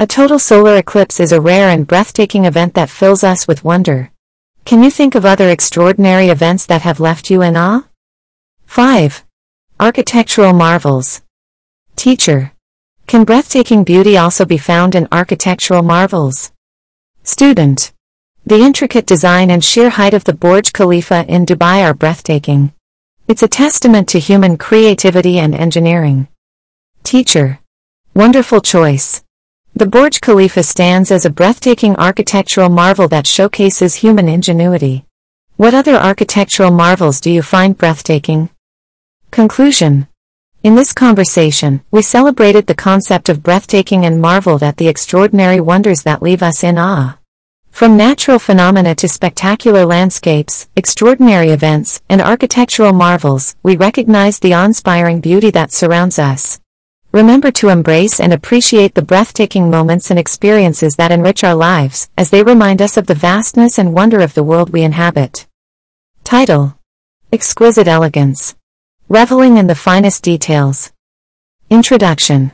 A 0.00 0.06
total 0.08 0.40
solar 0.40 0.76
eclipse 0.78 1.20
is 1.20 1.30
a 1.30 1.40
rare 1.40 1.68
and 1.68 1.86
breathtaking 1.86 2.44
event 2.44 2.74
that 2.74 2.90
fills 2.90 3.22
us 3.22 3.46
with 3.46 3.62
wonder. 3.62 4.10
Can 4.64 4.82
you 4.82 4.90
think 4.90 5.14
of 5.14 5.24
other 5.24 5.48
extraordinary 5.48 6.28
events 6.28 6.66
that 6.66 6.82
have 6.82 6.98
left 6.98 7.30
you 7.30 7.42
in 7.42 7.56
awe? 7.56 7.84
5. 8.66 9.24
Architectural 9.78 10.52
marvels. 10.52 11.22
Teacher. 11.94 12.50
Can 13.06 13.22
breathtaking 13.22 13.84
beauty 13.84 14.16
also 14.16 14.44
be 14.44 14.58
found 14.58 14.96
in 14.96 15.06
architectural 15.12 15.84
marvels? 15.84 16.50
Student. 17.22 17.92
The 18.48 18.60
intricate 18.60 19.06
design 19.06 19.50
and 19.50 19.64
sheer 19.64 19.90
height 19.90 20.14
of 20.14 20.22
the 20.22 20.32
Burj 20.32 20.72
Khalifa 20.72 21.24
in 21.26 21.46
Dubai 21.46 21.82
are 21.82 21.92
breathtaking. 21.92 22.72
It's 23.26 23.42
a 23.42 23.48
testament 23.48 24.08
to 24.10 24.20
human 24.20 24.56
creativity 24.56 25.40
and 25.40 25.52
engineering. 25.52 26.28
Teacher. 27.02 27.58
Wonderful 28.14 28.60
choice. 28.60 29.24
The 29.74 29.86
Burj 29.86 30.20
Khalifa 30.20 30.62
stands 30.62 31.10
as 31.10 31.24
a 31.24 31.30
breathtaking 31.30 31.96
architectural 31.96 32.68
marvel 32.68 33.08
that 33.08 33.26
showcases 33.26 33.96
human 33.96 34.28
ingenuity. 34.28 35.04
What 35.56 35.74
other 35.74 35.96
architectural 35.96 36.70
marvels 36.70 37.20
do 37.20 37.32
you 37.32 37.42
find 37.42 37.76
breathtaking? 37.76 38.50
Conclusion. 39.32 40.06
In 40.62 40.76
this 40.76 40.92
conversation, 40.92 41.82
we 41.90 42.00
celebrated 42.00 42.68
the 42.68 42.76
concept 42.76 43.28
of 43.28 43.42
breathtaking 43.42 44.06
and 44.06 44.20
marveled 44.20 44.62
at 44.62 44.76
the 44.76 44.86
extraordinary 44.86 45.58
wonders 45.58 46.04
that 46.04 46.22
leave 46.22 46.44
us 46.44 46.62
in 46.62 46.78
awe. 46.78 47.18
From 47.76 47.98
natural 47.98 48.38
phenomena 48.38 48.94
to 48.94 49.06
spectacular 49.06 49.84
landscapes, 49.84 50.66
extraordinary 50.76 51.50
events, 51.50 52.00
and 52.08 52.22
architectural 52.22 52.94
marvels, 52.94 53.54
we 53.62 53.76
recognize 53.76 54.38
the 54.38 54.54
awe-inspiring 54.54 55.20
beauty 55.20 55.50
that 55.50 55.74
surrounds 55.74 56.18
us. 56.18 56.58
Remember 57.12 57.50
to 57.50 57.68
embrace 57.68 58.18
and 58.18 58.32
appreciate 58.32 58.94
the 58.94 59.02
breathtaking 59.02 59.68
moments 59.68 60.08
and 60.08 60.18
experiences 60.18 60.96
that 60.96 61.12
enrich 61.12 61.44
our 61.44 61.54
lives, 61.54 62.08
as 62.16 62.30
they 62.30 62.42
remind 62.42 62.80
us 62.80 62.96
of 62.96 63.08
the 63.08 63.14
vastness 63.14 63.78
and 63.78 63.92
wonder 63.92 64.20
of 64.20 64.32
the 64.32 64.42
world 64.42 64.70
we 64.70 64.80
inhabit. 64.80 65.46
Title 66.24 66.78
Exquisite 67.30 67.86
Elegance 67.88 68.56
Reveling 69.10 69.58
in 69.58 69.66
the 69.66 69.74
Finest 69.74 70.24
Details. 70.24 70.92
Introduction 71.68 72.52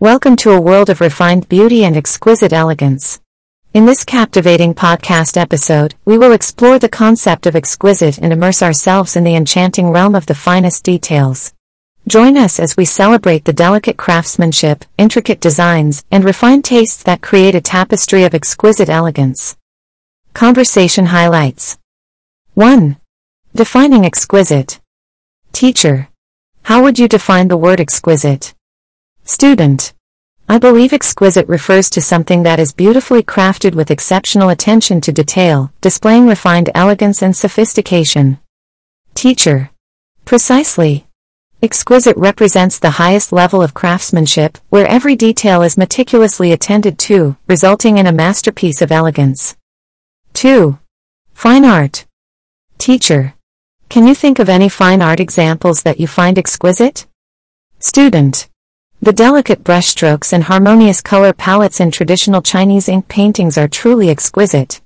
Welcome 0.00 0.34
to 0.38 0.50
a 0.50 0.60
world 0.60 0.90
of 0.90 1.00
refined 1.00 1.48
beauty 1.48 1.84
and 1.84 1.96
exquisite 1.96 2.52
elegance. 2.52 3.20
In 3.76 3.84
this 3.84 4.04
captivating 4.04 4.74
podcast 4.74 5.36
episode, 5.36 5.96
we 6.06 6.16
will 6.16 6.32
explore 6.32 6.78
the 6.78 6.88
concept 6.88 7.44
of 7.44 7.54
exquisite 7.54 8.16
and 8.16 8.32
immerse 8.32 8.62
ourselves 8.62 9.16
in 9.16 9.22
the 9.22 9.34
enchanting 9.34 9.90
realm 9.90 10.14
of 10.14 10.24
the 10.24 10.34
finest 10.34 10.82
details. 10.82 11.52
Join 12.08 12.38
us 12.38 12.58
as 12.58 12.74
we 12.78 12.86
celebrate 12.86 13.44
the 13.44 13.52
delicate 13.52 13.98
craftsmanship, 13.98 14.86
intricate 14.96 15.42
designs, 15.42 16.06
and 16.10 16.24
refined 16.24 16.64
tastes 16.64 17.02
that 17.02 17.20
create 17.20 17.54
a 17.54 17.60
tapestry 17.60 18.24
of 18.24 18.34
exquisite 18.34 18.88
elegance. 18.88 19.58
Conversation 20.32 21.04
highlights 21.04 21.76
1. 22.54 22.96
Defining 23.54 24.06
exquisite. 24.06 24.80
Teacher. 25.52 26.08
How 26.62 26.82
would 26.82 26.98
you 26.98 27.08
define 27.08 27.48
the 27.48 27.58
word 27.58 27.82
exquisite? 27.82 28.54
Student. 29.24 29.92
I 30.48 30.58
believe 30.58 30.92
exquisite 30.92 31.48
refers 31.48 31.90
to 31.90 32.00
something 32.00 32.44
that 32.44 32.60
is 32.60 32.72
beautifully 32.72 33.24
crafted 33.24 33.74
with 33.74 33.90
exceptional 33.90 34.48
attention 34.48 35.00
to 35.00 35.10
detail, 35.10 35.72
displaying 35.80 36.28
refined 36.28 36.70
elegance 36.72 37.20
and 37.20 37.34
sophistication. 37.34 38.38
Teacher. 39.14 39.70
Precisely. 40.24 41.08
Exquisite 41.62 42.16
represents 42.16 42.78
the 42.78 42.90
highest 42.90 43.32
level 43.32 43.60
of 43.60 43.74
craftsmanship, 43.74 44.58
where 44.68 44.86
every 44.86 45.16
detail 45.16 45.62
is 45.62 45.76
meticulously 45.76 46.52
attended 46.52 46.96
to, 47.00 47.36
resulting 47.48 47.98
in 47.98 48.06
a 48.06 48.12
masterpiece 48.12 48.80
of 48.80 48.92
elegance. 48.92 49.56
2. 50.34 50.78
Fine 51.34 51.64
art. 51.64 52.06
Teacher. 52.78 53.34
Can 53.88 54.06
you 54.06 54.14
think 54.14 54.38
of 54.38 54.48
any 54.48 54.68
fine 54.68 55.02
art 55.02 55.18
examples 55.18 55.82
that 55.82 55.98
you 55.98 56.06
find 56.06 56.38
exquisite? 56.38 57.06
Student. 57.80 58.48
The 59.06 59.12
delicate 59.12 59.62
brushstrokes 59.62 60.32
and 60.32 60.42
harmonious 60.42 61.00
color 61.00 61.32
palettes 61.32 61.78
in 61.78 61.92
traditional 61.92 62.42
Chinese 62.42 62.88
ink 62.88 63.06
paintings 63.06 63.56
are 63.56 63.68
truly 63.68 64.10
exquisite. 64.10 64.80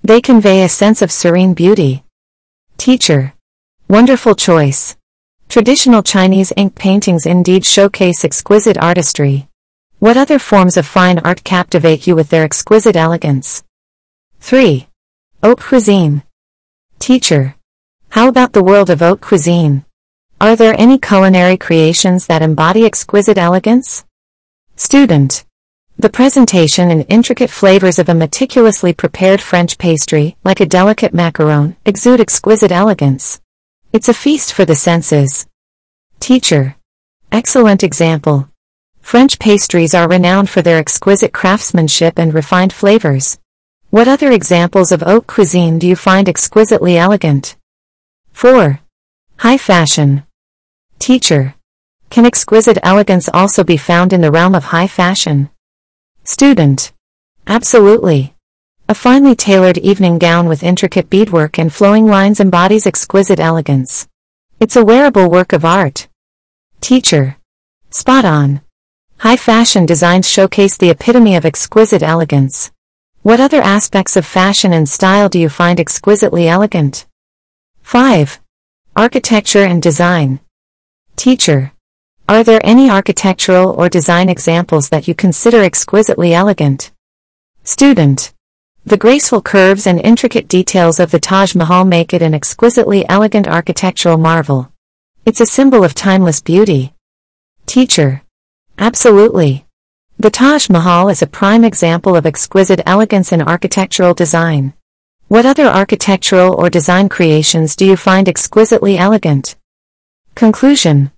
They 0.00 0.20
convey 0.20 0.62
a 0.62 0.68
sense 0.68 1.02
of 1.02 1.10
serene 1.10 1.54
beauty. 1.54 2.04
Teacher. 2.78 3.34
Wonderful 3.88 4.36
choice. 4.36 4.96
Traditional 5.48 6.04
Chinese 6.04 6.52
ink 6.56 6.76
paintings 6.76 7.26
indeed 7.26 7.66
showcase 7.66 8.24
exquisite 8.24 8.78
artistry. 8.78 9.48
What 9.98 10.16
other 10.16 10.38
forms 10.38 10.76
of 10.76 10.86
fine 10.86 11.18
art 11.18 11.42
captivate 11.42 12.06
you 12.06 12.14
with 12.14 12.28
their 12.28 12.44
exquisite 12.44 12.94
elegance? 12.94 13.64
3. 14.38 14.86
Haute 15.42 15.58
cuisine. 15.58 16.22
Teacher. 17.00 17.56
How 18.10 18.28
about 18.28 18.52
the 18.52 18.62
world 18.62 18.88
of 18.88 19.00
haute 19.00 19.20
cuisine? 19.20 19.84
Are 20.40 20.56
there 20.56 20.74
any 20.78 20.98
culinary 20.98 21.56
creations 21.56 22.26
that 22.26 22.42
embody 22.42 22.84
exquisite 22.84 23.38
elegance? 23.38 24.04
Student. 24.74 25.44
The 25.96 26.10
presentation 26.10 26.90
and 26.90 27.06
intricate 27.08 27.50
flavors 27.50 28.00
of 28.00 28.08
a 28.08 28.14
meticulously 28.14 28.92
prepared 28.92 29.40
French 29.40 29.78
pastry, 29.78 30.36
like 30.42 30.58
a 30.58 30.66
delicate 30.66 31.12
macaron, 31.12 31.76
exude 31.86 32.20
exquisite 32.20 32.72
elegance. 32.72 33.40
It's 33.92 34.08
a 34.08 34.14
feast 34.14 34.52
for 34.52 34.64
the 34.64 34.74
senses. 34.74 35.46
Teacher. 36.18 36.74
Excellent 37.30 37.84
example. 37.84 38.48
French 39.00 39.38
pastries 39.38 39.94
are 39.94 40.08
renowned 40.08 40.50
for 40.50 40.62
their 40.62 40.78
exquisite 40.78 41.32
craftsmanship 41.32 42.18
and 42.18 42.34
refined 42.34 42.72
flavors. 42.72 43.38
What 43.90 44.08
other 44.08 44.32
examples 44.32 44.90
of 44.90 45.02
haute 45.02 45.28
cuisine 45.28 45.78
do 45.78 45.86
you 45.86 45.94
find 45.94 46.28
exquisitely 46.28 46.96
elegant? 46.98 47.54
4. 48.32 48.80
High 49.38 49.58
fashion. 49.58 50.24
Teacher. 50.98 51.54
Can 52.08 52.24
exquisite 52.24 52.78
elegance 52.82 53.28
also 53.28 53.62
be 53.64 53.76
found 53.76 54.12
in 54.12 54.20
the 54.20 54.30
realm 54.30 54.54
of 54.54 54.64
high 54.64 54.86
fashion? 54.86 55.50
Student. 56.22 56.92
Absolutely. 57.46 58.34
A 58.88 58.94
finely 58.94 59.34
tailored 59.34 59.78
evening 59.78 60.18
gown 60.18 60.48
with 60.48 60.62
intricate 60.62 61.10
beadwork 61.10 61.58
and 61.58 61.72
flowing 61.72 62.06
lines 62.06 62.40
embodies 62.40 62.86
exquisite 62.86 63.40
elegance. 63.40 64.08
It's 64.60 64.76
a 64.76 64.84
wearable 64.84 65.28
work 65.28 65.52
of 65.52 65.64
art. 65.64 66.08
Teacher. 66.80 67.36
Spot 67.90 68.24
on. 68.24 68.60
High 69.18 69.36
fashion 69.36 69.84
designs 69.84 70.28
showcase 70.28 70.76
the 70.76 70.90
epitome 70.90 71.36
of 71.36 71.44
exquisite 71.44 72.02
elegance. 72.02 72.70
What 73.22 73.40
other 73.40 73.60
aspects 73.60 74.16
of 74.16 74.24
fashion 74.24 74.72
and 74.72 74.88
style 74.88 75.28
do 75.28 75.38
you 75.38 75.48
find 75.48 75.80
exquisitely 75.80 76.46
elegant? 76.46 77.06
5. 77.82 78.40
Architecture 78.96 79.64
and 79.64 79.82
design. 79.82 80.38
Teacher. 81.16 81.72
Are 82.28 82.44
there 82.44 82.60
any 82.62 82.88
architectural 82.88 83.70
or 83.72 83.88
design 83.88 84.28
examples 84.28 84.90
that 84.90 85.08
you 85.08 85.16
consider 85.16 85.64
exquisitely 85.64 86.32
elegant? 86.32 86.92
Student. 87.64 88.32
The 88.86 88.96
graceful 88.96 89.42
curves 89.42 89.88
and 89.88 90.00
intricate 90.00 90.46
details 90.46 91.00
of 91.00 91.10
the 91.10 91.18
Taj 91.18 91.56
Mahal 91.56 91.84
make 91.84 92.14
it 92.14 92.22
an 92.22 92.34
exquisitely 92.34 93.04
elegant 93.08 93.48
architectural 93.48 94.16
marvel. 94.16 94.70
It's 95.26 95.40
a 95.40 95.46
symbol 95.46 95.82
of 95.82 95.96
timeless 95.96 96.40
beauty. 96.40 96.94
Teacher. 97.66 98.22
Absolutely. 98.78 99.66
The 100.20 100.30
Taj 100.30 100.70
Mahal 100.70 101.08
is 101.08 101.20
a 101.20 101.26
prime 101.26 101.64
example 101.64 102.14
of 102.14 102.26
exquisite 102.26 102.80
elegance 102.86 103.32
in 103.32 103.42
architectural 103.42 104.14
design. 104.14 104.72
What 105.28 105.46
other 105.46 105.64
architectural 105.64 106.54
or 106.54 106.68
design 106.68 107.08
creations 107.08 107.76
do 107.76 107.86
you 107.86 107.96
find 107.96 108.28
exquisitely 108.28 108.98
elegant? 108.98 109.56
Conclusion. 110.34 111.12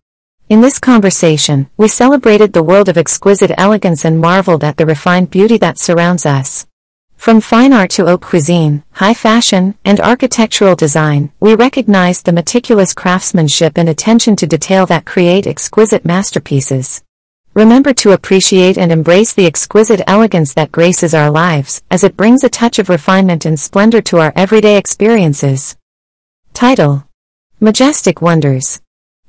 In 0.49 0.61
this 0.61 0.79
conversation, 0.79 1.69
we 1.77 1.89
celebrated 1.89 2.53
the 2.53 2.63
world 2.63 2.89
of 2.89 2.97
exquisite 2.97 3.51
elegance 3.59 4.05
and 4.05 4.21
marveled 4.21 4.63
at 4.63 4.77
the 4.77 4.87
refined 4.87 5.31
beauty 5.31 5.59
that 5.59 5.79
surrounds 5.79 6.25
us. 6.25 6.67
From 7.17 7.41
fine 7.41 7.73
art 7.73 7.91
to 7.93 8.07
haute 8.07 8.21
cuisine, 8.21 8.85
high 8.93 9.15
fashion, 9.15 9.75
and 9.85 10.01
architectural 10.01 10.77
design, 10.77 11.33
we 11.41 11.57
recognize 11.57 12.23
the 12.23 12.33
meticulous 12.33 12.95
craftsmanship 12.95 13.77
and 13.77 13.89
attention 13.89 14.37
to 14.37 14.47
detail 14.47 14.87
that 14.87 15.05
create 15.05 15.49
exquisite 15.49 16.05
masterpieces. 16.05 17.03
Remember 17.57 17.95
to 17.95 18.13
appreciate 18.13 18.77
and 18.77 18.93
embrace 18.93 19.33
the 19.33 19.47
exquisite 19.47 20.03
elegance 20.07 20.53
that 20.53 20.71
graces 20.71 21.15
our 21.15 21.31
lives, 21.31 21.81
as 21.91 22.05
it 22.05 22.15
brings 22.15 22.45
a 22.45 22.51
touch 22.51 22.79
of 22.79 22.91
refinement 22.91 23.47
and 23.47 23.59
splendor 23.59 24.03
to 24.03 24.19
our 24.19 24.31
everyday 24.37 24.77
experiences. 24.77 25.75
Title 26.53 27.09
Majestic 27.59 28.21
Wonders 28.21 28.83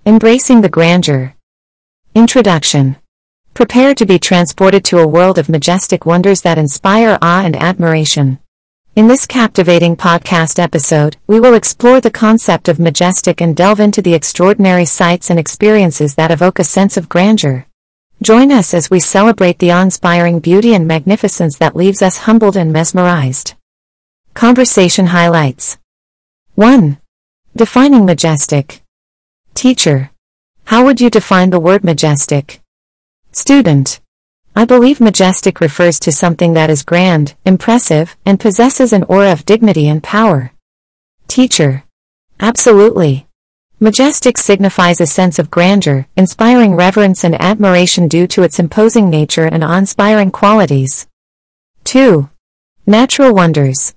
Embracing 0.06 0.60
the 0.60 0.68
Grandeur. 0.68 1.36
Introduction 2.16 2.98
Prepare 3.54 3.96
to 3.96 4.06
be 4.06 4.20
transported 4.20 4.84
to 4.84 5.00
a 5.00 5.08
world 5.08 5.38
of 5.38 5.48
majestic 5.48 6.06
wonders 6.06 6.42
that 6.42 6.58
inspire 6.58 7.18
awe 7.22 7.46
and 7.46 7.56
admiration. 7.56 8.40
In 8.94 9.08
this 9.08 9.26
captivating 9.26 9.96
podcast 9.96 10.60
episode, 10.60 11.16
we 11.28 11.40
will 11.40 11.54
explore 11.54 12.02
the 12.02 12.12
concept 12.12 12.68
of 12.68 12.78
majestic 12.78 13.40
and 13.40 13.56
delve 13.56 13.80
into 13.80 14.02
the 14.02 14.16
extraordinary 14.16 14.84
sights 14.84 15.30
and 15.30 15.40
experiences 15.40 16.16
that 16.16 16.30
evoke 16.30 16.60
a 16.60 16.66
sense 16.66 16.98
of 16.98 17.08
grandeur. 17.08 17.67
Join 18.22 18.52
us 18.52 18.74
as 18.74 18.90
we 18.90 19.00
celebrate 19.00 19.60
the 19.60 19.72
awe-inspiring 19.72 20.40
beauty 20.40 20.74
and 20.74 20.88
magnificence 20.88 21.58
that 21.60 21.76
leaves 21.76 22.02
us 22.02 22.18
humbled 22.18 22.58
and 22.58 22.74
mesmerized. 22.74 23.54
Conversation 24.34 25.08
highlights 25.08 25.78
1. 26.56 26.98
Defining 27.56 28.06
majestic. 28.06 28.82
Teacher. 29.54 30.10
How 30.66 30.84
would 30.84 31.00
you 31.00 31.12
define 31.12 31.52
the 31.52 31.60
word 31.60 31.84
majestic? 31.84 32.60
Student. 33.32 34.00
I 34.56 34.66
believe 34.66 35.00
majestic 35.00 35.62
refers 35.62 36.00
to 36.00 36.12
something 36.12 36.54
that 36.54 36.72
is 36.72 36.82
grand, 36.82 37.36
impressive, 37.46 38.18
and 38.26 38.40
possesses 38.40 38.94
an 38.94 39.04
aura 39.04 39.32
of 39.32 39.46
dignity 39.46 39.88
and 39.88 40.02
power. 40.02 40.54
Teacher. 41.28 41.84
Absolutely. 42.40 43.27
Majestic 43.80 44.40
signifies 44.40 45.00
a 45.00 45.06
sense 45.06 45.38
of 45.38 45.52
grandeur, 45.52 46.08
inspiring 46.16 46.74
reverence 46.74 47.24
and 47.24 47.40
admiration 47.40 48.08
due 48.08 48.26
to 48.26 48.42
its 48.42 48.58
imposing 48.58 49.08
nature 49.08 49.46
and 49.46 49.64
awe-inspiring 49.64 50.32
qualities. 50.32 51.06
2. 51.84 52.28
Natural 52.88 53.36
wonders. 53.36 53.94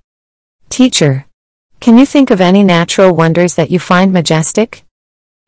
Teacher. 0.68 1.24
Can 1.80 1.96
you 1.96 2.04
think 2.04 2.30
of 2.30 2.42
any 2.42 2.62
natural 2.62 3.16
wonders 3.16 3.54
that 3.54 3.70
you 3.70 3.78
find 3.78 4.12
majestic? 4.12 4.84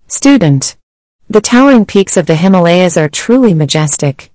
Student. 0.07 0.79
The 1.29 1.43
towering 1.43 1.85
peaks 1.85 2.17
of 2.17 2.25
the 2.25 2.37
Himalayas 2.37 2.97
are 2.97 3.11
truly 3.11 3.53
majestic. 3.53 4.31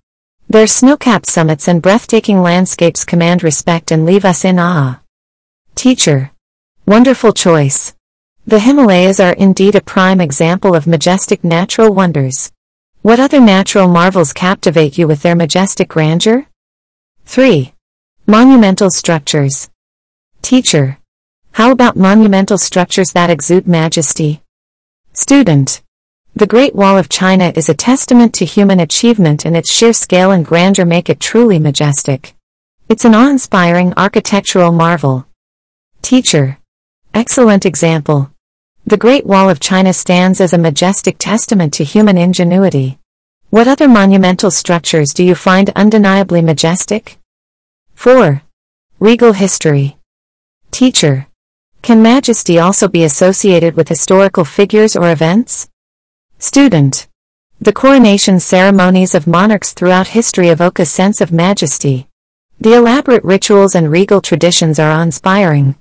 Their 0.47 0.67
snow-capped 0.67 1.25
summits 1.25 1.67
and 1.67 1.81
breathtaking 1.81 2.43
landscapes 2.43 3.03
command 3.03 3.41
respect 3.41 3.91
and 3.91 4.05
leave 4.05 4.25
us 4.25 4.45
in 4.45 4.60
awe. 4.60 4.99
Teacher. 5.73 6.29
Wonderful 6.86 7.33
choice. 7.33 7.96
The 8.47 8.60
Himalayas 8.60 9.19
are 9.19 9.33
indeed 9.33 9.75
a 9.75 9.81
prime 9.81 10.21
example 10.21 10.73
of 10.73 10.88
majestic 10.88 11.43
natural 11.43 11.93
wonders. 11.93 12.49
What 13.01 13.19
other 13.19 13.41
natural 13.41 13.89
marvels 13.89 14.31
captivate 14.31 14.97
you 14.97 15.05
with 15.05 15.21
their 15.21 15.36
majestic 15.36 15.89
grandeur? 15.89 16.47
3. 17.25 17.73
Monumental 18.25 18.89
structures. 18.89 19.69
Teacher. 20.41 20.97
How 21.51 21.71
about 21.71 21.97
monumental 21.97 22.57
structures 22.57 23.12
that 23.12 23.29
exude 23.29 23.67
majesty? 23.67 24.41
Student. 25.12 25.81
The 26.33 26.47
Great 26.47 26.73
Wall 26.73 26.97
of 26.97 27.10
China 27.10 27.51
is 27.53 27.67
a 27.67 27.73
testament 27.73 28.33
to 28.36 28.45
human 28.45 28.79
achievement 28.79 29.43
and 29.43 29.57
its 29.57 29.69
sheer 29.69 29.91
scale 29.91 30.31
and 30.31 30.45
grandeur 30.45 30.86
make 30.86 31.10
it 31.10 31.19
truly 31.19 31.60
majestic. 31.60 32.33
It's 32.88 33.03
an 33.03 33.13
awe-inspiring 33.13 33.93
architectural 33.97 34.71
marvel. 34.71 35.25
Teacher. 36.01 36.60
Excellent 37.13 37.65
example. 37.65 38.31
The 38.88 38.95
Great 38.95 39.26
Wall 39.26 39.50
of 39.50 39.60
China 39.60 39.91
stands 39.91 40.39
as 40.39 40.54
a 40.54 40.58
majestic 40.58 41.17
testament 41.17 41.73
to 41.73 41.84
human 41.84 42.17
ingenuity. 42.17 43.00
What 43.50 43.67
other 43.67 43.89
monumental 43.89 44.50
structures 44.50 45.13
do 45.13 45.26
you 45.26 45.36
find 45.36 45.71
undeniably 45.76 46.41
majestic? 46.41 47.17
4. 47.95 48.41
Regal 49.02 49.34
history. 49.34 49.97
Teacher. 50.71 51.28
Can 51.82 52.02
majesty 52.02 52.60
also 52.60 52.88
be 52.88 53.04
associated 53.04 53.76
with 53.76 53.89
historical 53.89 54.45
figures 54.45 54.95
or 54.95 55.12
events? 55.12 55.67
Student. 56.39 57.10
The 57.60 57.73
coronation 57.73 58.39
ceremonies 58.39 59.13
of 59.13 59.28
monarchs 59.28 59.73
throughout 59.73 60.15
history 60.15 60.47
evoke 60.47 60.80
a 60.80 60.86
sense 60.86 61.19
of 61.19 61.34
majesty. 61.34 62.08
The 62.62 62.76
elaborate 62.76 63.26
rituals 63.26 63.76
and 63.76 63.91
regal 63.91 64.21
traditions 64.21 64.80
are 64.80 65.04
inspiring. 65.04 65.76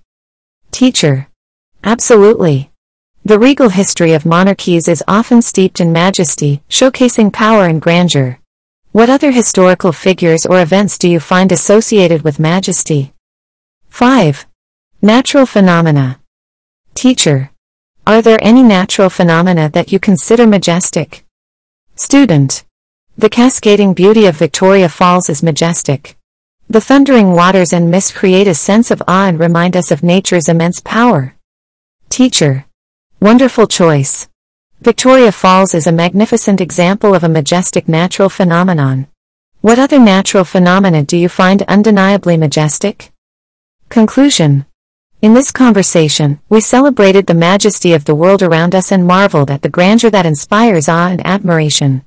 Teacher. 0.73 1.29
Absolutely. 1.85 2.73
The 3.27 3.41
regal 3.41 3.71
history 3.71 4.13
of 4.13 4.25
monarchies 4.25 4.87
is 4.87 5.03
often 5.09 5.43
steeped 5.43 5.81
in 5.81 5.91
majesty, 5.91 6.63
showcasing 6.69 7.33
power 7.33 7.65
and 7.65 7.83
grandeur. 7.83 8.39
What 8.93 9.11
other 9.11 9.33
historical 9.33 9.91
figures 9.91 10.47
or 10.47 10.61
events 10.61 10.97
do 10.97 11.09
you 11.09 11.19
find 11.19 11.51
associated 11.51 12.23
with 12.23 12.39
majesty? 12.39 13.15
5. 13.89 14.47
Natural 15.03 15.45
phenomena. 15.45 16.21
Teacher. 16.95 17.51
Are 18.07 18.23
there 18.23 18.39
any 18.41 18.63
natural 18.63 19.11
phenomena 19.11 19.71
that 19.71 19.91
you 19.91 19.99
consider 19.99 20.47
majestic? 20.47 21.25
Student. 21.97 22.65
The 23.19 23.29
cascading 23.29 23.95
beauty 23.95 24.27
of 24.27 24.37
Victoria 24.37 24.89
Falls 24.89 25.29
is 25.29 25.43
majestic. 25.43 26.17
The 26.71 26.81
thundering 26.81 27.33
waters 27.33 27.73
and 27.73 27.91
mist 27.91 28.15
create 28.15 28.47
a 28.47 28.55
sense 28.55 28.93
of 28.93 29.03
awe 29.09 29.27
and 29.27 29.41
remind 29.41 29.77
us 29.77 29.91
of 29.91 30.05
nature's 30.05 30.49
immense 30.49 30.79
power. 30.79 31.35
Teacher. 32.09 32.66
Wonderful 33.27 33.67
choice. 33.67 34.29
Victoria 34.81 35.33
Falls 35.33 35.75
is 35.75 35.89
a 35.89 35.99
magnificent 36.05 36.61
example 36.61 37.13
of 37.13 37.25
a 37.25 37.29
majestic 37.29 37.89
natural 37.89 38.29
phenomenon. 38.29 39.09
What 39.63 39.81
other 39.81 39.99
natural 39.99 40.45
phenomena 40.45 41.03
do 41.03 41.17
you 41.17 41.29
find 41.29 41.63
undeniably 41.63 42.37
majestic? 42.37 43.11
Conclusion. 43.89 44.65
In 45.23 45.35
this 45.35 45.51
conversation, 45.51 46.39
we 46.49 46.61
celebrated 46.61 47.27
the 47.27 47.35
majesty 47.35 47.95
of 47.95 48.05
the 48.05 48.15
world 48.15 48.45
around 48.45 48.77
us 48.77 48.93
and 48.93 49.09
marveled 49.09 49.51
at 49.51 49.63
the 49.63 49.75
grandeur 49.77 50.11
that 50.11 50.25
inspires 50.25 50.89
awe 50.89 51.09
and 51.09 51.27
admiration. 51.27 52.05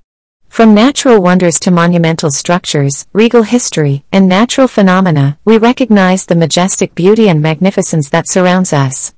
From 0.48 0.74
natural 0.74 1.22
wonders 1.22 1.60
to 1.60 1.70
monumental 1.70 2.32
structures, 2.32 3.08
regal 3.12 3.44
history, 3.44 4.06
and 4.14 4.30
natural 4.30 4.70
phenomena, 4.70 5.38
we 5.44 5.58
recognize 5.58 6.26
the 6.26 6.36
majestic 6.36 6.96
beauty 6.96 7.28
and 7.28 7.42
magnificence 7.42 8.10
that 8.12 8.30
surrounds 8.30 8.72
us. 8.72 9.14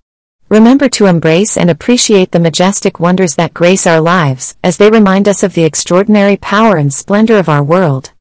Remember 0.52 0.90
to 0.90 1.06
embrace 1.06 1.56
and 1.56 1.70
appreciate 1.70 2.34
the 2.34 2.40
majestic 2.42 3.00
wonders 3.00 3.36
that 3.36 3.54
grace 3.54 3.88
our 3.88 4.02
lives, 4.02 4.58
as 4.62 4.76
they 4.76 4.90
remind 4.90 5.30
us 5.30 5.44
of 5.44 5.54
the 5.54 5.64
extraordinary 5.64 6.36
power 6.36 6.76
and 6.76 6.94
splendor 6.94 7.38
of 7.38 7.48
our 7.48 7.64
world. 7.64 8.12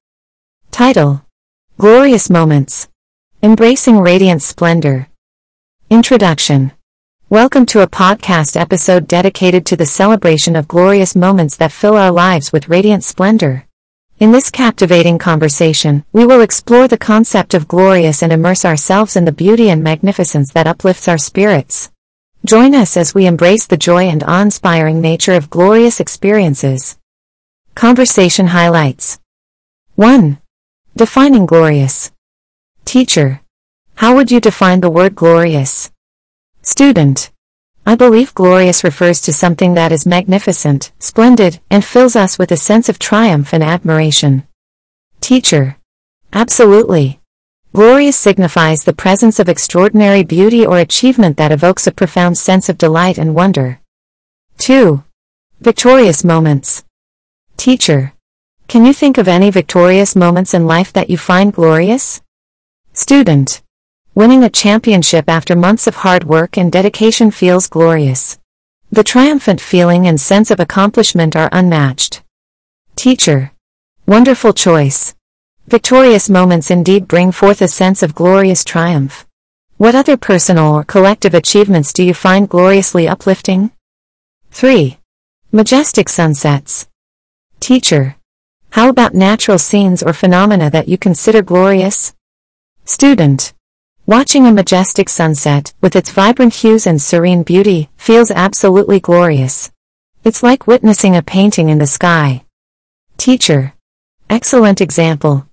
Title 0.70 1.24
Glorious 1.76 2.30
Moments 2.30 2.86
Embracing 3.42 3.98
Radiant 3.98 4.42
Splendor 4.42 5.08
Introduction 5.90 6.70
Welcome 7.28 7.66
to 7.66 7.80
a 7.80 7.88
podcast 7.88 8.56
episode 8.56 9.08
dedicated 9.08 9.66
to 9.66 9.74
the 9.74 9.84
celebration 9.84 10.54
of 10.54 10.68
glorious 10.68 11.16
moments 11.16 11.56
that 11.56 11.72
fill 11.72 11.96
our 11.96 12.12
lives 12.12 12.52
with 12.52 12.68
radiant 12.68 13.02
splendor. 13.02 13.66
In 14.20 14.30
this 14.30 14.52
captivating 14.52 15.18
conversation, 15.18 16.04
we 16.12 16.24
will 16.24 16.42
explore 16.42 16.86
the 16.86 16.96
concept 16.96 17.54
of 17.54 17.66
glorious 17.66 18.22
and 18.22 18.32
immerse 18.32 18.64
ourselves 18.64 19.16
in 19.16 19.24
the 19.24 19.32
beauty 19.32 19.68
and 19.68 19.82
magnificence 19.82 20.52
that 20.52 20.68
uplifts 20.68 21.08
our 21.08 21.18
spirits. 21.18 21.90
Join 22.44 22.74
us 22.74 22.96
as 22.96 23.14
we 23.14 23.26
embrace 23.26 23.66
the 23.66 23.76
joy 23.76 24.04
and 24.04 24.24
awe-inspiring 24.24 25.02
nature 25.02 25.34
of 25.34 25.50
glorious 25.50 26.00
experiences. 26.00 26.96
Conversation 27.74 28.46
highlights 28.46 29.20
1. 29.96 30.38
Defining 30.96 31.44
glorious. 31.44 32.12
Teacher, 32.86 33.42
how 33.96 34.14
would 34.14 34.30
you 34.30 34.40
define 34.40 34.80
the 34.80 34.88
word 34.88 35.14
glorious? 35.14 35.90
Student. 36.62 37.30
I 37.84 37.94
believe 37.94 38.34
glorious 38.34 38.84
refers 38.84 39.20
to 39.22 39.34
something 39.34 39.74
that 39.74 39.92
is 39.92 40.06
magnificent, 40.06 40.92
splendid, 40.98 41.60
and 41.70 41.84
fills 41.84 42.16
us 42.16 42.38
with 42.38 42.50
a 42.52 42.56
sense 42.56 42.88
of 42.88 42.98
triumph 42.98 43.52
and 43.52 43.62
admiration. 43.62 44.44
Teacher. 45.20 45.76
Absolutely. 46.32 47.19
Glorious 47.72 48.16
signifies 48.16 48.82
the 48.82 48.92
presence 48.92 49.38
of 49.38 49.48
extraordinary 49.48 50.24
beauty 50.24 50.66
or 50.66 50.78
achievement 50.78 51.36
that 51.36 51.52
evokes 51.52 51.86
a 51.86 51.92
profound 51.92 52.36
sense 52.36 52.68
of 52.68 52.76
delight 52.76 53.16
and 53.16 53.32
wonder. 53.32 53.80
2. 54.58 55.04
Victorious 55.60 56.24
moments. 56.24 56.84
Teacher. 57.56 58.12
Can 58.66 58.84
you 58.84 58.92
think 58.92 59.18
of 59.18 59.28
any 59.28 59.50
victorious 59.50 60.16
moments 60.16 60.52
in 60.52 60.66
life 60.66 60.92
that 60.92 61.10
you 61.10 61.16
find 61.16 61.52
glorious? 61.52 62.20
Student. 62.92 63.62
Winning 64.16 64.42
a 64.42 64.50
championship 64.50 65.28
after 65.28 65.54
months 65.54 65.86
of 65.86 65.96
hard 65.96 66.24
work 66.24 66.58
and 66.58 66.72
dedication 66.72 67.30
feels 67.30 67.68
glorious. 67.68 68.36
The 68.90 69.04
triumphant 69.04 69.60
feeling 69.60 70.08
and 70.08 70.20
sense 70.20 70.50
of 70.50 70.58
accomplishment 70.58 71.36
are 71.36 71.48
unmatched. 71.52 72.22
Teacher. 72.96 73.52
Wonderful 74.06 74.54
choice. 74.54 75.14
Victorious 75.70 76.28
moments 76.28 76.68
indeed 76.68 77.06
bring 77.06 77.30
forth 77.30 77.62
a 77.62 77.68
sense 77.68 78.02
of 78.02 78.12
glorious 78.12 78.64
triumph. 78.64 79.24
What 79.76 79.94
other 79.94 80.16
personal 80.16 80.74
or 80.74 80.82
collective 80.82 81.32
achievements 81.32 81.92
do 81.92 82.02
you 82.02 82.12
find 82.12 82.48
gloriously 82.48 83.06
uplifting? 83.06 83.70
3. 84.50 84.98
Majestic 85.52 86.08
sunsets. 86.08 86.88
Teacher. 87.60 88.16
How 88.70 88.88
about 88.88 89.14
natural 89.14 89.58
scenes 89.58 90.02
or 90.02 90.12
phenomena 90.12 90.70
that 90.70 90.88
you 90.88 90.98
consider 90.98 91.40
glorious? 91.40 92.14
Student. 92.84 93.52
Watching 94.06 94.48
a 94.48 94.52
majestic 94.52 95.08
sunset, 95.08 95.72
with 95.80 95.94
its 95.94 96.10
vibrant 96.10 96.52
hues 96.52 96.84
and 96.84 97.00
serene 97.00 97.44
beauty, 97.44 97.90
feels 97.96 98.32
absolutely 98.32 98.98
glorious. 98.98 99.70
It's 100.24 100.42
like 100.42 100.66
witnessing 100.66 101.14
a 101.14 101.22
painting 101.22 101.68
in 101.68 101.78
the 101.78 101.86
sky. 101.86 102.42
Teacher. 103.18 103.74
Excellent 104.28 104.80
example. 104.80 105.46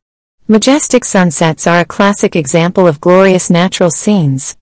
Majestic 0.49 1.03
sunsets 1.03 1.67
are 1.67 1.81
a 1.81 1.85
classic 1.85 2.33
example 2.33 2.87
of 2.87 3.01
glorious 3.01 3.49
natural 3.49 3.91
scenes. 3.91 4.55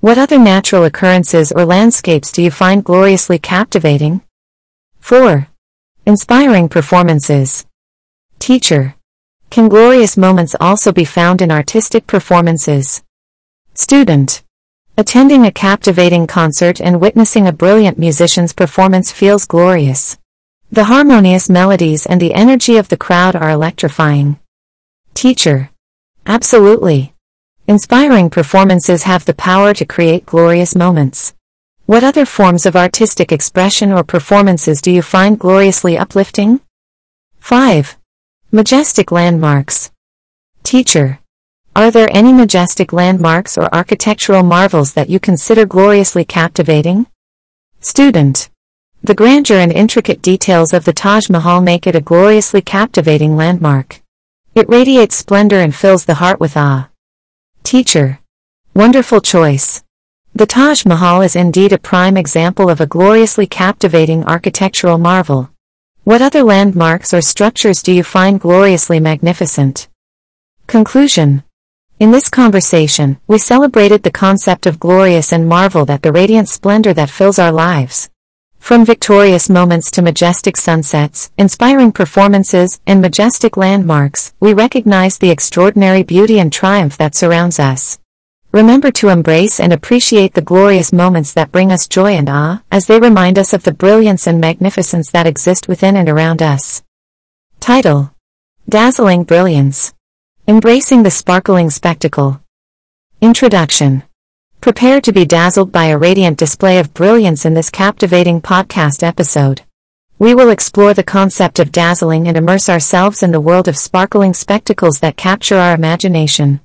What 0.00 0.18
other 0.18 0.38
natural 0.38 0.84
occurrences 0.84 1.50
or 1.50 1.64
landscapes 1.64 2.30
do 2.30 2.42
you 2.42 2.50
find 2.50 2.84
gloriously 2.84 3.38
captivating? 3.38 4.20
4. 4.98 5.48
Inspiring 6.04 6.68
performances. 6.68 7.64
Teacher. 8.38 8.96
Can 9.48 9.70
glorious 9.70 10.14
moments 10.18 10.54
also 10.60 10.92
be 10.92 11.06
found 11.06 11.40
in 11.40 11.50
artistic 11.50 12.06
performances? 12.06 13.02
Student. 13.72 14.42
Attending 14.98 15.46
a 15.46 15.50
captivating 15.50 16.26
concert 16.26 16.82
and 16.82 17.00
witnessing 17.00 17.46
a 17.46 17.52
brilliant 17.52 17.98
musician's 17.98 18.52
performance 18.52 19.10
feels 19.10 19.46
glorious. 19.46 20.18
The 20.70 20.84
harmonious 20.84 21.48
melodies 21.48 22.04
and 22.04 22.20
the 22.20 22.34
energy 22.34 22.76
of 22.76 22.90
the 22.90 22.98
crowd 22.98 23.34
are 23.34 23.48
electrifying. 23.48 24.38
Teacher. 25.20 25.68
Absolutely. 26.24 27.12
Inspiring 27.66 28.30
performances 28.30 29.02
have 29.02 29.26
the 29.26 29.34
power 29.34 29.74
to 29.74 29.84
create 29.84 30.24
glorious 30.24 30.74
moments. 30.74 31.34
What 31.84 32.02
other 32.02 32.24
forms 32.24 32.64
of 32.64 32.74
artistic 32.74 33.30
expression 33.30 33.92
or 33.92 34.02
performances 34.02 34.80
do 34.80 34.90
you 34.90 35.02
find 35.02 35.38
gloriously 35.38 35.98
uplifting? 35.98 36.60
5. 37.38 37.98
Majestic 38.50 39.12
landmarks. 39.12 39.90
Teacher. 40.62 41.18
Are 41.76 41.90
there 41.90 42.08
any 42.16 42.32
majestic 42.32 42.90
landmarks 42.90 43.58
or 43.58 43.68
architectural 43.74 44.42
marvels 44.42 44.94
that 44.94 45.10
you 45.10 45.20
consider 45.20 45.66
gloriously 45.66 46.24
captivating? 46.24 47.06
Student. 47.80 48.48
The 49.02 49.14
grandeur 49.14 49.58
and 49.58 49.70
intricate 49.70 50.22
details 50.22 50.72
of 50.72 50.86
the 50.86 50.94
Taj 50.94 51.28
Mahal 51.28 51.60
make 51.60 51.86
it 51.86 51.94
a 51.94 52.00
gloriously 52.00 52.62
captivating 52.62 53.36
landmark. 53.36 54.00
It 54.52 54.68
radiates 54.68 55.14
splendor 55.14 55.60
and 55.60 55.72
fills 55.72 56.06
the 56.06 56.14
heart 56.14 56.40
with 56.40 56.56
awe. 56.56 56.88
Teacher. 57.62 58.18
Wonderful 58.74 59.20
choice. 59.20 59.84
The 60.34 60.44
Taj 60.44 60.84
Mahal 60.84 61.22
is 61.22 61.36
indeed 61.36 61.72
a 61.72 61.78
prime 61.78 62.16
example 62.16 62.68
of 62.68 62.80
a 62.80 62.86
gloriously 62.86 63.46
captivating 63.46 64.24
architectural 64.24 64.98
marvel. 64.98 65.50
What 66.02 66.20
other 66.20 66.42
landmarks 66.42 67.14
or 67.14 67.20
structures 67.20 67.80
do 67.80 67.92
you 67.92 68.02
find 68.02 68.40
gloriously 68.40 68.98
magnificent? 68.98 69.88
Conclusion. 70.66 71.44
In 72.00 72.10
this 72.10 72.28
conversation, 72.28 73.20
we 73.28 73.38
celebrated 73.38 74.02
the 74.02 74.10
concept 74.10 74.66
of 74.66 74.80
glorious 74.80 75.32
and 75.32 75.48
marveled 75.48 75.90
at 75.90 76.02
the 76.02 76.10
radiant 76.10 76.48
splendor 76.48 76.92
that 76.94 77.10
fills 77.10 77.38
our 77.38 77.52
lives. 77.52 78.10
From 78.60 78.84
victorious 78.84 79.48
moments 79.48 79.90
to 79.92 80.02
majestic 80.02 80.56
sunsets, 80.56 81.32
inspiring 81.36 81.90
performances, 81.90 82.80
and 82.86 83.00
majestic 83.00 83.56
landmarks, 83.56 84.32
we 84.38 84.54
recognize 84.54 85.18
the 85.18 85.30
extraordinary 85.30 86.04
beauty 86.04 86.38
and 86.38 86.52
triumph 86.52 86.96
that 86.98 87.16
surrounds 87.16 87.58
us. 87.58 87.98
Remember 88.52 88.92
to 88.92 89.08
embrace 89.08 89.58
and 89.58 89.72
appreciate 89.72 90.34
the 90.34 90.42
glorious 90.42 90.92
moments 90.92 91.32
that 91.32 91.50
bring 91.50 91.72
us 91.72 91.88
joy 91.88 92.12
and 92.12 92.28
awe, 92.28 92.62
as 92.70 92.86
they 92.86 93.00
remind 93.00 93.38
us 93.38 93.52
of 93.52 93.64
the 93.64 93.74
brilliance 93.74 94.28
and 94.28 94.40
magnificence 94.40 95.10
that 95.10 95.26
exist 95.26 95.66
within 95.66 95.96
and 95.96 96.08
around 96.08 96.40
us. 96.40 96.84
Title 97.58 98.14
Dazzling 98.68 99.24
Brilliance 99.24 99.94
Embracing 100.46 101.02
the 101.02 101.10
Sparkling 101.10 101.70
Spectacle. 101.70 102.40
Introduction 103.20 104.04
Prepare 104.60 105.00
to 105.00 105.12
be 105.12 105.24
dazzled 105.24 105.72
by 105.72 105.86
a 105.86 105.96
radiant 105.96 106.36
display 106.36 106.78
of 106.78 106.92
brilliance 106.92 107.46
in 107.46 107.54
this 107.54 107.70
captivating 107.70 108.42
podcast 108.42 109.02
episode. 109.02 109.62
We 110.18 110.34
will 110.34 110.50
explore 110.50 110.92
the 110.92 111.02
concept 111.02 111.58
of 111.58 111.72
dazzling 111.72 112.28
and 112.28 112.36
immerse 112.36 112.68
ourselves 112.68 113.22
in 113.22 113.32
the 113.32 113.40
world 113.40 113.68
of 113.68 113.78
sparkling 113.78 114.34
spectacles 114.34 115.00
that 115.00 115.16
capture 115.16 115.56
our 115.56 115.74
imagination. 115.74 116.60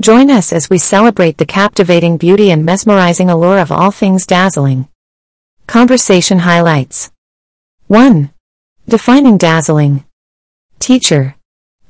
Join 0.00 0.30
us 0.30 0.52
as 0.52 0.70
we 0.70 0.78
celebrate 0.78 1.38
the 1.38 1.44
captivating 1.44 2.16
beauty 2.16 2.52
and 2.52 2.64
mesmerizing 2.64 3.28
allure 3.28 3.58
of 3.58 3.72
all 3.72 3.90
things 3.90 4.24
dazzling. 4.24 4.86
Conversation 5.66 6.40
highlights 6.40 7.10
1. 7.88 8.30
Defining 8.88 9.36
dazzling. 9.36 10.04
Teacher. 10.78 11.34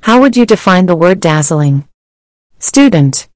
How 0.01 0.19
would 0.19 0.35
you 0.35 0.47
define 0.47 0.87
the 0.87 0.95
word 0.95 1.19
dazzling? 1.19 1.87
Student. 2.57 3.27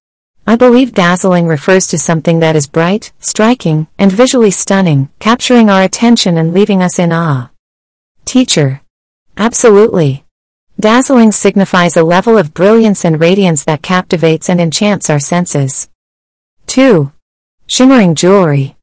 I 0.49 0.55
believe 0.55 0.93
dazzling 0.93 1.45
refers 1.47 1.87
to 1.87 1.97
something 1.97 2.39
that 2.39 2.55
is 2.55 2.67
bright, 2.67 3.11
striking, 3.19 3.87
and 3.99 4.09
visually 4.09 4.49
stunning, 4.49 5.09
capturing 5.19 5.69
our 5.69 5.83
attention 5.83 6.37
and 6.37 6.53
leaving 6.53 6.81
us 6.81 6.97
in 6.99 7.11
awe. 7.11 7.49
Teacher. 8.23 8.79
Absolutely. 9.35 10.23
Dazzling 10.79 11.33
signifies 11.33 11.97
a 11.97 12.03
level 12.03 12.37
of 12.37 12.53
brilliance 12.53 13.03
and 13.03 13.19
radiance 13.19 13.65
that 13.65 13.81
captivates 13.81 14.49
and 14.49 14.61
enchants 14.61 15.09
our 15.09 15.19
senses. 15.19 15.89
2. 16.67 17.11
Shimmering 17.67 18.15
jewelry. 18.15 18.77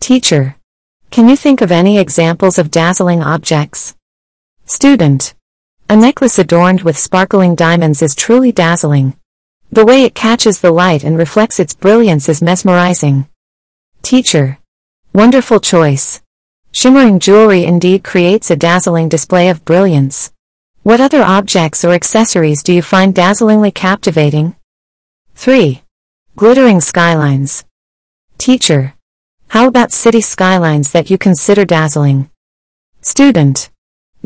Teacher. 0.00 0.56
Can 1.12 1.28
you 1.28 1.36
think 1.36 1.60
of 1.60 1.70
any 1.70 2.00
examples 2.00 2.58
of 2.58 2.72
dazzling 2.72 3.22
objects? 3.22 3.94
Student. 4.64 5.34
A 5.88 5.94
necklace 5.94 6.40
adorned 6.40 6.82
with 6.82 6.98
sparkling 6.98 7.54
diamonds 7.54 8.02
is 8.02 8.16
truly 8.16 8.50
dazzling. 8.50 9.14
The 9.70 9.84
way 9.84 10.04
it 10.04 10.14
catches 10.14 10.60
the 10.60 10.70
light 10.70 11.04
and 11.04 11.18
reflects 11.18 11.60
its 11.60 11.74
brilliance 11.74 12.28
is 12.28 12.40
mesmerizing. 12.40 13.28
Teacher. 14.02 14.58
Wonderful 15.12 15.60
choice. 15.60 16.22
Shimmering 16.72 17.18
jewelry 17.18 17.64
indeed 17.64 18.02
creates 18.02 18.50
a 18.50 18.56
dazzling 18.56 19.08
display 19.08 19.50
of 19.50 19.64
brilliance. 19.64 20.32
What 20.82 21.00
other 21.00 21.22
objects 21.22 21.84
or 21.84 21.92
accessories 21.92 22.62
do 22.62 22.72
you 22.72 22.82
find 22.82 23.14
dazzlingly 23.14 23.74
captivating? 23.74 24.56
3. 25.34 25.82
Glittering 26.36 26.80
skylines. 26.80 27.64
Teacher. 28.38 28.94
How 29.48 29.66
about 29.66 29.92
city 29.92 30.20
skylines 30.20 30.92
that 30.92 31.10
you 31.10 31.18
consider 31.18 31.64
dazzling? 31.64 32.30
Student. 33.00 33.70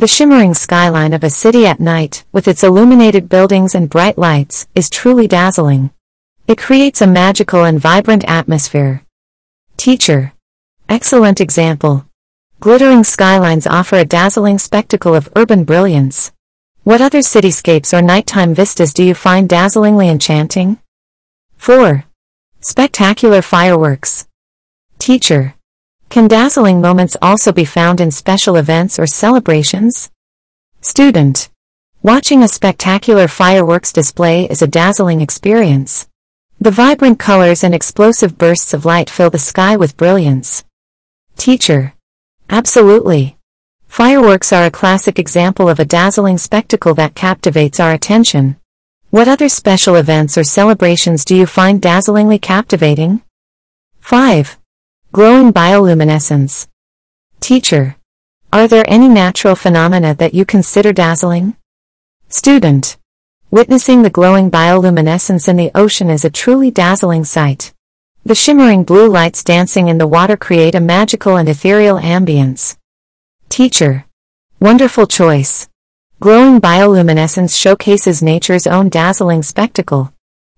The 0.03 0.09
shimmering 0.09 0.53
skyline 0.55 1.13
of 1.13 1.23
a 1.23 1.31
city 1.31 1.65
at 1.65 1.79
night, 1.79 2.25
with 2.33 2.49
its 2.49 2.65
illuminated 2.65 3.29
buildings 3.29 3.73
and 3.73 3.89
bright 3.89 4.19
lights, 4.19 4.67
is 4.75 4.91
truly 4.91 5.29
dazzling. 5.29 5.91
It 6.49 6.59
creates 6.59 7.01
a 7.01 7.07
magical 7.07 7.63
and 7.63 7.79
vibrant 7.79 8.25
atmosphere. 8.25 9.05
Teacher. 9.77 10.33
Excellent 10.89 11.41
example. 11.41 12.05
Glittering 12.59 13.05
skylines 13.05 13.65
offer 13.65 13.95
a 13.95 14.05
dazzling 14.05 14.59
spectacle 14.59 15.15
of 15.15 15.31
urban 15.37 15.63
brilliance. 15.63 16.33
What 16.83 17.01
other 17.01 17.21
cityscapes 17.21 17.97
or 17.97 18.03
nighttime 18.03 18.57
vistas 18.57 18.93
do 18.93 19.05
you 19.05 19.15
find 19.15 19.49
dazzlingly 19.49 20.09
enchanting? 20.11 20.81
4. 21.59 22.07
Spectacular 22.61 23.41
fireworks. 23.41 24.27
Teacher. 24.99 25.55
Can 26.13 26.29
dazzling 26.29 26.83
moments 26.83 27.17
also 27.23 27.53
be 27.53 27.65
found 27.65 27.99
in 27.99 28.11
special 28.11 28.57
events 28.57 28.99
or 28.99 29.07
celebrations? 29.07 30.11
Student. 30.83 31.49
Watching 32.03 32.43
a 32.43 32.49
spectacular 32.49 33.27
fireworks 33.29 33.95
display 33.95 34.45
is 34.45 34.61
a 34.61 34.67
dazzling 34.67 35.23
experience. 35.23 36.07
The 36.61 36.71
vibrant 36.71 37.19
colors 37.19 37.65
and 37.65 37.75
explosive 37.75 38.37
bursts 38.37 38.75
of 38.75 38.85
light 38.85 39.09
fill 39.09 39.31
the 39.31 39.39
sky 39.39 39.75
with 39.75 39.97
brilliance. 39.97 40.65
Teacher. 41.39 41.95
Absolutely. 42.51 43.39
Fireworks 43.89 44.53
are 44.53 44.67
a 44.67 44.71
classic 44.71 45.19
example 45.19 45.67
of 45.67 45.81
a 45.81 45.87
dazzling 45.87 46.37
spectacle 46.37 46.93
that 46.93 47.15
captivates 47.15 47.81
our 47.81 47.95
attention. 47.95 48.57
What 49.09 49.29
other 49.29 49.49
special 49.49 49.95
events 49.95 50.37
or 50.37 50.45
celebrations 50.45 51.25
do 51.25 51.35
you 51.35 51.47
find 51.47 51.81
dazzlingly 51.81 52.39
captivating? 52.39 53.23
5. 54.01 54.59
Glowing 55.13 55.53
bioluminescence. 55.53 56.69
Teacher. 57.39 57.97
Are 58.51 58.67
there 58.67 58.87
any 58.89 59.09
natural 59.09 59.55
phenomena 59.55 60.15
that 60.15 60.33
you 60.33 60.47
consider 60.47 60.91
dazzling? 60.91 61.55
Student. 62.31 62.97
Witnessing 63.51 64.01
the 64.01 64.09
glowing 64.09 64.51
bioluminescence 64.51 65.49
in 65.49 65.59
the 65.59 65.71
ocean 65.75 66.09
is 66.09 66.25
a 66.25 66.31
truly 66.31 66.71
dazzling 66.71 67.27
sight. 67.27 67.75
The 68.25 68.35
shimmering 68.35 68.85
blue 68.85 69.07
lights 69.07 69.45
dancing 69.45 69.89
in 69.89 69.99
the 69.99 70.07
water 70.07 70.35
create 70.35 70.75
a 70.75 70.81
magical 70.81 71.37
and 71.37 71.47
ethereal 71.47 71.99
ambience. 71.99 72.79
Teacher. 73.51 74.07
Wonderful 74.61 75.07
choice. 75.07 75.69
Glowing 76.21 76.59
bioluminescence 76.59 77.55
showcases 77.55 78.23
nature's 78.23 78.67
own 78.67 78.89
dazzling 78.89 79.43
spectacle. 79.43 80.15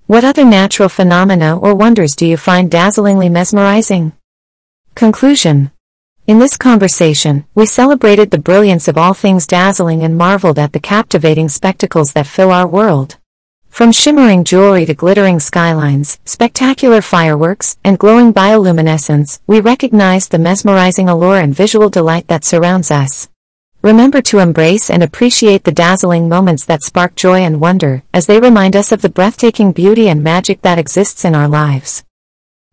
What 0.07 0.23
other 0.23 0.45
natural 0.45 0.89
phenomena 0.89 1.59
or 1.59 1.75
wonders 1.75 2.15
do 2.15 2.25
you 2.25 2.37
find 2.37 2.71
dazzlingly 2.71 3.29
mesmerizing? 3.29 4.13
Conclusion. 4.95 5.73
In 6.29 6.39
this 6.39 6.57
conversation, 6.57 7.47
we 7.57 7.67
celebrated 7.67 8.31
the 8.31 8.39
brilliance 8.39 8.87
of 8.87 8.97
all 8.97 9.13
things 9.13 9.45
dazzling 9.45 10.05
and 10.05 10.17
marveled 10.17 10.57
at 10.57 10.73
the 10.73 10.79
captivating 10.79 11.49
spectacles 11.49 12.13
that 12.13 12.29
fill 12.29 12.53
our 12.53 12.65
world. 12.65 13.19
From 13.69 13.91
shimmering 13.91 14.45
jewelry 14.45 14.87
to 14.87 14.95
glittering 14.95 15.41
skylines, 15.41 16.21
spectacular 16.25 17.03
fireworks, 17.03 17.77
and 17.83 17.99
glowing 17.99 18.33
bioluminescence, 18.33 19.41
we 19.49 19.61
recognize 19.61 20.29
the 20.29 20.39
mesmerizing 20.39 21.09
allure 21.09 21.41
and 21.41 21.53
visual 21.53 21.91
delight 21.91 22.29
that 22.29 22.45
surrounds 22.45 22.93
us. 22.93 23.29
Remember 23.83 24.23
to 24.23 24.39
embrace 24.39 24.91
and 24.91 25.03
appreciate 25.03 25.65
the 25.65 25.73
dazzling 25.73 26.29
moments 26.29 26.65
that 26.67 26.85
spark 26.85 27.17
joy 27.17 27.41
and 27.41 27.61
wonder, 27.61 28.05
as 28.15 28.27
they 28.27 28.39
remind 28.39 28.77
us 28.77 28.93
of 28.93 29.03
the 29.03 29.09
breathtaking 29.09 29.73
beauty 29.73 30.09
and 30.09 30.23
magic 30.23 30.63
that 30.63 30.79
exists 30.79 31.25
in 31.25 31.35
our 31.35 31.49
lives. 31.49 32.05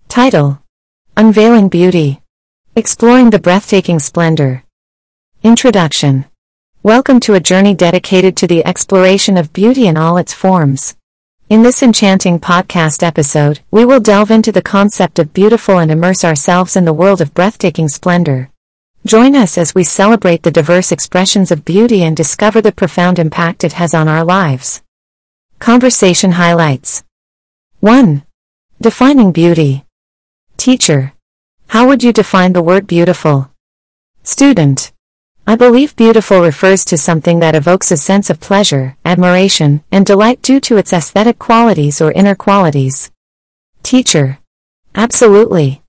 Title 0.07 0.60
Unveiling 1.21 1.69
Beauty 1.69 2.19
Exploring 2.75 3.29
the 3.29 3.37
Breathtaking 3.37 3.99
Splendor 3.99 4.63
Introduction 5.43 6.25
Welcome 6.81 7.19
to 7.19 7.35
a 7.35 7.39
journey 7.39 7.75
dedicated 7.75 8.35
to 8.37 8.47
the 8.47 8.65
exploration 8.65 9.37
of 9.37 9.53
beauty 9.53 9.85
in 9.85 9.97
all 9.97 10.17
its 10.17 10.33
forms. 10.33 10.95
In 11.47 11.61
this 11.61 11.83
enchanting 11.83 12.39
podcast 12.39 13.03
episode, 13.03 13.59
we 13.69 13.85
will 13.85 13.99
delve 13.99 14.31
into 14.31 14.51
the 14.51 14.63
concept 14.63 15.19
of 15.19 15.31
beautiful 15.31 15.77
and 15.77 15.91
immerse 15.91 16.25
ourselves 16.25 16.75
in 16.75 16.85
the 16.85 16.99
world 17.01 17.21
of 17.21 17.35
breathtaking 17.35 17.87
splendor. 17.87 18.49
Join 19.05 19.35
us 19.35 19.59
as 19.59 19.75
we 19.75 19.83
celebrate 19.83 20.41
the 20.41 20.49
diverse 20.49 20.91
expressions 20.91 21.51
of 21.51 21.63
beauty 21.63 22.01
and 22.01 22.17
discover 22.17 22.61
the 22.61 22.71
profound 22.71 23.19
impact 23.19 23.63
it 23.63 23.73
has 23.73 23.93
on 23.93 24.07
our 24.07 24.23
lives. 24.23 24.81
Conversation 25.59 26.31
highlights 26.31 27.03
1. 27.79 28.23
Defining 28.81 29.31
beauty. 29.31 29.85
Teacher. 30.61 31.13
How 31.69 31.87
would 31.87 32.03
you 32.03 32.13
define 32.13 32.53
the 32.53 32.61
word 32.61 32.85
beautiful? 32.85 33.49
Student. 34.21 34.91
I 35.47 35.55
believe 35.55 35.95
beautiful 35.95 36.39
refers 36.39 36.85
to 36.85 36.99
something 36.99 37.39
that 37.39 37.55
evokes 37.55 37.89
a 37.89 37.97
sense 37.97 38.29
of 38.29 38.39
pleasure, 38.39 38.95
admiration, 39.03 39.83
and 39.91 40.05
delight 40.05 40.43
due 40.43 40.59
to 40.59 40.77
its 40.77 40.93
aesthetic 40.93 41.39
qualities 41.39 41.99
or 41.99 42.11
inner 42.11 42.35
qualities. 42.35 43.09
Teacher. 43.81 44.37
Absolutely. 44.93 45.81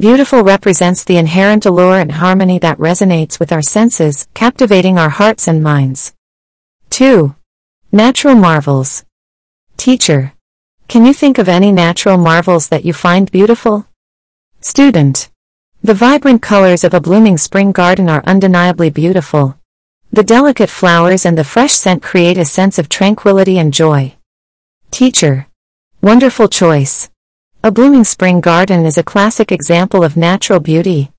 Beautiful 0.00 0.42
represents 0.42 1.04
the 1.04 1.18
inherent 1.18 1.66
allure 1.66 1.98
and 1.98 2.12
harmony 2.12 2.58
that 2.60 2.78
resonates 2.78 3.38
with 3.38 3.52
our 3.52 3.60
senses, 3.60 4.26
captivating 4.32 4.96
our 4.98 5.10
hearts 5.10 5.46
and 5.46 5.62
minds. 5.62 6.14
2. 6.88 7.34
Natural 7.92 8.34
marvels. 8.34 9.04
Teacher. 9.76 10.32
Can 10.88 11.04
you 11.04 11.12
think 11.12 11.36
of 11.36 11.46
any 11.46 11.70
natural 11.70 12.16
marvels 12.16 12.68
that 12.68 12.86
you 12.86 12.94
find 12.94 13.30
beautiful? 13.30 13.86
Student. 14.66 15.28
The 15.82 15.92
vibrant 15.92 16.40
colors 16.40 16.84
of 16.84 16.94
a 16.94 17.00
blooming 17.00 17.36
spring 17.36 17.70
garden 17.70 18.08
are 18.08 18.24
undeniably 18.24 18.88
beautiful. 18.88 19.58
The 20.10 20.22
delicate 20.22 20.70
flowers 20.70 21.26
and 21.26 21.36
the 21.36 21.44
fresh 21.44 21.74
scent 21.74 22.02
create 22.02 22.38
a 22.38 22.46
sense 22.46 22.78
of 22.78 22.88
tranquility 22.88 23.58
and 23.58 23.74
joy. 23.74 24.14
Teacher. 24.90 25.48
Wonderful 26.00 26.48
choice. 26.48 27.10
A 27.62 27.70
blooming 27.70 28.04
spring 28.04 28.40
garden 28.40 28.86
is 28.86 28.96
a 28.96 29.02
classic 29.02 29.52
example 29.52 30.02
of 30.02 30.16
natural 30.16 30.60
beauty. 30.60 31.12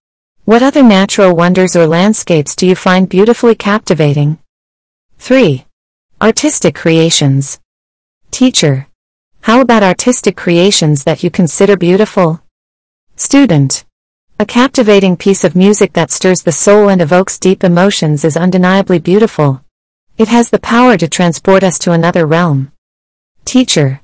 What 0.45 0.63
other 0.63 0.81
natural 0.81 1.35
wonders 1.35 1.75
or 1.75 1.85
landscapes 1.85 2.55
do 2.55 2.65
you 2.65 2.75
find 2.75 3.07
beautifully 3.07 3.53
captivating? 3.53 4.39
3. 5.19 5.65
Artistic 6.19 6.73
creations. 6.73 7.59
Teacher. 8.31 8.87
How 9.41 9.61
about 9.61 9.83
artistic 9.83 10.35
creations 10.35 11.03
that 11.03 11.21
you 11.21 11.29
consider 11.29 11.77
beautiful? 11.77 12.41
Student. 13.17 13.85
A 14.39 14.45
captivating 14.45 15.15
piece 15.15 15.45
of 15.45 15.55
music 15.55 15.93
that 15.93 16.11
stirs 16.11 16.41
the 16.41 16.51
soul 16.51 16.89
and 16.89 17.01
evokes 17.01 17.39
deep 17.39 17.63
emotions 17.63 18.25
is 18.25 18.35
undeniably 18.35 18.99
beautiful. 18.99 19.63
It 20.17 20.27
has 20.27 20.49
the 20.49 20.59
power 20.59 20.97
to 20.97 21.07
transport 21.07 21.63
us 21.63 21.79
to 21.79 21.93
another 21.93 22.25
realm. 22.25 22.73
Teacher. 23.45 24.01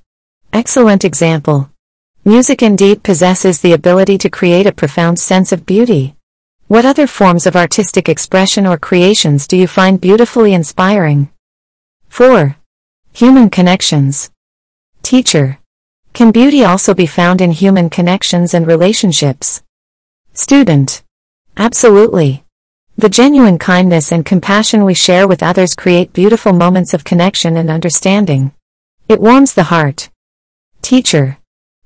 Excellent 0.54 1.04
example. 1.04 1.70
Music 2.24 2.64
indeed 2.64 3.04
possesses 3.04 3.60
the 3.60 3.74
ability 3.74 4.18
to 4.18 4.30
create 4.30 4.66
a 4.66 4.72
profound 4.72 5.20
sense 5.20 5.52
of 5.52 5.66
beauty. 5.66 6.16
What 6.68 6.86
other 6.86 7.06
forms 7.06 7.46
of 7.46 7.58
artistic 7.58 8.08
expression 8.08 8.66
or 8.66 8.78
creations 8.78 9.46
do 9.46 9.58
you 9.58 9.68
find 9.68 10.00
beautifully 10.00 10.54
inspiring? 10.54 11.30
4. 12.08 12.56
Human 13.12 13.50
connections. 13.50 14.32
Teacher. 15.04 15.61
Can 16.14 16.32
beauty 16.32 16.64
also 16.64 16.94
be 16.94 17.06
found 17.06 17.40
in 17.40 17.52
human 17.52 17.90
connections 17.90 18.54
and 18.54 18.68
relationships? 18.68 19.64
Student. 20.34 21.04
Absolutely. 21.56 22.44
The 22.98 23.10
genuine 23.10 23.58
kindness 23.58 24.12
and 24.12 24.26
compassion 24.26 24.84
we 24.84 24.94
share 24.94 25.26
with 25.26 25.42
others 25.42 25.74
create 25.74 26.12
beautiful 26.12 26.52
moments 26.52 26.94
of 26.94 27.06
connection 27.06 27.56
and 27.56 27.70
understanding. 27.70 28.52
It 29.08 29.22
warms 29.22 29.54
the 29.54 29.64
heart. 29.64 30.10
Teacher. 30.82 31.38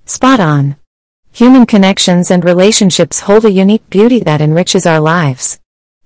Spot 0.06 0.40
on. 0.40 0.76
Human 1.32 1.68
connections 1.68 2.32
and 2.32 2.44
relationships 2.44 3.22
hold 3.22 3.46
a 3.46 3.52
unique 3.52 3.88
beauty 3.92 4.20
that 4.22 4.42
enriches 4.42 4.88
our 4.88 5.00
lives. 5.00 5.60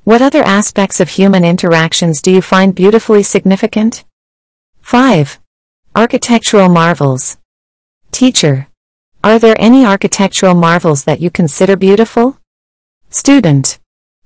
What 0.04 0.22
other 0.22 0.44
aspects 0.44 1.00
of 1.00 1.10
human 1.10 1.46
interactions 1.46 2.22
do 2.22 2.32
you 2.32 2.42
find 2.42 2.76
beautifully 2.76 3.24
significant? 3.24 4.04
5. 4.82 5.40
Architectural 5.96 6.70
marvels. 6.70 7.39
Teacher. 8.12 8.68
Are 9.24 9.40
there 9.40 9.56
any 9.60 9.86
architectural 9.86 10.54
marvels 10.54 11.06
that 11.06 11.22
you 11.22 11.30
consider 11.30 11.76
beautiful? 11.76 12.38
Student. 13.10 13.80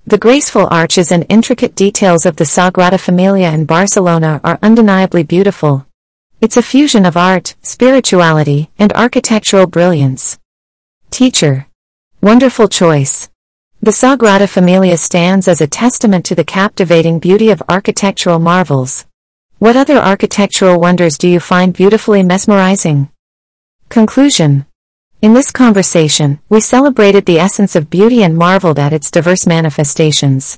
The 0.05 0.17
graceful 0.17 0.67
arches 0.69 1.11
and 1.11 1.25
intricate 1.29 1.75
details 1.75 2.25
of 2.25 2.35
the 2.35 2.43
Sagrada 2.43 2.99
Familia 2.99 3.51
in 3.51 3.65
Barcelona 3.65 4.41
are 4.43 4.59
undeniably 4.61 5.23
beautiful. 5.23 5.85
It's 6.41 6.57
a 6.57 6.61
fusion 6.61 7.05
of 7.05 7.15
art, 7.15 7.55
spirituality, 7.61 8.69
and 8.77 8.91
architectural 8.93 9.67
brilliance. 9.67 10.39
Teacher. 11.09 11.67
Wonderful 12.21 12.67
choice. 12.67 13.29
The 13.81 13.91
Sagrada 13.91 14.49
Familia 14.49 14.97
stands 14.97 15.47
as 15.47 15.61
a 15.61 15.67
testament 15.67 16.25
to 16.25 16.35
the 16.35 16.43
captivating 16.43 17.19
beauty 17.19 17.49
of 17.49 17.63
architectural 17.69 18.39
marvels. 18.39 19.05
What 19.59 19.77
other 19.77 19.97
architectural 19.97 20.79
wonders 20.79 21.17
do 21.17 21.29
you 21.29 21.39
find 21.39 21.73
beautifully 21.73 22.23
mesmerizing? 22.23 23.09
Conclusion 23.93 24.65
in 25.21 25.35
this 25.35 25.51
conversation, 25.51 26.39
we 26.49 26.59
celebrated 26.61 27.27
the 27.27 27.37
essence 27.37 27.75
of 27.75 27.91
beauty 27.91 28.23
and 28.23 28.35
marveled 28.35 28.79
at 28.79 28.91
its 28.91 29.11
diverse 29.11 29.45
manifestations. 29.45 30.57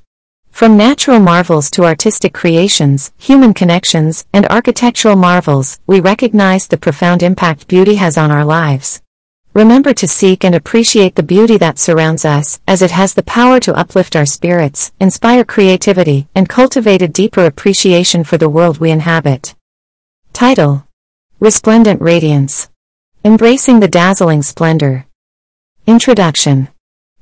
From 0.51 0.77
natural 0.77 1.19
marvels 1.19 1.69
to 1.71 1.83
artistic 1.83 2.33
creations, 2.33 3.11
human 3.17 3.53
connections, 3.53 4.25
and 4.31 4.45
architectural 4.45 5.17
marvels, 5.17 5.81
we 5.85 5.99
recognize 5.99 6.67
the 6.67 6.77
profound 6.77 7.21
impact 7.21 7.67
beauty 7.67 7.95
has 7.95 8.17
on 8.17 8.31
our 8.31 8.45
lives. 8.45 9.01
Remember 9.53 9.93
to 9.93 10.07
seek 10.07 10.45
and 10.45 10.55
appreciate 10.55 11.15
the 11.15 11.21
beauty 11.21 11.57
that 11.57 11.77
surrounds 11.77 12.23
us, 12.23 12.61
as 12.69 12.81
it 12.81 12.91
has 12.91 13.15
the 13.15 13.23
power 13.23 13.59
to 13.59 13.75
uplift 13.75 14.15
our 14.15 14.25
spirits, 14.25 14.93
inspire 15.01 15.43
creativity, 15.43 16.29
and 16.35 16.47
cultivate 16.47 17.01
a 17.01 17.09
deeper 17.09 17.43
appreciation 17.43 18.23
for 18.23 18.37
the 18.37 18.47
world 18.47 18.77
we 18.77 18.91
inhabit. 18.91 19.55
Title 20.31 20.87
Resplendent 21.41 21.99
Radiance 21.99 22.69
Embracing 23.25 23.79
the 23.79 23.87
dazzling 23.87 24.43
splendor. 24.43 25.07
Introduction. 25.87 26.67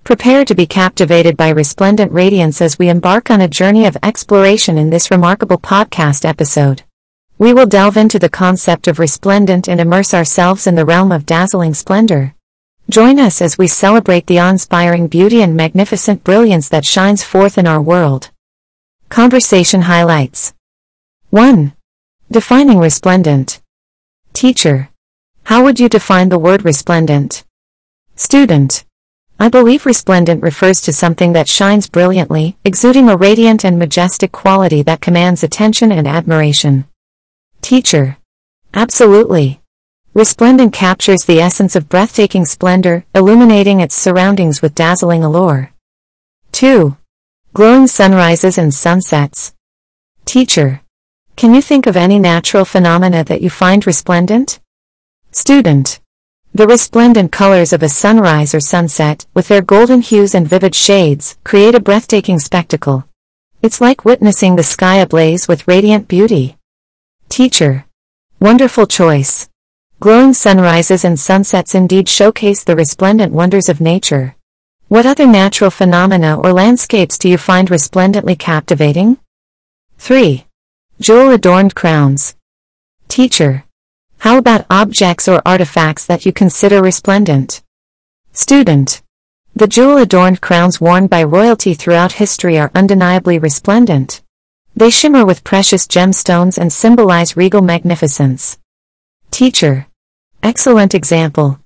Prepare 0.03 0.43
to 0.43 0.53
be 0.53 0.65
captivated 0.65 1.37
by 1.37 1.47
resplendent 1.47 2.11
radiance 2.11 2.61
as 2.61 2.77
we 2.77 2.89
embark 2.89 3.31
on 3.31 3.39
a 3.39 3.47
journey 3.47 3.85
of 3.85 3.95
exploration 4.03 4.77
in 4.77 4.89
this 4.89 5.09
remarkable 5.09 5.57
podcast 5.57 6.25
episode. 6.25 6.83
We 7.37 7.53
will 7.53 7.67
delve 7.67 7.95
into 7.95 8.19
the 8.19 8.27
concept 8.27 8.89
of 8.89 8.99
resplendent 8.99 9.69
and 9.69 9.79
immerse 9.79 10.13
ourselves 10.13 10.67
in 10.67 10.75
the 10.75 10.83
realm 10.83 11.13
of 11.13 11.25
dazzling 11.25 11.73
splendor. 11.73 12.35
Join 12.89 13.17
us 13.17 13.41
as 13.41 13.57
we 13.57 13.67
celebrate 13.67 14.27
the 14.27 14.41
awe-inspiring 14.41 15.07
beauty 15.07 15.41
and 15.41 15.55
magnificent 15.55 16.25
brilliance 16.25 16.67
that 16.67 16.83
shines 16.83 17.23
forth 17.23 17.57
in 17.57 17.65
our 17.65 17.81
world. 17.81 18.29
Conversation 19.07 19.83
highlights 19.83 20.53
1. 21.29 21.71
Defining 22.29 22.79
resplendent. 22.79 23.61
Teacher. 24.33 24.89
How 25.45 25.63
would 25.63 25.79
you 25.79 25.89
define 25.89 26.29
the 26.29 26.39
word 26.39 26.63
resplendent? 26.63 27.43
Student. 28.15 28.85
I 29.39 29.49
believe 29.49 29.85
resplendent 29.85 30.41
refers 30.41 30.79
to 30.81 30.93
something 30.93 31.33
that 31.33 31.49
shines 31.49 31.89
brilliantly, 31.89 32.55
exuding 32.63 33.09
a 33.09 33.17
radiant 33.17 33.65
and 33.65 33.77
majestic 33.77 34.31
quality 34.31 34.81
that 34.83 35.01
commands 35.01 35.43
attention 35.43 35.91
and 35.91 36.07
admiration. 36.07 36.85
Teacher. 37.61 38.17
Absolutely. 38.73 39.59
Resplendent 40.13 40.71
captures 40.71 41.25
the 41.25 41.41
essence 41.41 41.75
of 41.75 41.89
breathtaking 41.89 42.45
splendor, 42.45 43.03
illuminating 43.13 43.81
its 43.81 43.95
surroundings 43.95 44.61
with 44.61 44.75
dazzling 44.75 45.23
allure. 45.23 45.71
2. 46.53 46.95
Glowing 47.53 47.87
sunrises 47.87 48.57
and 48.57 48.73
sunsets. 48.73 49.53
Teacher. 50.23 50.81
Can 51.35 51.53
you 51.53 51.61
think 51.61 51.85
of 51.85 51.97
any 51.97 52.17
natural 52.17 52.63
phenomena 52.63 53.23
that 53.25 53.41
you 53.41 53.49
find 53.49 53.85
resplendent? 53.85 54.59
Student. 55.35 55.99
The 56.53 56.67
resplendent 56.67 57.31
colors 57.31 57.73
of 57.73 57.81
a 57.81 57.89
sunrise 57.89 58.53
or 58.53 58.59
sunset, 58.59 59.25
with 59.33 59.47
their 59.47 59.63
golden 59.63 60.01
hues 60.01 60.35
and 60.35 60.47
vivid 60.47 60.75
shades, 60.75 61.39
create 61.43 61.73
a 61.73 61.79
breathtaking 61.79 62.37
spectacle. 62.37 63.05
It's 63.59 63.81
like 63.81 64.05
witnessing 64.05 64.55
the 64.55 64.61
sky 64.61 64.97
ablaze 64.97 65.47
with 65.47 65.67
radiant 65.67 66.07
beauty. 66.07 66.57
Teacher. 67.29 67.85
Wonderful 68.39 68.85
choice. 68.85 69.49
Glowing 69.99 70.35
sunrises 70.35 71.03
and 71.03 71.19
sunsets 71.19 71.73
indeed 71.73 72.07
showcase 72.07 72.63
the 72.63 72.75
resplendent 72.75 73.33
wonders 73.33 73.69
of 73.69 73.81
nature. 73.81 74.35
What 74.87 75.07
other 75.07 75.25
natural 75.25 75.71
phenomena 75.71 76.39
or 76.39 76.53
landscapes 76.53 77.17
do 77.17 77.27
you 77.27 77.39
find 77.39 77.71
resplendently 77.71 78.35
captivating? 78.35 79.17
3. 79.97 80.45
Jewel-adorned 80.99 81.73
crowns. 81.73 82.35
Teacher. 83.07 83.63
How 84.23 84.37
about 84.37 84.65
objects 84.69 85.27
or 85.27 85.41
artifacts 85.45 86.05
that 86.05 86.25
you 86.25 86.31
consider 86.31 86.81
resplendent? 86.81 87.61
Student. 88.31 89.01
The 89.53 89.67
jewel-adorned 89.67 90.39
crowns 90.39 90.79
worn 90.79 91.07
by 91.07 91.23
royalty 91.23 91.73
throughout 91.73 92.13
history 92.13 92.57
are 92.57 92.71
undeniably 92.73 93.37
resplendent. 93.37 94.21
They 94.77 94.89
shimmer 94.91 95.25
with 95.25 95.43
precious 95.43 95.85
gemstones 95.85 96.57
and 96.57 96.71
symbolize 96.71 97.35
regal 97.35 97.61
magnificence. 97.61 98.57
Teacher. 99.29 99.87
Excellent 100.41 100.95
example. 100.95 101.59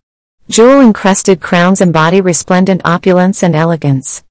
Jewel-encrusted 0.49 1.39
crowns 1.39 1.79
embody 1.79 2.21
resplendent 2.21 2.81
opulence 2.83 3.43
and 3.43 3.55
elegance. 3.55 4.23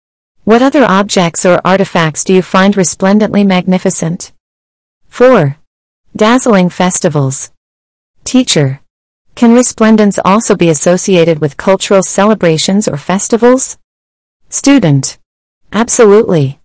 What 0.43 0.63
other 0.63 0.85
objects 0.85 1.47
or 1.47 1.61
artifacts 1.65 2.25
do 2.25 2.35
you 2.35 2.43
find 2.43 2.77
resplendently 2.77 3.45
magnificent? 3.45 4.33
4. 5.11 5.59
Dazzling 6.17 6.71
festivals. 6.71 7.53
Teacher. 8.27 8.81
Can 9.37 9.55
resplendence 9.55 10.19
also 10.25 10.57
be 10.57 10.69
associated 10.69 11.41
with 11.41 11.57
cultural 11.57 12.03
celebrations 12.03 12.89
or 12.89 12.97
festivals? 12.97 13.79
Student. 14.49 15.17
Absolutely. 15.73 16.59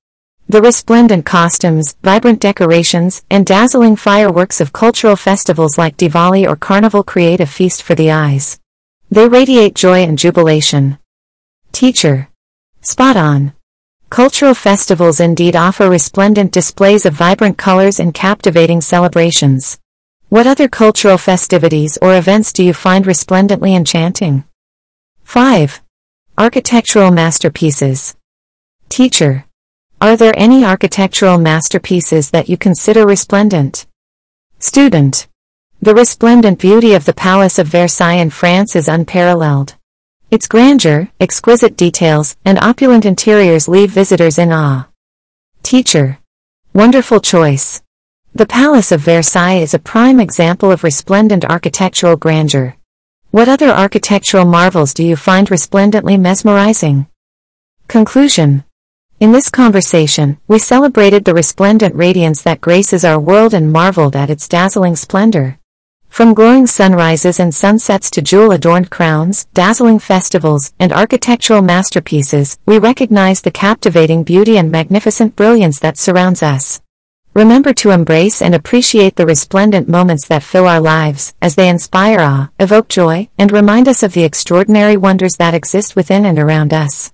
The 0.50 0.64
resplendent 0.64 1.24
costumes, 1.24 1.96
vibrant 2.02 2.40
decorations, 2.40 3.24
and 3.30 3.46
dazzling 3.46 3.96
fireworks 3.96 4.60
of 4.60 4.74
cultural 4.74 5.16
festivals 5.16 5.78
like 5.78 5.98
Diwali 5.98 6.50
or 6.50 6.56
Carnival 6.56 7.04
create 7.04 7.40
a 7.40 7.46
feast 7.46 7.84
for 7.84 7.94
the 7.94 8.10
eyes. 8.10 8.60
They 9.12 9.28
radiate 9.28 9.76
joy 9.76 10.02
and 10.02 10.18
jubilation. 10.18 10.98
Teacher. 11.72 12.30
Spot 12.82 13.16
on. 13.16 13.54
Cultural 14.10 14.56
festivals 14.56 15.20
indeed 15.20 15.56
offer 15.56 15.88
resplendent 15.88 16.52
displays 16.52 17.06
of 17.06 17.14
vibrant 17.14 17.60
colors 17.60 18.00
and 18.00 18.16
captivating 18.16 18.82
celebrations. 18.82 19.78
What 20.32 20.48
other 20.48 20.70
cultural 20.70 21.18
festivities 21.18 21.98
or 22.02 22.16
events 22.16 22.54
do 22.54 22.64
you 22.64 22.74
find 22.74 23.06
resplendently 23.06 23.76
enchanting? 23.76 24.46
5. 25.26 25.82
Architectural 26.38 27.12
masterpieces. 27.12 28.16
Teacher. 28.88 29.44
Are 30.00 30.16
there 30.16 30.32
any 30.38 30.64
architectural 30.64 31.38
masterpieces 31.38 32.30
that 32.32 32.48
you 32.48 32.56
consider 32.56 33.06
resplendent? 33.06 33.88
Student. 34.58 35.28
The 35.82 35.94
resplendent 35.94 36.60
beauty 36.60 36.94
of 36.94 37.04
the 37.04 37.20
Palace 37.28 37.60
of 37.60 37.68
Versailles 37.68 38.22
in 38.22 38.30
France 38.30 38.74
is 38.74 38.88
unparalleled. 38.88 39.76
Its 40.30 40.48
grandeur, 40.48 41.10
exquisite 41.20 41.76
details, 41.76 42.38
and 42.46 42.58
opulent 42.60 43.04
interiors 43.06 43.68
leave 43.68 43.92
visitors 43.92 44.38
in 44.38 44.54
awe. 44.54 44.88
Teacher. 45.62 46.20
Wonderful 46.74 47.20
choice. 47.20 47.82
The 48.34 48.46
Palace 48.46 48.94
of 48.94 49.02
Versailles 49.02 49.60
is 49.60 49.74
a 49.74 49.80
prime 49.80 50.22
example 50.22 50.72
of 50.72 50.86
resplendent 50.86 51.44
architectural 51.44 52.16
grandeur. 52.16 52.78
What 53.32 53.50
other 53.50 53.68
architectural 53.68 54.46
marvels 54.46 54.94
do 54.94 55.04
you 55.04 55.18
find 55.18 55.52
resplendently 55.52 56.16
mesmerizing? 56.16 57.08
Conclusion. 57.90 58.64
In 59.20 59.34
this 59.34 59.50
conversation, 59.50 60.40
we 60.48 60.60
celebrated 60.60 61.26
the 61.26 61.34
resplendent 61.34 61.94
radiance 61.94 62.42
that 62.44 62.62
graces 62.62 63.04
our 63.04 63.20
world 63.20 63.54
and 63.54 63.70
marveled 63.70 64.16
at 64.16 64.30
its 64.30 64.48
dazzling 64.48 64.96
splendor. 64.96 65.60
From 66.08 66.34
glowing 66.34 66.68
sunrises 66.68 67.38
and 67.38 67.54
sunsets 67.54 68.10
to 68.12 68.22
jewel-adorned 68.22 68.90
crowns, 68.90 69.44
dazzling 69.54 70.00
festivals, 70.00 70.74
and 70.80 70.94
architectural 70.94 71.62
masterpieces, 71.62 72.58
we 72.66 72.80
recognize 72.80 73.42
the 73.42 73.52
captivating 73.52 74.24
beauty 74.24 74.58
and 74.58 74.72
magnificent 74.72 75.36
brilliance 75.36 75.80
that 75.80 75.98
surrounds 75.98 76.42
us. 76.42 76.82
Remember 77.34 77.74
to 77.76 77.92
embrace 77.92 78.42
and 78.42 78.54
appreciate 78.54 79.16
the 79.16 79.26
resplendent 79.26 79.88
moments 79.88 80.28
that 80.28 80.44
fill 80.44 80.68
our 80.68 80.82
lives, 80.82 81.34
as 81.42 81.56
they 81.56 81.70
inspire 81.70 82.20
awe, 82.20 82.50
evoke 82.60 82.90
joy, 82.90 83.30
and 83.38 83.54
remind 83.54 83.88
us 83.88 84.04
of 84.04 84.12
the 84.12 84.26
extraordinary 84.26 84.98
wonders 84.98 85.38
that 85.38 85.54
exist 85.54 85.96
within 85.96 86.26
and 86.26 86.38
around 86.38 86.74
us. 86.74 87.14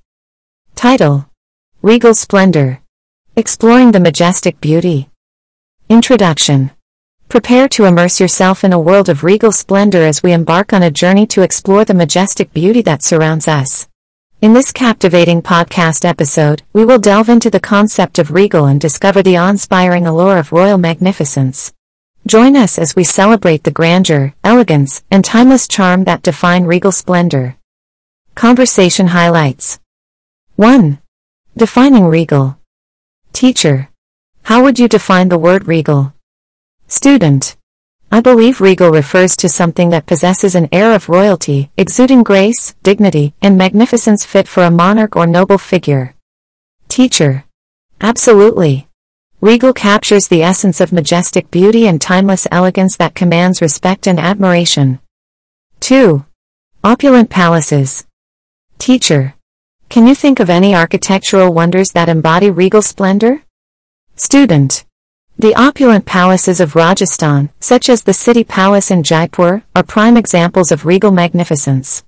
Title 0.74 1.30
Regal 1.84 2.16
Splendor 2.16 2.82
Exploring 3.36 3.92
the 3.92 4.00
Majestic 4.00 4.60
Beauty 4.60 5.10
Introduction 5.88 6.72
Prepare 7.30 7.68
to 7.70 7.86
immerse 7.86 8.20
yourself 8.20 8.64
in 8.64 8.74
a 8.74 8.80
world 8.80 9.10
of 9.10 9.24
regal 9.24 9.52
splendor 9.52 10.02
as 10.02 10.24
we 10.24 10.34
embark 10.34 10.74
on 10.74 10.82
a 10.82 10.90
journey 10.90 11.28
to 11.28 11.44
explore 11.44 11.86
the 11.86 11.94
majestic 11.94 12.52
beauty 12.54 12.82
that 12.82 13.04
surrounds 13.04 13.48
us. 13.48 13.88
In 14.40 14.54
this 14.54 14.72
captivating 14.72 15.42
podcast 15.42 16.06
episode, 16.06 16.62
we 16.72 16.86
will 16.86 17.00
delve 17.00 17.28
into 17.28 17.50
the 17.50 17.60
concept 17.60 18.20
of 18.20 18.30
regal 18.30 18.66
and 18.66 18.80
discover 18.80 19.24
the 19.24 19.36
awe-inspiring 19.36 20.06
allure 20.06 20.38
of 20.38 20.52
royal 20.52 20.78
magnificence. 20.78 21.74
Join 22.28 22.56
us 22.56 22.78
as 22.78 22.96
we 22.96 23.04
celebrate 23.04 23.64
the 23.64 23.72
grandeur, 23.72 24.36
elegance, 24.44 25.02
and 25.10 25.26
timeless 25.26 25.68
charm 25.68 26.04
that 26.04 26.22
define 26.22 26.66
regal 26.66 26.92
splendor. 26.92 27.56
Conversation 28.36 29.08
highlights 29.08 29.80
1. 30.56 31.00
Defining 31.58 32.06
regal. 32.06 32.60
Teacher. 33.34 33.90
How 34.44 34.62
would 34.62 34.78
you 34.78 34.88
define 34.88 35.30
the 35.30 35.40
word 35.40 35.68
regal? 35.68 36.14
Student. 36.88 37.57
I 38.10 38.22
believe 38.22 38.62
regal 38.62 38.90
refers 38.90 39.36
to 39.38 39.50
something 39.50 39.90
that 39.90 40.06
possesses 40.06 40.56
an 40.56 40.70
air 40.72 40.94
of 40.94 41.10
royalty, 41.10 41.72
exuding 41.76 42.24
grace, 42.24 42.74
dignity, 42.82 43.34
and 43.42 43.58
magnificence 43.58 44.24
fit 44.24 44.48
for 44.48 44.64
a 44.64 44.72
monarch 44.72 45.18
or 45.18 45.28
noble 45.28 45.58
figure. 45.58 46.16
Teacher. 46.88 47.44
Absolutely. 48.00 48.88
Regal 49.42 49.74
captures 49.74 50.30
the 50.30 50.42
essence 50.42 50.80
of 50.80 50.94
majestic 50.94 51.52
beauty 51.52 51.86
and 51.86 52.02
timeless 52.02 52.48
elegance 52.50 52.96
that 52.96 53.14
commands 53.14 53.62
respect 53.62 54.08
and 54.08 54.20
admiration. 54.20 55.00
2. 55.82 56.26
Opulent 56.86 57.30
palaces. 57.30 58.08
Teacher. 58.80 59.36
Can 59.90 60.08
you 60.08 60.16
think 60.16 60.40
of 60.40 60.50
any 60.50 60.74
architectural 60.74 61.54
wonders 61.54 61.90
that 61.90 62.08
embody 62.08 62.50
regal 62.50 62.82
splendor? 62.82 63.44
Student. 64.16 64.87
The 65.40 65.54
opulent 65.54 66.08
palaces 66.08 66.60
of 66.60 66.76
Rajasthan, 66.76 67.50
such 67.60 67.90
as 67.90 68.02
the 68.02 68.14
city 68.14 68.44
palace 68.44 68.90
in 68.90 69.04
Jaipur, 69.04 69.62
are 69.76 69.84
prime 69.84 70.18
examples 70.18 70.72
of 70.72 70.84
regal 70.84 71.12
magnificence. 71.12 72.04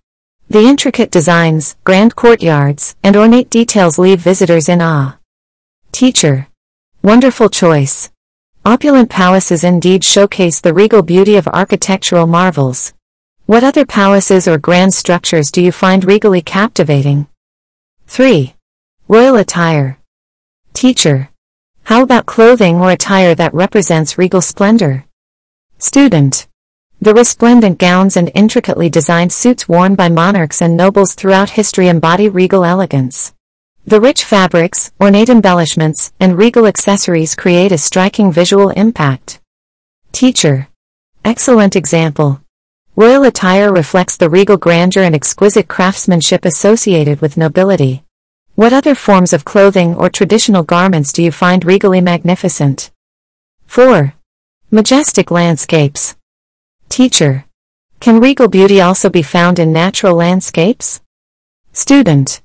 The 0.50 0.66
intricate 0.66 1.12
designs, 1.12 1.76
grand 1.84 2.16
courtyards, 2.16 2.96
and 3.04 3.16
ornate 3.16 3.52
details 3.52 4.00
leave 4.00 4.20
visitors 4.20 4.68
in 4.68 4.82
awe. 4.82 5.20
Teacher. 5.92 6.48
Wonderful 7.04 7.50
choice. 7.50 8.10
Opulent 8.66 9.12
palaces 9.12 9.64
indeed 9.64 10.04
showcase 10.04 10.60
the 10.60 10.74
regal 10.74 11.04
beauty 11.04 11.36
of 11.36 11.48
architectural 11.48 12.26
marvels. 12.26 12.94
What 13.46 13.64
other 13.64 13.86
palaces 13.86 14.48
or 14.48 14.58
grand 14.58 14.96
structures 14.96 15.52
do 15.52 15.62
you 15.62 15.72
find 15.72 16.04
regally 16.04 16.42
captivating? 16.42 17.28
3. 18.08 18.56
Royal 19.08 19.36
attire. 19.36 20.00
Teacher. 20.74 21.29
How 21.90 22.04
about 22.04 22.28
clothing 22.28 22.76
or 22.76 22.92
attire 22.92 23.34
that 23.34 23.52
represents 23.52 24.20
regal 24.20 24.42
splendor? 24.42 25.06
Student. 25.80 26.48
The 27.02 27.16
resplendent 27.16 27.80
gowns 27.80 28.16
and 28.16 28.32
intricately 28.36 28.90
designed 28.90 29.34
suits 29.34 29.68
worn 29.68 29.96
by 29.96 30.08
monarchs 30.08 30.62
and 30.62 30.78
nobles 30.78 31.16
throughout 31.16 31.50
history 31.58 31.88
embody 31.88 32.30
regal 32.30 32.64
elegance. 32.64 33.34
The 33.88 34.00
rich 34.00 34.24
fabrics, 34.24 34.92
ornate 35.02 35.30
embellishments, 35.30 36.14
and 36.20 36.38
regal 36.38 36.68
accessories 36.68 37.34
create 37.34 37.72
a 37.72 37.80
striking 37.80 38.32
visual 38.32 38.70
impact. 38.70 39.40
Teacher. 40.12 40.68
Excellent 41.26 41.76
example. 41.76 42.40
Royal 42.96 43.24
attire 43.24 43.74
reflects 43.74 44.16
the 44.16 44.30
regal 44.30 44.58
grandeur 44.58 45.02
and 45.02 45.16
exquisite 45.16 45.68
craftsmanship 45.68 46.46
associated 46.46 47.20
with 47.20 47.36
nobility. 47.36 48.04
What 48.56 48.74
other 48.74 48.96
forms 48.96 49.34
of 49.34 49.46
clothing 49.46 49.96
or 49.96 50.10
traditional 50.10 50.64
garments 50.64 51.14
do 51.14 51.24
you 51.24 51.32
find 51.32 51.64
regally 51.64 52.02
magnificent? 52.02 52.92
4. 53.68 54.14
Majestic 54.72 55.32
landscapes. 55.32 56.16
Teacher. 56.90 57.46
Can 58.00 58.20
regal 58.20 58.48
beauty 58.48 58.82
also 58.82 59.10
be 59.10 59.22
found 59.22 59.60
in 59.60 59.72
natural 59.74 60.16
landscapes? 60.16 61.02
Student. 61.74 62.42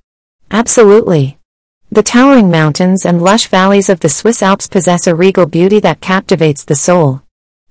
Absolutely. 0.51 1.39
The 1.91 2.03
towering 2.03 2.51
mountains 2.51 3.07
and 3.07 3.23
lush 3.23 3.47
valleys 3.47 3.89
of 3.89 4.01
the 4.01 4.09
Swiss 4.09 4.43
Alps 4.43 4.67
possess 4.67 5.07
a 5.07 5.15
regal 5.15 5.47
beauty 5.47 5.81
that 5.81 6.01
captivates 6.01 6.65
the 6.65 6.75
soul. 6.75 7.23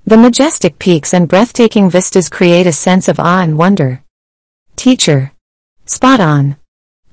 The 0.06 0.18
majestic 0.18 0.80
peaks 0.80 1.14
and 1.14 1.30
breathtaking 1.30 1.90
vistas 1.90 2.30
create 2.30 2.68
a 2.68 2.74
sense 2.74 3.08
of 3.08 3.20
awe 3.20 3.42
and 3.42 3.58
wonder. 3.58 4.04
Teacher. 4.76 5.32
Spot 5.86 6.20
on. 6.20 6.58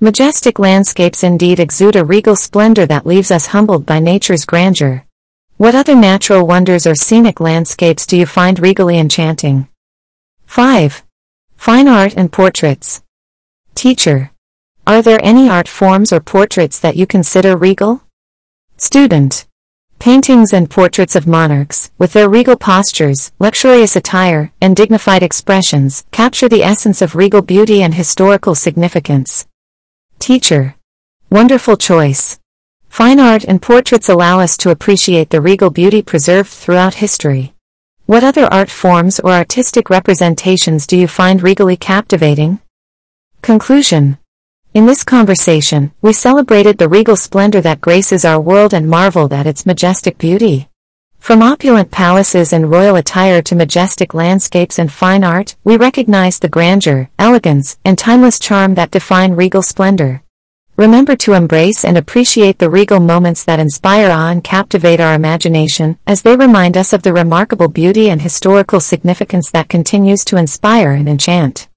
Majestic 0.03 0.59
landscapes 0.59 1.23
indeed 1.23 1.61
exude 1.61 1.95
a 1.95 2.03
regal 2.03 2.35
splendor 2.35 2.87
that 2.87 3.05
leaves 3.05 3.31
us 3.31 3.49
humbled 3.49 3.85
by 3.85 3.99
nature's 3.99 4.47
grandeur. 4.47 5.05
What 5.59 5.75
other 5.75 5.95
natural 5.95 6.47
wonders 6.47 6.87
or 6.87 6.95
scenic 6.95 7.39
landscapes 7.39 8.07
do 8.07 8.17
you 8.17 8.25
find 8.25 8.59
regally 8.59 8.99
enchanting? 8.99 9.69
5. 10.47 11.05
Fine 11.59 11.87
art 11.87 12.15
and 12.17 12.33
portraits. 12.33 13.03
Teacher. 13.75 14.31
Are 14.87 15.03
there 15.03 15.23
any 15.23 15.51
art 15.51 15.69
forms 15.69 16.15
or 16.15 16.21
portraits 16.21 16.79
that 16.79 16.97
you 16.97 17.07
consider 17.07 17.55
regal? 17.55 18.03
Student. 18.79 19.47
Paintings 19.99 20.55
and 20.55 20.71
portraits 20.71 21.15
of 21.15 21.27
monarchs, 21.27 21.91
with 21.99 22.15
their 22.15 22.31
regal 22.31 22.57
postures, 22.57 23.33
luxurious 23.39 23.97
attire, 23.97 24.51
and 24.63 24.75
dignified 24.75 25.23
expressions, 25.23 26.07
capture 26.11 26.49
the 26.49 26.63
essence 26.63 27.03
of 27.03 27.17
regal 27.17 27.43
beauty 27.43 27.83
and 27.83 27.93
historical 27.93 28.55
significance. 28.55 29.47
Teacher. 30.21 30.77
Wonderful 31.31 31.79
choice. 31.79 32.39
Fine 32.91 33.19
art 33.19 33.43
and 33.43 33.61
portraits 33.61 34.11
allow 34.11 34.39
us 34.39 34.59
to 34.59 34.71
appreciate 34.71 35.31
the 35.31 35.41
regal 35.41 35.71
beauty 35.71 36.03
preserved 36.03 36.51
throughout 36.51 36.97
history. 36.97 37.55
What 38.05 38.23
other 38.23 38.45
art 38.45 38.71
forms 38.71 39.19
or 39.19 39.33
artistic 39.33 39.89
representations 39.89 40.87
do 40.87 40.99
you 40.99 41.09
find 41.09 41.43
regally 41.43 41.79
captivating? 41.79 42.61
Conclusion 43.41 44.19
In 44.75 44.85
this 44.85 45.05
conversation, 45.05 45.93
we 46.03 46.13
celebrated 46.13 46.77
the 46.77 46.89
regal 46.91 47.17
splendor 47.17 47.63
that 47.63 47.81
graces 47.81 48.27
our 48.27 48.39
world 48.39 48.75
and 48.75 48.91
marveled 48.91 49.33
at 49.33 49.47
its 49.47 49.65
majestic 49.65 50.19
beauty. 50.19 50.70
From 51.21 51.43
opulent 51.43 51.91
palaces 51.91 52.53
and 52.53 52.71
royal 52.71 52.97
attire 52.97 53.43
to 53.43 53.55
majestic 53.55 54.15
landscapes 54.15 54.79
and 54.79 54.91
fine 54.91 55.23
art, 55.23 55.55
we 55.63 55.77
recognize 55.77 56.39
the 56.39 56.49
grandeur, 56.49 57.11
elegance, 57.19 57.79
and 57.85 57.97
timeless 57.97 58.39
charm 58.39 58.75
that 58.75 58.91
define 58.91 59.35
regal 59.35 59.63
splendor. 59.63 60.23
Remember 60.77 61.15
to 61.17 61.35
embrace 61.35 61.85
and 61.85 61.99
appreciate 61.99 62.59
the 62.59 62.71
regal 62.71 63.01
moments 63.01 63.45
that 63.45 63.61
inspire 63.61 64.11
awe 64.11 64.31
and 64.31 64.43
captivate 64.43 64.99
our 64.99 65.15
imagination, 65.15 65.99
as 66.07 66.23
they 66.23 66.35
remind 66.35 66.77
us 66.77 66.95
of 66.95 67.03
the 67.03 67.13
remarkable 67.13 67.69
beauty 67.69 68.09
and 68.09 68.23
historical 68.23 68.81
significance 68.81 69.51
that 69.51 69.69
continues 69.69 70.25
to 70.25 70.39
inspire 70.39 70.93
and 70.93 71.07
enchant. 71.07 71.70